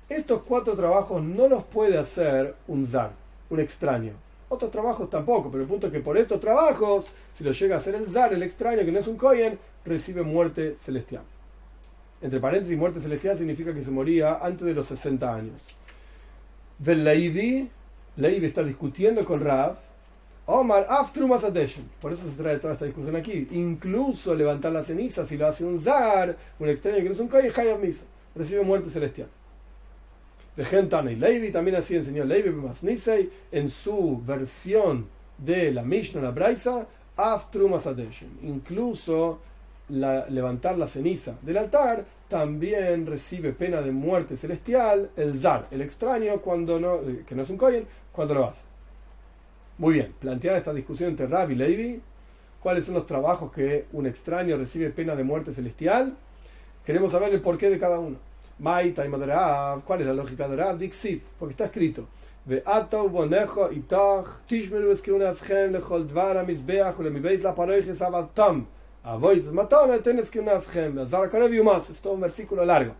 Estos 0.09 0.43
cuatro 0.43 0.75
trabajos 0.75 1.23
no 1.23 1.49
los 1.49 1.65
puede 1.65 1.97
hacer 1.97 2.55
un 2.69 2.87
zar, 2.87 3.13
un 3.51 3.61
extraño. 3.61 4.13
Otros 4.49 4.71
trabajos 4.71 5.09
tampoco, 5.09 5.51
pero 5.51 5.63
el 5.63 5.69
punto 5.69 5.87
es 5.87 5.93
que 5.93 6.01
por 6.01 6.17
estos 6.19 6.41
trabajos, 6.41 7.07
si 7.37 7.45
lo 7.45 7.53
llega 7.53 7.77
a 7.77 7.79
hacer 7.79 7.95
el 7.95 8.09
zar, 8.09 8.33
el 8.33 8.43
extraño 8.43 8.85
que 8.85 8.93
no 8.93 8.99
es 8.99 9.07
un 9.07 9.17
kohen, 9.17 9.59
recibe 9.85 10.23
muerte 10.23 10.77
celestial. 10.79 11.23
Entre 12.21 12.41
paréntesis, 12.41 12.77
muerte 12.79 13.01
celestial 13.01 13.37
significa 13.37 13.75
que 13.75 13.83
se 13.83 13.91
moría 13.91 14.37
antes 14.37 14.67
de 14.67 14.75
los 14.75 14.87
60 14.87 15.35
años. 15.35 15.61
Del 16.79 17.05
Levi 18.17 18.47
está 18.47 18.63
discutiendo 18.63 19.25
con 19.25 19.41
Rav. 19.41 19.77
Omar, 20.47 20.87
Por 22.01 22.13
eso 22.13 22.29
se 22.29 22.43
trae 22.43 22.59
toda 22.59 22.75
esta 22.75 22.85
discusión 22.85 23.17
aquí. 23.17 23.49
Incluso 23.53 24.35
levantar 24.35 24.73
la 24.73 24.83
ceniza, 24.83 25.25
si 25.25 25.37
lo 25.39 25.47
hace 25.47 25.65
un 25.65 25.81
zar, 25.81 26.37
un 26.59 26.69
extraño 26.69 26.99
que 26.99 27.05
no 27.05 27.13
es 27.13 27.19
un 27.19 27.29
kohen, 27.29 27.51
recibe 28.35 28.63
muerte 28.63 28.91
celestial. 28.91 29.29
y 30.57 31.15
Levi 31.17 31.51
también 31.51 31.77
así 31.77 31.97
enseñó 31.97 32.25
Levi 32.25 32.51
Masnisei 32.51 33.31
en 33.51 33.71
su 33.71 34.21
versión 34.25 35.07
de 35.39 35.73
la 35.73 35.83
Mishnah, 35.83 36.21
la 36.21 36.31
Braisa, 36.31 36.87
Incluso 38.43 39.41
levantar 39.89 40.77
la 40.77 40.87
ceniza 40.87 41.37
del 41.43 41.59
altar 41.59 42.05
también 42.35 43.07
recibe 43.07 43.53
pena 43.53 43.81
de 43.81 43.93
muerte 43.93 44.37
celestial 44.37 45.09
el 45.17 45.39
zar, 45.39 45.69
el 45.71 45.81
extraño, 45.81 46.41
cuando 46.41 46.81
no, 46.81 46.97
eh, 46.97 47.23
que 47.25 47.37
no 47.37 47.45
es 47.45 47.49
un 47.49 47.57
kohen, 47.57 47.87
cuando 48.11 48.35
lo 48.35 48.47
hace. 48.47 48.63
Muy 49.79 49.95
bien, 49.95 50.13
planteada 50.19 50.59
esta 50.59 50.75
discusión 50.75 51.11
entre 51.11 51.29
Rab 51.29 51.53
y 51.53 51.55
Levi, 51.55 52.03
¿cuáles 52.61 52.87
son 52.87 52.95
los 52.95 53.07
trabajos 53.07 53.53
que 53.53 53.85
un 53.93 54.07
extraño 54.07 54.57
recibe 54.57 54.91
pena 54.91 55.15
de 55.15 55.23
muerte 55.23 55.53
celestial? 55.53 56.17
Queremos 56.85 57.13
saber 57.13 57.33
el 57.33 57.41
porqué 57.41 57.71
de 57.71 57.79
cada 57.79 58.01
uno. 58.01 58.17
Maita 58.59 59.07
y 59.07 59.11
¿cuál 59.85 60.01
es 60.01 60.07
la 60.09 60.13
lógica 60.13 60.49
de 60.49 60.57
Rab? 60.57 60.77
Dixiv, 60.77 61.23
porque 61.39 61.53
está 61.53 61.67
escrito. 61.67 62.09
tishmeru 64.49 64.91
es 64.91 65.01
que 65.01 65.13
lechol 65.13 66.09
dvara 66.09 66.43
mizbeach 66.43 66.99
la 66.99 67.55
paroiches 67.55 68.03
avatam. 68.03 68.67
Avoid 68.67 68.74
matana 68.74 68.74
tienes 70.03 70.31
que 70.31 70.41
unas. 71.63 71.91
Es 71.91 72.01
todo 72.01 72.15
un 72.15 72.23
versículo 72.23 72.65
largo. 72.65 72.95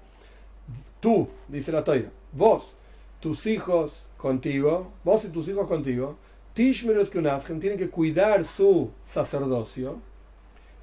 Tú, 1.01 1.29
dice 1.49 1.73
la 1.73 1.83
toira, 1.83 2.11
vos, 2.33 2.73
tus 3.21 3.47
hijos 3.47 3.93
contigo, 4.19 4.93
vos 5.03 5.25
y 5.25 5.29
tus 5.29 5.49
hijos 5.49 5.67
contigo, 5.67 6.17
Tishmeros 6.53 7.11
que 7.11 7.19
tienen 7.59 7.79
que 7.79 7.91
cuidar 7.91 8.45
su 8.45 8.91
sacerdocio. 9.05 9.99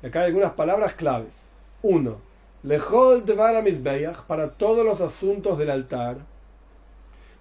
Y 0.03 0.07
acá 0.07 0.21
hay 0.21 0.27
algunas 0.27 0.53
palabras 0.53 0.95
claves. 0.95 1.45
Uno, 1.81 2.17
lejol 2.63 3.25
devara 3.25 3.61
para 4.27 4.51
todos 4.51 4.83
los 4.83 5.01
asuntos 5.01 5.57
del 5.57 5.69
altar. 5.69 6.17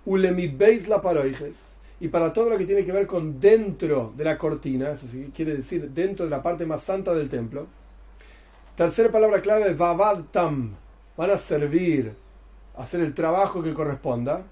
Ulemi 0.05 0.49
beis 0.49 0.87
la 0.87 1.03
paroijes 1.03 1.70
y 2.01 2.09
para 2.09 2.33
todo 2.33 2.49
lo 2.49 2.57
que 2.59 2.65
tiene 2.65 2.85
que 2.85 2.93
ver 2.93 3.07
con 3.07 3.39
dentro 3.39 4.13
de 4.17 4.25
la 4.25 4.39
cortina, 4.39 4.91
eso 4.91 5.07
sí, 5.07 5.31
quiere 5.35 5.55
decir 5.55 5.91
dentro 5.91 6.25
de 6.25 6.31
la 6.31 6.43
parte 6.43 6.65
más 6.65 6.83
santa 6.83 7.15
del 7.15 7.29
templo. 7.29 7.67
Tercera 8.75 9.13
palabra 9.13 9.43
clave, 9.43 9.77
Tam, 10.33 10.75
van 11.15 11.31
a 11.31 11.37
servir, 11.37 12.15
hacer 12.75 13.01
el 13.01 13.13
trabajo 13.13 13.63
que 13.63 13.75
corresponda. 13.75 14.43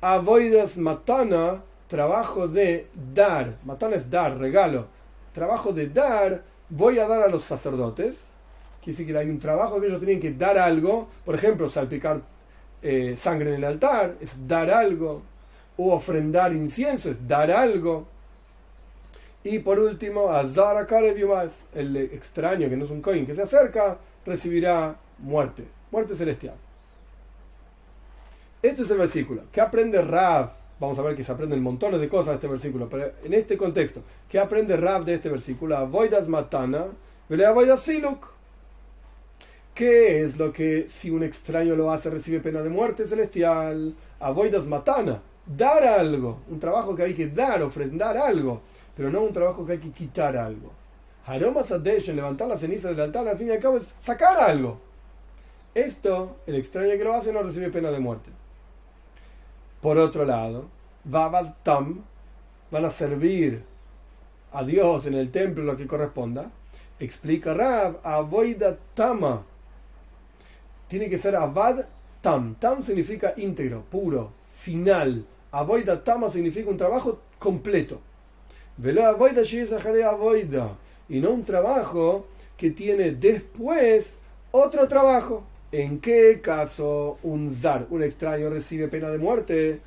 Avoidas 0.00 0.78
Matana, 0.78 1.62
trabajo 1.86 2.48
de 2.48 2.88
dar, 3.14 3.58
matana 3.64 3.96
es 3.96 4.10
dar, 4.10 4.38
regalo, 4.38 4.86
trabajo 5.34 5.72
de 5.72 5.88
dar, 5.88 6.42
voy 6.70 6.98
a 6.98 7.06
dar 7.06 7.22
a 7.22 7.28
los 7.28 7.42
sacerdotes. 7.42 8.20
Quiere 8.82 8.98
decir 8.98 9.06
que 9.06 9.18
hay 9.18 9.28
un 9.28 9.38
trabajo 9.38 9.78
que 9.80 9.88
ellos 9.88 10.00
tienen 10.00 10.20
que 10.20 10.32
dar 10.32 10.56
algo, 10.56 11.08
por 11.26 11.34
ejemplo, 11.34 11.68
salpicar 11.68 12.22
eh, 12.80 13.14
sangre 13.16 13.50
en 13.50 13.56
el 13.56 13.64
altar, 13.64 14.16
es 14.20 14.46
dar 14.46 14.70
algo, 14.70 15.22
o 15.76 15.92
ofrendar 15.92 16.52
incienso, 16.52 17.10
es 17.10 17.26
dar 17.26 17.50
algo. 17.50 18.06
Y 19.42 19.58
por 19.58 19.78
último, 19.78 20.30
Azara 20.30 20.86
más 21.28 21.66
el 21.74 21.96
extraño 21.96 22.68
que 22.68 22.76
no 22.76 22.84
es 22.84 22.90
un 22.90 23.02
coin 23.02 23.26
que 23.26 23.34
se 23.34 23.42
acerca, 23.42 23.98
recibirá 24.24 24.96
muerte, 25.18 25.64
muerte 25.90 26.14
celestial. 26.16 26.54
Este 28.62 28.82
es 28.82 28.90
el 28.90 28.98
versículo. 28.98 29.42
¿Qué 29.52 29.60
aprende 29.60 30.00
Rab? 30.00 30.52
Vamos 30.80 30.98
a 30.98 31.02
ver 31.02 31.14
que 31.14 31.22
se 31.22 31.30
aprenden 31.30 31.62
montones 31.62 32.00
de 32.00 32.08
cosas 32.08 32.28
de 32.28 32.34
este 32.34 32.48
versículo, 32.48 32.88
pero 32.88 33.12
en 33.22 33.34
este 33.34 33.58
contexto, 33.58 34.02
¿qué 34.28 34.38
aprende 34.38 34.76
Rab 34.76 35.04
de 35.04 35.14
este 35.14 35.28
versículo? 35.28 35.76
Avoidas 35.76 36.28
matana, 36.28 36.86
avoidas 37.46 37.80
siluk. 37.80 38.32
¿Qué 39.74 40.22
es 40.22 40.38
lo 40.38 40.52
que 40.52 40.88
si 40.88 41.10
un 41.10 41.22
extraño 41.22 41.76
lo 41.76 41.90
hace 41.90 42.08
recibe 42.08 42.40
pena 42.40 42.62
de 42.62 42.70
muerte 42.70 43.04
celestial? 43.04 43.94
Avoidas 44.20 44.66
matana, 44.66 45.20
dar 45.46 45.84
algo, 45.84 46.40
un 46.48 46.58
trabajo 46.58 46.94
que 46.94 47.02
hay 47.02 47.14
que 47.14 47.28
dar, 47.28 47.62
ofrendar 47.62 48.16
algo, 48.16 48.62
pero 48.96 49.10
no 49.10 49.22
un 49.22 49.32
trabajo 49.32 49.64
que 49.64 49.72
hay 49.72 49.78
que 49.78 49.92
quitar 49.92 50.36
algo. 50.36 50.70
Haromas 51.26 51.70
en 51.70 52.16
levantar 52.16 52.48
la 52.48 52.56
ceniza 52.56 52.88
del 52.88 53.00
altar, 53.00 53.26
al 53.26 53.38
fin 53.38 53.48
y 53.48 53.50
al 53.50 53.60
cabo 53.60 53.78
es 53.78 53.94
sacar 53.98 54.36
algo. 54.38 54.78
Esto, 55.74 56.36
el 56.46 56.54
extraño 56.54 56.90
que 56.90 57.04
lo 57.04 57.14
hace 57.14 57.32
no 57.32 57.42
recibe 57.42 57.70
pena 57.70 57.90
de 57.90 57.98
muerte. 57.98 58.30
Por 59.80 59.98
otro 59.98 60.24
lado, 60.24 60.66
Babal 61.04 61.56
Tam 61.62 62.04
van 62.70 62.84
a 62.84 62.90
servir 62.90 63.64
a 64.52 64.62
Dios 64.64 65.06
en 65.06 65.14
el 65.14 65.30
templo 65.30 65.64
lo 65.64 65.76
que 65.76 65.86
corresponda. 65.86 66.50
Explica 66.98 67.54
Rab, 67.54 68.00
Avoida 68.02 68.78
Tama. 68.94 69.44
Tiene 70.88 71.08
que 71.08 71.18
ser 71.18 71.34
Avad 71.36 71.86
Tam. 72.20 72.54
Tam 72.54 72.82
significa 72.82 73.34
íntegro, 73.36 73.82
puro, 73.82 74.32
final. 74.54 75.26
Avoida 75.54 76.02
Tama 76.02 76.28
significa 76.30 76.68
un 76.68 76.76
trabajo 76.76 77.20
completo. 77.38 78.00
Velo 78.76 79.06
Avoida 79.06 79.42
Avoida. 80.10 80.76
Y 81.08 81.20
no 81.20 81.30
un 81.30 81.44
trabajo 81.44 82.26
que 82.56 82.70
tiene 82.70 83.12
después 83.12 84.18
otro 84.50 84.88
trabajo. 84.88 85.44
¿En 85.70 86.00
qué 86.00 86.40
caso 86.40 87.18
un 87.22 87.52
zar, 87.52 87.86
un 87.90 88.02
extraño, 88.02 88.50
recibe 88.50 88.88
pena 88.88 89.10
de 89.10 89.18
muerte? 89.18 89.80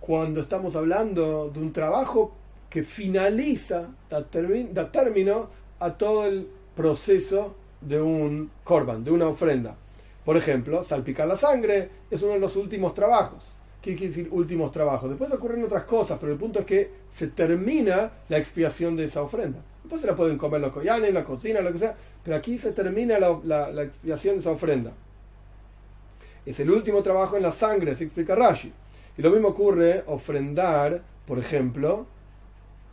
Cuando 0.00 0.40
estamos 0.40 0.74
hablando 0.74 1.50
de 1.50 1.60
un 1.60 1.72
trabajo 1.72 2.32
que 2.70 2.82
finaliza, 2.82 3.90
da, 4.08 4.24
término 4.24 5.50
a 5.80 5.98
todo 5.98 6.24
el 6.24 6.48
proceso 6.74 7.54
de 7.82 8.00
un 8.00 8.50
korban, 8.64 9.04
de 9.04 9.10
una 9.10 9.28
ofrenda. 9.28 9.76
Por 10.24 10.38
ejemplo, 10.38 10.82
salpicar 10.82 11.28
la 11.28 11.36
sangre 11.36 11.90
es 12.10 12.22
uno 12.22 12.32
de 12.32 12.40
los 12.40 12.56
últimos 12.56 12.94
trabajos. 12.94 13.53
¿Qué 13.84 13.94
quiere 13.94 14.14
decir 14.14 14.28
últimos 14.30 14.72
trabajos? 14.72 15.10
Después 15.10 15.30
ocurren 15.30 15.62
otras 15.62 15.84
cosas, 15.84 16.16
pero 16.18 16.32
el 16.32 16.38
punto 16.38 16.60
es 16.60 16.64
que 16.64 16.90
se 17.10 17.26
termina 17.26 18.12
la 18.30 18.38
expiación 18.38 18.96
de 18.96 19.04
esa 19.04 19.20
ofrenda. 19.20 19.60
Después 19.82 20.00
se 20.00 20.06
la 20.06 20.16
pueden 20.16 20.38
comer 20.38 20.62
los 20.62 20.72
collanes, 20.72 21.12
la 21.12 21.22
cocina, 21.22 21.60
lo 21.60 21.70
que 21.70 21.80
sea, 21.80 21.94
pero 22.22 22.34
aquí 22.34 22.56
se 22.56 22.72
termina 22.72 23.18
la 23.18 23.82
expiación 23.82 24.36
de 24.36 24.40
esa 24.40 24.52
ofrenda. 24.52 24.90
Es 26.46 26.58
el 26.60 26.70
último 26.70 27.02
trabajo 27.02 27.36
en 27.36 27.42
la 27.42 27.52
sangre, 27.52 27.94
se 27.94 28.04
explica 28.04 28.34
Rashi. 28.34 28.72
Y 29.18 29.20
lo 29.20 29.30
mismo 29.30 29.48
ocurre 29.48 30.02
ofrendar, 30.06 31.02
por 31.26 31.38
ejemplo, 31.38 32.06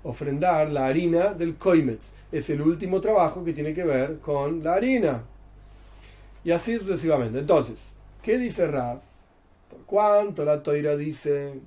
ofrendar 0.03 0.73
la 0.73 0.87
harina 0.87 1.33
del 1.33 1.55
koimetz. 1.55 2.11
Es 2.33 2.49
el 2.49 2.61
último 2.61 2.99
trabajo 2.99 3.45
que 3.45 3.53
tiene 3.53 3.73
que 3.73 3.85
ver 3.85 4.19
con 4.19 4.61
la 4.61 4.73
harina. 4.73 5.23
Y 6.43 6.51
así 6.51 6.77
sucesivamente. 6.77 7.39
Entonces, 7.39 7.79
¿qué 8.21 8.37
dice 8.37 8.67
Rab? 8.67 9.09
Por 9.71 9.85
cuánto 9.85 10.43
la 10.43 10.61
toira 10.61 10.97
dice 10.97 11.61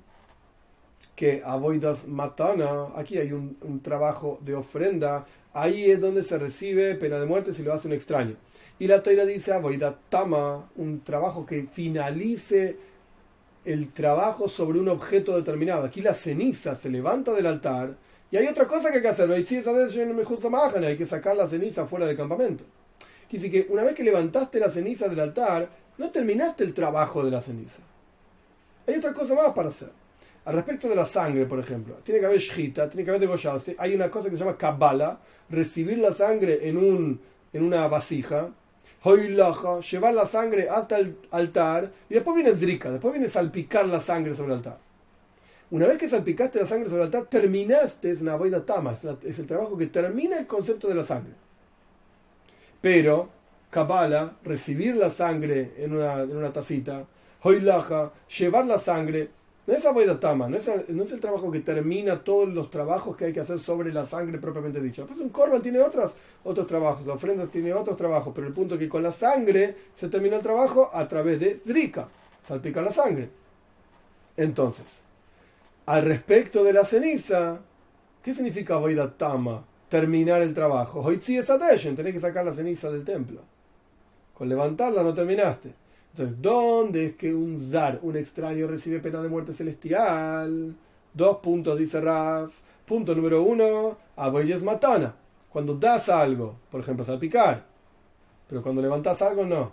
que 1.17 1.41
avoidas 1.43 2.07
matana, 2.07 2.89
aquí 2.97 3.17
hay 3.17 3.33
un, 3.33 3.81
trabajo 3.83 4.39
de 4.43 4.55
ofrenda, 4.55 5.27
ahí 5.55 5.91
es 5.91 6.01
donde 6.01 6.23
se 6.23 6.39
recibe 6.39 6.97
pena 6.97 7.19
de 7.19 7.25
muerte 7.25 7.55
si 7.55 7.63
lo 7.63 7.73
hace 7.73 7.89
un 7.89 7.95
extraño. 7.95 8.37
Y 8.79 8.89
la 8.89 9.03
Toira 9.03 9.25
dice, 9.25 9.53
ah, 9.53 9.99
tama, 10.11 10.69
un 10.77 11.01
trabajo 11.03 11.47
que 11.47 11.67
finalice 11.73 12.77
el 13.65 13.91
trabajo 13.93 14.49
sobre 14.49 14.81
un 14.81 14.89
objeto 14.89 15.35
determinado. 15.35 15.87
Aquí 15.87 16.03
la 16.03 16.13
ceniza 16.13 16.75
se 16.75 16.91
levanta 16.91 17.33
del 17.33 17.47
altar 17.47 17.97
y 18.31 18.37
hay 18.37 18.47
otra 18.47 18.67
cosa 18.67 18.91
que 18.91 18.97
hay 18.97 19.03
que 19.03 19.09
hacer. 19.09 19.31
Hay 19.31 19.45
que 20.99 21.07
sacar 21.07 21.37
la 21.37 21.47
ceniza 21.47 21.87
fuera 21.87 22.07
del 22.07 22.17
campamento. 22.17 22.65
Quiere 23.31 23.45
decir 23.45 23.67
que 23.67 23.73
una 23.73 23.85
vez 23.85 23.95
que 23.95 24.05
levantaste 24.05 24.61
la 24.61 24.69
ceniza 24.69 25.09
del 25.09 25.21
altar, 25.21 25.71
no 25.97 26.11
terminaste 26.11 26.65
el 26.65 26.75
trabajo 26.75 27.25
de 27.25 27.31
la 27.31 27.41
ceniza. 27.41 27.81
Hay 28.87 28.97
otra 28.97 29.13
cosa 29.13 29.35
más 29.35 29.53
para 29.53 29.69
hacer. 29.69 29.91
Al 30.45 30.55
respecto 30.55 30.89
de 30.89 30.95
la 30.95 31.05
sangre, 31.05 31.47
por 31.47 31.59
ejemplo, 31.59 31.95
tiene 32.05 32.21
que 32.21 32.27
haber 32.27 32.39
shita, 32.39 32.89
tiene 32.89 33.05
que 33.05 33.11
haber 33.11 33.21
degollado. 33.21 33.61
Hay 33.79 33.95
una 33.95 34.11
cosa 34.11 34.29
que 34.29 34.37
se 34.37 34.45
llama 34.45 34.59
kabbalah, 34.59 35.19
recibir 35.49 35.99
la 35.99 36.13
sangre 36.13 36.69
en, 36.69 36.77
un, 36.77 37.21
en 37.53 37.65
una 37.65 37.89
vasija 37.89 38.53
llevar 39.11 40.15
la 40.15 40.25
sangre 40.25 40.69
hasta 40.69 40.99
el 40.99 41.19
altar 41.31 41.93
y 42.09 42.15
después 42.15 42.35
viene 42.35 42.57
zrika, 42.57 42.91
después 42.91 43.13
viene 43.13 43.29
salpicar 43.29 43.87
la 43.87 44.01
sangre 44.01 44.35
sobre 44.35 44.53
el 44.53 44.59
altar. 44.59 44.79
Una 45.71 45.87
vez 45.87 45.99
que 45.99 46.09
salpicaste 46.09 46.61
la 46.61 46.67
sangre 46.67 46.89
sobre 46.89 47.03
el 47.03 47.07
altar, 47.07 47.27
terminaste, 47.27 48.11
es 48.11 48.23
una 48.23 48.39
tama, 48.65 48.95
es 49.23 49.39
el 49.39 49.47
trabajo 49.47 49.77
que 49.77 49.89
termina 49.89 50.39
el 50.39 50.47
concepto 50.47 50.89
de 50.89 50.95
la 50.95 51.05
sangre. 51.05 51.33
Pero, 52.81 53.29
Kabbalah, 53.71 54.37
recibir 54.43 54.97
la 54.97 55.11
sangre 55.11 55.73
en 55.79 55.95
una, 55.95 56.23
en 56.23 56.37
una 56.37 56.53
tacita, 56.53 57.07
hoilaja, 57.45 58.11
llevar 58.39 58.67
la 58.67 58.79
sangre, 58.79 59.31
no 59.67 59.73
es 59.73 60.21
Tama, 60.21 60.49
no 60.49 60.57
es, 60.57 60.69
no 60.89 61.03
es 61.03 61.13
el 61.13 61.21
trabajo 61.21 61.51
que 61.51 61.61
termina 61.61 62.23
todos 62.23 62.49
los 62.49 62.71
trabajos 62.71 63.17
que 63.17 63.27
hay 63.27 63.33
que 63.33 63.41
hacer 63.41 63.59
sobre 63.59 63.93
la 63.93 64.05
sangre 64.05 64.39
propiamente 64.39 64.81
dicha. 64.81 65.05
Pues 65.07 65.21
un 65.21 65.31
Corban 65.31 65.63
tiene 65.63 65.81
otros, 65.81 66.15
otros 66.43 66.67
trabajos, 66.67 67.07
la 67.07 67.15
ofrenda 67.15 67.47
tiene 67.47 67.73
otros 67.73 67.97
trabajos, 67.97 68.33
pero 68.35 68.47
el 68.47 68.53
punto 68.53 68.75
es 68.75 68.81
que 68.81 68.89
con 68.89 69.03
la 69.03 69.13
sangre 69.13 69.75
se 69.95 70.09
termina 70.09 70.37
el 70.37 70.43
trabajo 70.43 70.91
a 70.93 71.07
través 71.09 71.41
de 71.41 71.55
Zrika, 71.55 72.09
salpicar 72.43 72.83
la 72.83 72.93
sangre. 72.93 73.31
Entonces, 74.37 74.87
al 75.87 76.03
respecto 76.03 76.65
de 76.65 76.73
la 76.73 76.85
ceniza, 76.85 77.61
¿qué 78.23 78.35
significa 78.35 78.79
Tama? 79.17 79.65
Terminar 79.89 80.43
el 80.43 80.53
trabajo. 80.53 81.01
Hoy 81.01 81.21
sí 81.21 81.37
es 81.37 81.47
tenés 81.47 82.13
que 82.13 82.21
sacar 82.21 82.45
la 82.45 82.53
ceniza 82.53 82.91
del 82.91 83.05
templo. 83.05 83.41
Con 84.35 84.49
levantarla 84.49 85.03
no 85.03 85.15
terminaste. 85.15 85.84
Entonces, 86.17 86.41
¿dónde 86.41 87.07
es 87.07 87.17
que 87.17 87.35
un 87.35 87.59
zar, 87.59 87.99
un 88.03 88.17
extraño, 88.17 88.69
recibe 88.69 89.01
pena 89.01 89.21
de 89.21 89.29
muerte 89.29 89.53
celestial? 89.53 90.77
Dos 91.13 91.39
puntos, 91.39 91.77
dice 91.77 92.01
Raf. 92.01 92.53
Punto 92.87 93.17
número 93.17 93.43
uno, 93.43 93.99
aboyes 94.15 94.63
matana. 94.63 95.17
Cuando 95.51 95.75
das 95.75 96.09
algo, 96.09 96.55
por 96.71 96.83
ejemplo, 96.83 97.05
salpicar. 97.05 97.65
Pero 98.49 98.63
cuando 98.63 98.81
levantas 98.81 99.23
algo, 99.23 99.45
no. 99.45 99.73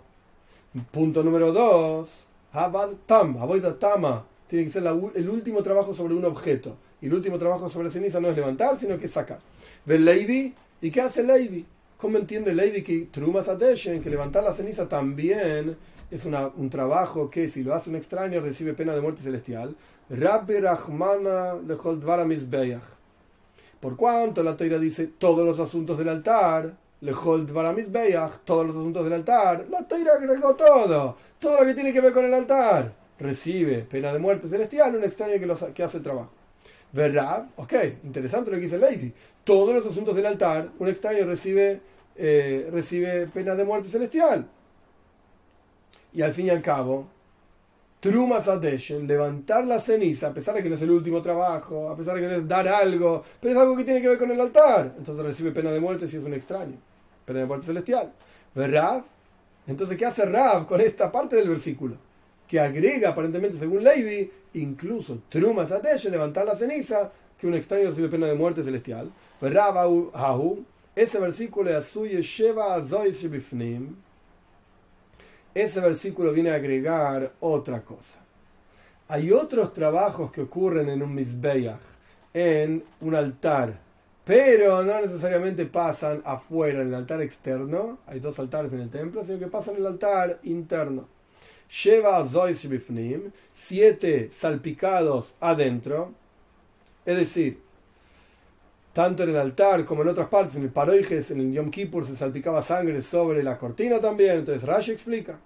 Punto 0.90 1.22
número 1.22 1.52
dos, 1.52 2.08
abad 2.50 2.90
tam, 3.06 3.36
tama. 3.78 4.26
Tiene 4.48 4.64
que 4.64 4.70
ser 4.72 4.84
el 5.14 5.28
último 5.28 5.62
trabajo 5.62 5.94
sobre 5.94 6.14
un 6.14 6.24
objeto. 6.24 6.76
Y 7.00 7.06
el 7.06 7.14
último 7.14 7.38
trabajo 7.38 7.68
sobre 7.68 7.88
ceniza 7.88 8.18
no 8.18 8.28
es 8.28 8.34
levantar, 8.34 8.76
sino 8.76 8.98
que 8.98 9.04
es 9.04 9.12
sacar. 9.12 9.38
¿Ves 9.86 10.00
Levi? 10.00 10.52
¿Y 10.80 10.90
qué 10.90 11.02
hace 11.02 11.22
Levi? 11.22 11.64
¿Cómo 11.98 12.18
entiende 12.18 12.52
Levi 12.52 12.82
que 12.82 13.06
Trumas 13.12 13.48
Adeshen, 13.48 14.02
que 14.02 14.10
levantar 14.10 14.42
la 14.42 14.52
ceniza 14.52 14.88
también 14.88 15.76
es 16.12 16.26
un 16.26 16.68
trabajo 16.68 17.30
que 17.30 17.48
si 17.48 17.64
lo 17.64 17.74
hace 17.74 17.88
un 17.88 17.96
extraño 17.96 18.42
recibe 18.42 18.74
pena 18.74 18.94
de 18.94 19.00
muerte 19.00 19.22
celestial. 19.22 19.74
Rabbi 20.10 20.58
Rahmana 20.60 21.54
Por 23.80 23.96
cuanto 23.96 24.42
la 24.42 24.54
Toira 24.54 24.78
dice 24.78 25.06
todos 25.06 25.46
los 25.46 25.58
asuntos 25.58 25.96
del 25.96 26.10
altar, 26.10 26.74
todos 27.00 28.66
los 28.66 28.76
asuntos 28.76 29.04
del 29.04 29.12
altar, 29.14 29.66
la 29.70 29.88
Toira 29.88 30.12
agregó 30.12 30.54
todo, 30.54 31.16
todo 31.38 31.60
lo 31.60 31.66
que 31.66 31.72
tiene 31.72 31.94
que 31.94 32.02
ver 32.02 32.12
con 32.12 32.26
el 32.26 32.34
altar. 32.34 32.92
Recibe 33.18 33.78
pena 33.78 34.12
de 34.12 34.18
muerte 34.18 34.48
celestial 34.48 34.94
un 34.94 35.04
extraño 35.04 35.32
que, 35.40 35.72
que 35.72 35.82
hace 35.82 35.96
el 35.96 36.02
trabajo. 36.02 36.30
¿Verdad? 36.92 37.48
Ok, 37.56 37.72
interesante 38.04 38.50
lo 38.50 38.58
que 38.58 38.64
dice 38.64 38.76
Levi. 38.76 39.14
Todos 39.44 39.74
los 39.74 39.86
asuntos 39.86 40.14
del 40.14 40.26
altar, 40.26 40.68
un 40.78 40.88
extraño 40.88 41.24
recibe, 41.24 41.80
eh, 42.16 42.68
recibe 42.70 43.28
pena 43.28 43.54
de 43.54 43.64
muerte 43.64 43.88
celestial. 43.88 44.46
Y 46.12 46.22
al 46.22 46.34
fin 46.34 46.46
y 46.46 46.50
al 46.50 46.62
cabo, 46.62 47.08
Trumas 48.00 48.48
Adeshen, 48.48 49.06
levantar 49.06 49.64
la 49.64 49.78
ceniza, 49.78 50.28
a 50.28 50.34
pesar 50.34 50.54
de 50.56 50.62
que 50.62 50.68
no 50.68 50.74
es 50.74 50.82
el 50.82 50.90
último 50.90 51.22
trabajo, 51.22 51.88
a 51.88 51.96
pesar 51.96 52.16
de 52.16 52.22
que 52.22 52.26
no 52.26 52.34
es 52.34 52.48
dar 52.48 52.66
algo, 52.66 53.22
pero 53.40 53.54
es 53.54 53.60
algo 53.60 53.76
que 53.76 53.84
tiene 53.84 54.00
que 54.00 54.08
ver 54.08 54.18
con 54.18 54.30
el 54.30 54.40
altar. 54.40 54.94
Entonces 54.98 55.24
recibe 55.24 55.52
pena 55.52 55.70
de 55.70 55.80
muerte 55.80 56.08
si 56.08 56.16
es 56.16 56.24
un 56.24 56.34
extraño. 56.34 56.76
Pena 57.24 57.40
de 57.40 57.46
muerte 57.46 57.66
celestial. 57.66 58.12
¿Verdad? 58.54 59.04
Entonces, 59.66 59.96
¿qué 59.96 60.04
hace 60.04 60.26
Rav 60.26 60.66
con 60.66 60.80
esta 60.80 61.12
parte 61.12 61.36
del 61.36 61.48
versículo? 61.48 61.96
Que 62.48 62.58
agrega, 62.58 63.10
aparentemente, 63.10 63.56
según 63.56 63.84
Levi, 63.84 64.30
incluso 64.54 65.20
Trumas 65.28 65.70
Adeshen, 65.70 66.10
levantar 66.10 66.44
la 66.44 66.56
ceniza, 66.56 67.12
que 67.38 67.46
un 67.46 67.54
extraño 67.54 67.88
recibe 67.88 68.08
pena 68.08 68.26
de 68.26 68.34
muerte 68.34 68.62
celestial. 68.62 69.10
Rav 69.40 69.76
ese 70.94 71.18
versículo 71.18 71.70
es 71.70 71.76
Asuye 71.76 72.20
Sheva 72.20 72.74
Azois 72.74 73.18
Shebifnim 73.18 73.96
ese 75.54 75.80
versículo 75.80 76.32
viene 76.32 76.50
a 76.50 76.54
agregar 76.54 77.32
otra 77.40 77.82
cosa. 77.82 78.20
Hay 79.08 79.30
otros 79.30 79.72
trabajos 79.72 80.32
que 80.32 80.42
ocurren 80.42 80.88
en 80.88 81.02
un 81.02 81.14
Mizbeach, 81.14 81.80
en 82.32 82.82
un 83.00 83.14
altar, 83.14 83.78
pero 84.24 84.82
no 84.82 85.00
necesariamente 85.00 85.66
pasan 85.66 86.22
afuera, 86.24 86.80
en 86.80 86.88
el 86.88 86.94
altar 86.94 87.20
externo. 87.20 87.98
Hay 88.06 88.20
dos 88.20 88.38
altares 88.38 88.72
en 88.72 88.80
el 88.80 88.88
templo, 88.88 89.24
sino 89.24 89.38
que 89.38 89.48
pasan 89.48 89.74
en 89.74 89.80
el 89.80 89.86
altar 89.86 90.38
interno. 90.44 91.08
Lleva 91.84 92.24
Zois 92.26 92.66
siete 93.52 94.30
salpicados 94.30 95.34
adentro. 95.40 96.12
Es 97.04 97.16
decir, 97.16 97.61
tanto 98.92 99.22
en 99.22 99.30
el 99.30 99.36
altar 99.36 99.84
como 99.84 100.02
en 100.02 100.08
otras 100.08 100.28
partes, 100.28 100.56
en 100.56 100.62
el 100.64 100.70
paroijes, 100.70 101.30
en 101.30 101.40
el 101.40 101.52
Yom 101.52 101.70
Kippur 101.70 102.06
se 102.06 102.14
salpicaba 102.14 102.62
sangre 102.62 103.00
sobre 103.00 103.42
la 103.42 103.56
cortina 103.56 104.00
también. 104.00 104.38
Entonces 104.38 104.64
Rashi 104.64 104.92
explica. 104.92 105.38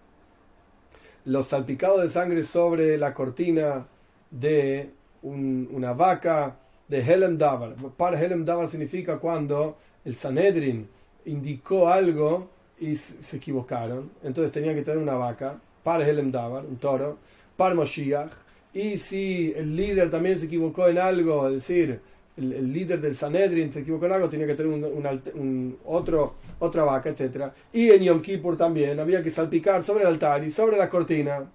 Los 1.24 1.48
salpicados 1.48 2.02
de 2.02 2.08
sangre 2.08 2.42
sobre 2.42 2.98
la 2.98 3.12
cortina 3.14 3.86
de 4.30 4.90
una 5.22 5.92
vaca 5.92 6.56
de 6.88 7.00
Helem 7.00 7.36
Davar. 7.36 7.74
Para 7.96 8.20
Helem 8.20 8.44
Davar 8.44 8.68
significa 8.68 9.18
cuando 9.18 9.76
el 10.04 10.14
Sanedrin 10.14 10.88
indicó 11.24 11.88
algo 11.88 12.48
y 12.78 12.94
se 12.94 13.36
equivocaron. 13.36 14.10
Entonces 14.22 14.52
tenían 14.52 14.74
que 14.74 14.82
tener 14.82 14.98
una 14.98 15.14
vaca 15.14 15.58
para 15.82 16.08
Helem 16.08 16.30
Davar, 16.30 16.64
un 16.64 16.76
toro, 16.76 17.18
para 17.56 17.74
Moshiach. 17.74 18.30
Y 18.72 18.98
si 18.98 19.52
el 19.56 19.74
líder 19.74 20.10
también 20.10 20.38
se 20.38 20.46
equivocó 20.46 20.86
en 20.88 20.98
algo, 20.98 21.48
es 21.48 21.54
decir, 21.54 22.00
el, 22.36 22.72
líder 22.72 23.00
del 23.00 23.14
Sanedrin 23.14 23.72
se 23.72 23.80
equivocó 23.80 24.06
en 24.06 24.12
algo, 24.12 24.28
tenía 24.28 24.46
que 24.46 24.54
tener 24.54 24.72
un, 24.72 25.78
otro, 25.84 26.34
otra 26.58 26.84
vaca, 26.84 27.08
etc. 27.08 27.52
Y 27.72 27.90
en 27.90 28.02
Yom 28.02 28.20
Kippur 28.20 28.56
también 28.56 29.00
había 29.00 29.22
que 29.22 29.30
salpicar 29.30 29.82
sobre 29.82 30.02
el 30.02 30.08
altar 30.08 30.44
y 30.44 30.50
sobre 30.50 30.76
la 30.76 30.88
cortina. 30.88 31.46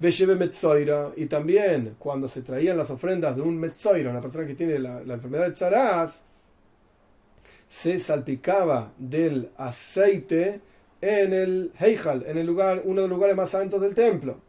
Y 0.00 1.26
también 1.26 1.96
cuando 1.98 2.28
se 2.28 2.42
traían 2.42 2.76
las 2.76 2.90
ofrendas 2.90 3.34
de 3.34 3.42
un 3.42 3.58
Metzoira, 3.58 4.10
una 4.10 4.20
persona 4.20 4.46
que 4.46 4.54
tiene 4.54 4.78
la, 4.78 5.00
enfermedad 5.00 5.46
de 5.46 5.52
Tzaraz, 5.52 6.20
se 7.66 7.98
salpicaba 7.98 8.92
del 8.96 9.50
aceite 9.56 10.60
en 11.00 11.32
el 11.32 11.72
Heijal, 11.78 12.24
en 12.26 12.38
el 12.38 12.46
lugar, 12.46 12.82
uno 12.84 13.02
de 13.02 13.08
los 13.08 13.16
lugares 13.16 13.36
más 13.36 13.50
santos 13.50 13.80
del 13.80 13.94
templo. 13.94 14.40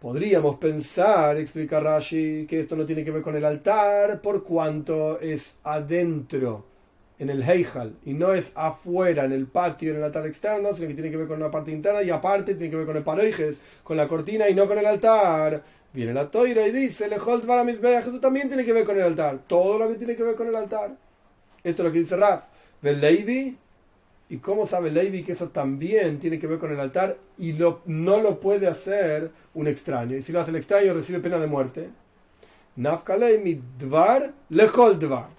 Podríamos 0.00 0.56
pensar, 0.56 1.36
explica 1.36 1.78
Rashi, 1.78 2.46
que 2.46 2.58
esto 2.58 2.74
no 2.74 2.86
tiene 2.86 3.04
que 3.04 3.10
ver 3.10 3.20
con 3.20 3.36
el 3.36 3.44
altar 3.44 4.22
por 4.22 4.42
cuanto 4.42 5.20
es 5.20 5.56
adentro, 5.62 6.64
en 7.18 7.28
el 7.28 7.42
Heijal, 7.42 7.98
y 8.06 8.14
no 8.14 8.32
es 8.32 8.52
afuera, 8.54 9.26
en 9.26 9.32
el 9.32 9.46
patio, 9.46 9.90
en 9.90 9.98
el 9.98 10.04
altar 10.04 10.24
externo, 10.24 10.72
sino 10.72 10.88
que 10.88 10.94
tiene 10.94 11.10
que 11.10 11.18
ver 11.18 11.28
con 11.28 11.36
una 11.36 11.50
parte 11.50 11.70
interna 11.70 12.02
y 12.02 12.08
aparte 12.08 12.54
tiene 12.54 12.70
que 12.70 12.76
ver 12.76 12.86
con 12.86 12.96
el 12.96 13.02
paroijes, 13.02 13.60
con 13.84 13.98
la 13.98 14.08
cortina 14.08 14.48
y 14.48 14.54
no 14.54 14.66
con 14.66 14.78
el 14.78 14.86
altar. 14.86 15.62
Viene 15.92 16.14
la 16.14 16.30
toira 16.30 16.66
y 16.66 16.72
dice, 16.72 17.06
Lejolt 17.06 17.44
eso 17.44 18.20
también 18.20 18.48
tiene 18.48 18.64
que 18.64 18.72
ver 18.72 18.84
con 18.84 18.96
el 18.96 19.02
altar. 19.02 19.40
Todo 19.46 19.78
lo 19.78 19.86
que 19.88 19.96
tiene 19.96 20.16
que 20.16 20.22
ver 20.22 20.34
con 20.34 20.48
el 20.48 20.56
altar. 20.56 20.96
Esto 21.62 21.82
es 21.82 21.86
lo 21.86 21.92
que 21.92 21.98
dice 21.98 22.16
Raf. 22.16 22.44
Levi 22.80 23.58
¿Y 24.30 24.38
cómo 24.38 24.64
sabe 24.64 24.92
Levi 24.92 25.24
que 25.24 25.32
eso 25.32 25.48
también 25.48 26.20
tiene 26.20 26.38
que 26.38 26.46
ver 26.46 26.60
con 26.60 26.70
el 26.70 26.78
altar 26.78 27.18
y 27.36 27.52
no 27.86 28.20
lo 28.20 28.38
puede 28.38 28.68
hacer 28.68 29.32
un 29.54 29.66
extraño? 29.66 30.16
Y 30.16 30.22
si 30.22 30.30
lo 30.30 30.38
hace 30.38 30.52
el 30.52 30.56
extraño 30.56 30.94
recibe 30.94 31.18
pena 31.18 31.40
de 31.40 31.48
muerte. 31.48 31.90
dvar 32.76 34.32
lechol 34.48 34.98
dvar. 35.00 35.30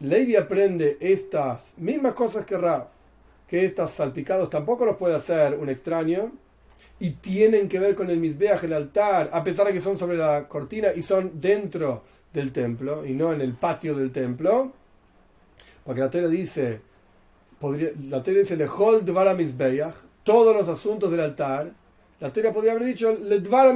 Levi 0.00 0.34
aprende 0.34 0.96
estas 0.98 1.74
mismas 1.76 2.14
cosas 2.14 2.46
que 2.46 2.56
Rab, 2.56 2.88
que 3.46 3.66
estas 3.66 3.90
salpicados 3.90 4.48
tampoco 4.48 4.86
los 4.86 4.96
puede 4.96 5.14
hacer 5.14 5.58
un 5.58 5.68
extraño 5.68 6.32
y 6.98 7.10
tienen 7.10 7.68
que 7.68 7.78
ver 7.78 7.94
con 7.94 8.08
el 8.08 8.16
misbeach, 8.16 8.64
el 8.64 8.72
altar, 8.72 9.28
a 9.30 9.44
pesar 9.44 9.66
de 9.66 9.74
que 9.74 9.80
son 9.80 9.98
sobre 9.98 10.16
la 10.16 10.48
cortina 10.48 10.88
y 10.96 11.02
son 11.02 11.38
dentro 11.38 12.02
del 12.32 12.50
templo 12.52 13.04
y 13.04 13.12
no 13.12 13.34
en 13.34 13.42
el 13.42 13.52
patio 13.52 13.94
del 13.94 14.10
templo. 14.10 14.72
Porque 15.84 16.00
la 16.00 16.10
teoría 16.10 16.30
dice 16.30 16.80
podría, 17.60 17.90
la 18.08 18.22
teoría 18.22 18.42
dice 18.42 18.56
Lehol 18.56 19.04
Dvar 19.04 19.36
todos 20.24 20.56
los 20.56 20.68
asuntos 20.68 21.10
del 21.10 21.20
altar. 21.20 21.72
La 22.20 22.32
teoría 22.32 22.52
podría 22.52 22.72
haber 22.72 22.84
dicho 22.84 23.12
Ledvar 23.12 23.74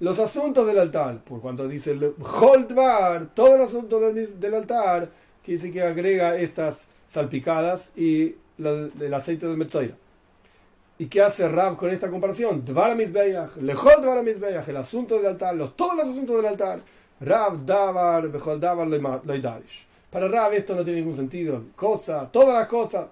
los 0.00 0.18
asuntos 0.18 0.66
del 0.66 0.78
altar. 0.78 1.22
Por 1.24 1.40
cuanto 1.40 1.66
dice 1.66 1.94
Lehol 1.94 2.68
Dvar, 2.68 3.28
todos 3.34 3.58
los 3.58 3.68
asuntos 3.68 4.14
del, 4.14 4.54
altar, 4.54 5.08
que 5.42 5.52
dice 5.52 5.70
que 5.70 5.82
agrega 5.82 6.36
estas 6.36 6.88
salpicadas 7.06 7.90
y 7.96 8.34
el 8.58 9.14
aceite 9.14 9.46
del 9.46 9.56
Metzoira. 9.56 9.94
¿Y 10.98 11.06
qué 11.06 11.20
hace 11.20 11.48
Rab 11.48 11.76
con 11.76 11.90
esta 11.90 12.10
comparación? 12.10 12.64
Dvar 12.64 12.96
Lehol 12.96 14.02
Dvar 14.02 14.24
el 14.66 14.76
asunto 14.76 15.16
del 15.16 15.26
altar, 15.26 15.54
los, 15.54 15.76
todos 15.76 15.96
los 15.96 16.08
asuntos 16.08 16.36
del 16.36 16.46
altar. 16.46 16.80
Rab 17.20 17.64
Davar, 17.64 18.28
Behol 18.28 18.60
Davar 18.60 18.86
Loidarish. 18.86 19.85
Para 20.16 20.28
Rab 20.28 20.54
esto 20.54 20.74
no 20.74 20.82
tiene 20.82 21.00
ningún 21.00 21.14
sentido. 21.14 21.62
Cosa, 21.76 22.32
todas 22.32 22.54
las 22.54 22.66
cosas. 22.68 23.08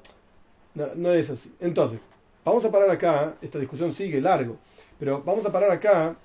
No, 0.96 1.12
es 1.12 1.28
así. 1.28 1.52
Entonces, 1.61 2.00
vamos 2.42 2.64
a 2.64 2.72
parar 2.72 2.88
acá. 2.88 3.34
Esta 3.42 3.59
discusión 3.59 3.92
sigue 3.92 4.22
largo. 4.22 4.57
Pero 4.98 5.22
vamos 5.22 5.44
a 5.44 5.52
parar 5.52 5.70
acá. 5.70 6.16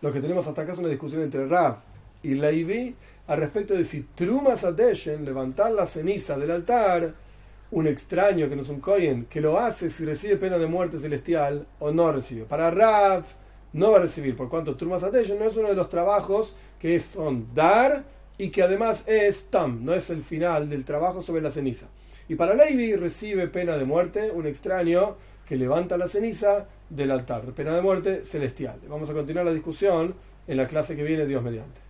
Lo 0.00 0.12
que 0.12 0.20
tenemos 0.20 0.48
hasta 0.48 0.62
acá 0.62 0.72
es 0.72 0.80
una 0.80 0.88
discusión 0.88 1.22
entre 1.22 1.46
Rab 1.46 1.76
y 2.24 2.34
Levi 2.34 2.92
al 3.28 3.38
respecto 3.38 3.74
de 3.74 3.84
si 3.84 4.00
Trumas 4.16 4.64
Adeshen, 4.64 5.24
levantar 5.24 5.70
la 5.70 5.86
ceniza 5.86 6.36
del 6.38 6.50
altar, 6.50 7.14
un 7.70 7.86
extraño 7.86 8.48
que 8.48 8.56
no 8.56 8.62
es 8.62 8.70
un 8.70 8.80
Kohen, 8.80 9.26
que 9.26 9.40
lo 9.40 9.60
hace 9.60 9.90
si 9.90 10.04
recibe 10.04 10.38
pena 10.38 10.58
de 10.58 10.66
muerte 10.66 10.98
celestial 10.98 11.68
o 11.78 11.92
no 11.92 12.10
recibe. 12.10 12.46
Para 12.46 12.72
Rab 12.72 13.22
no 13.72 13.92
va 13.92 13.98
a 13.98 14.02
recibir, 14.02 14.34
por 14.34 14.48
cuanto 14.48 14.74
Trumas 14.74 15.04
Adeshen 15.04 15.38
no 15.38 15.44
es 15.44 15.54
uno 15.54 15.68
de 15.68 15.76
los 15.76 15.88
trabajos 15.88 16.56
que 16.80 16.98
son 16.98 17.54
dar 17.54 18.12
y 18.38 18.50
que 18.50 18.62
además 18.62 19.04
es 19.06 19.46
tam, 19.46 19.84
no 19.84 19.94
es 19.94 20.10
el 20.10 20.22
final 20.22 20.68
del 20.68 20.84
trabajo 20.84 21.22
sobre 21.22 21.42
la 21.42 21.50
ceniza. 21.50 21.86
Y 22.28 22.34
para 22.36 22.54
Levi 22.54 22.96
recibe 22.96 23.48
pena 23.48 23.76
de 23.76 23.84
muerte 23.84 24.30
un 24.32 24.46
extraño 24.46 25.16
que 25.46 25.56
levanta 25.56 25.96
la 25.96 26.08
ceniza 26.08 26.66
del 26.88 27.10
altar, 27.10 27.42
pena 27.52 27.74
de 27.74 27.82
muerte 27.82 28.24
celestial. 28.24 28.78
Vamos 28.88 29.10
a 29.10 29.14
continuar 29.14 29.44
la 29.44 29.52
discusión 29.52 30.14
en 30.46 30.56
la 30.56 30.66
clase 30.66 30.96
que 30.96 31.02
viene, 31.02 31.26
Dios 31.26 31.42
mediante. 31.42 31.83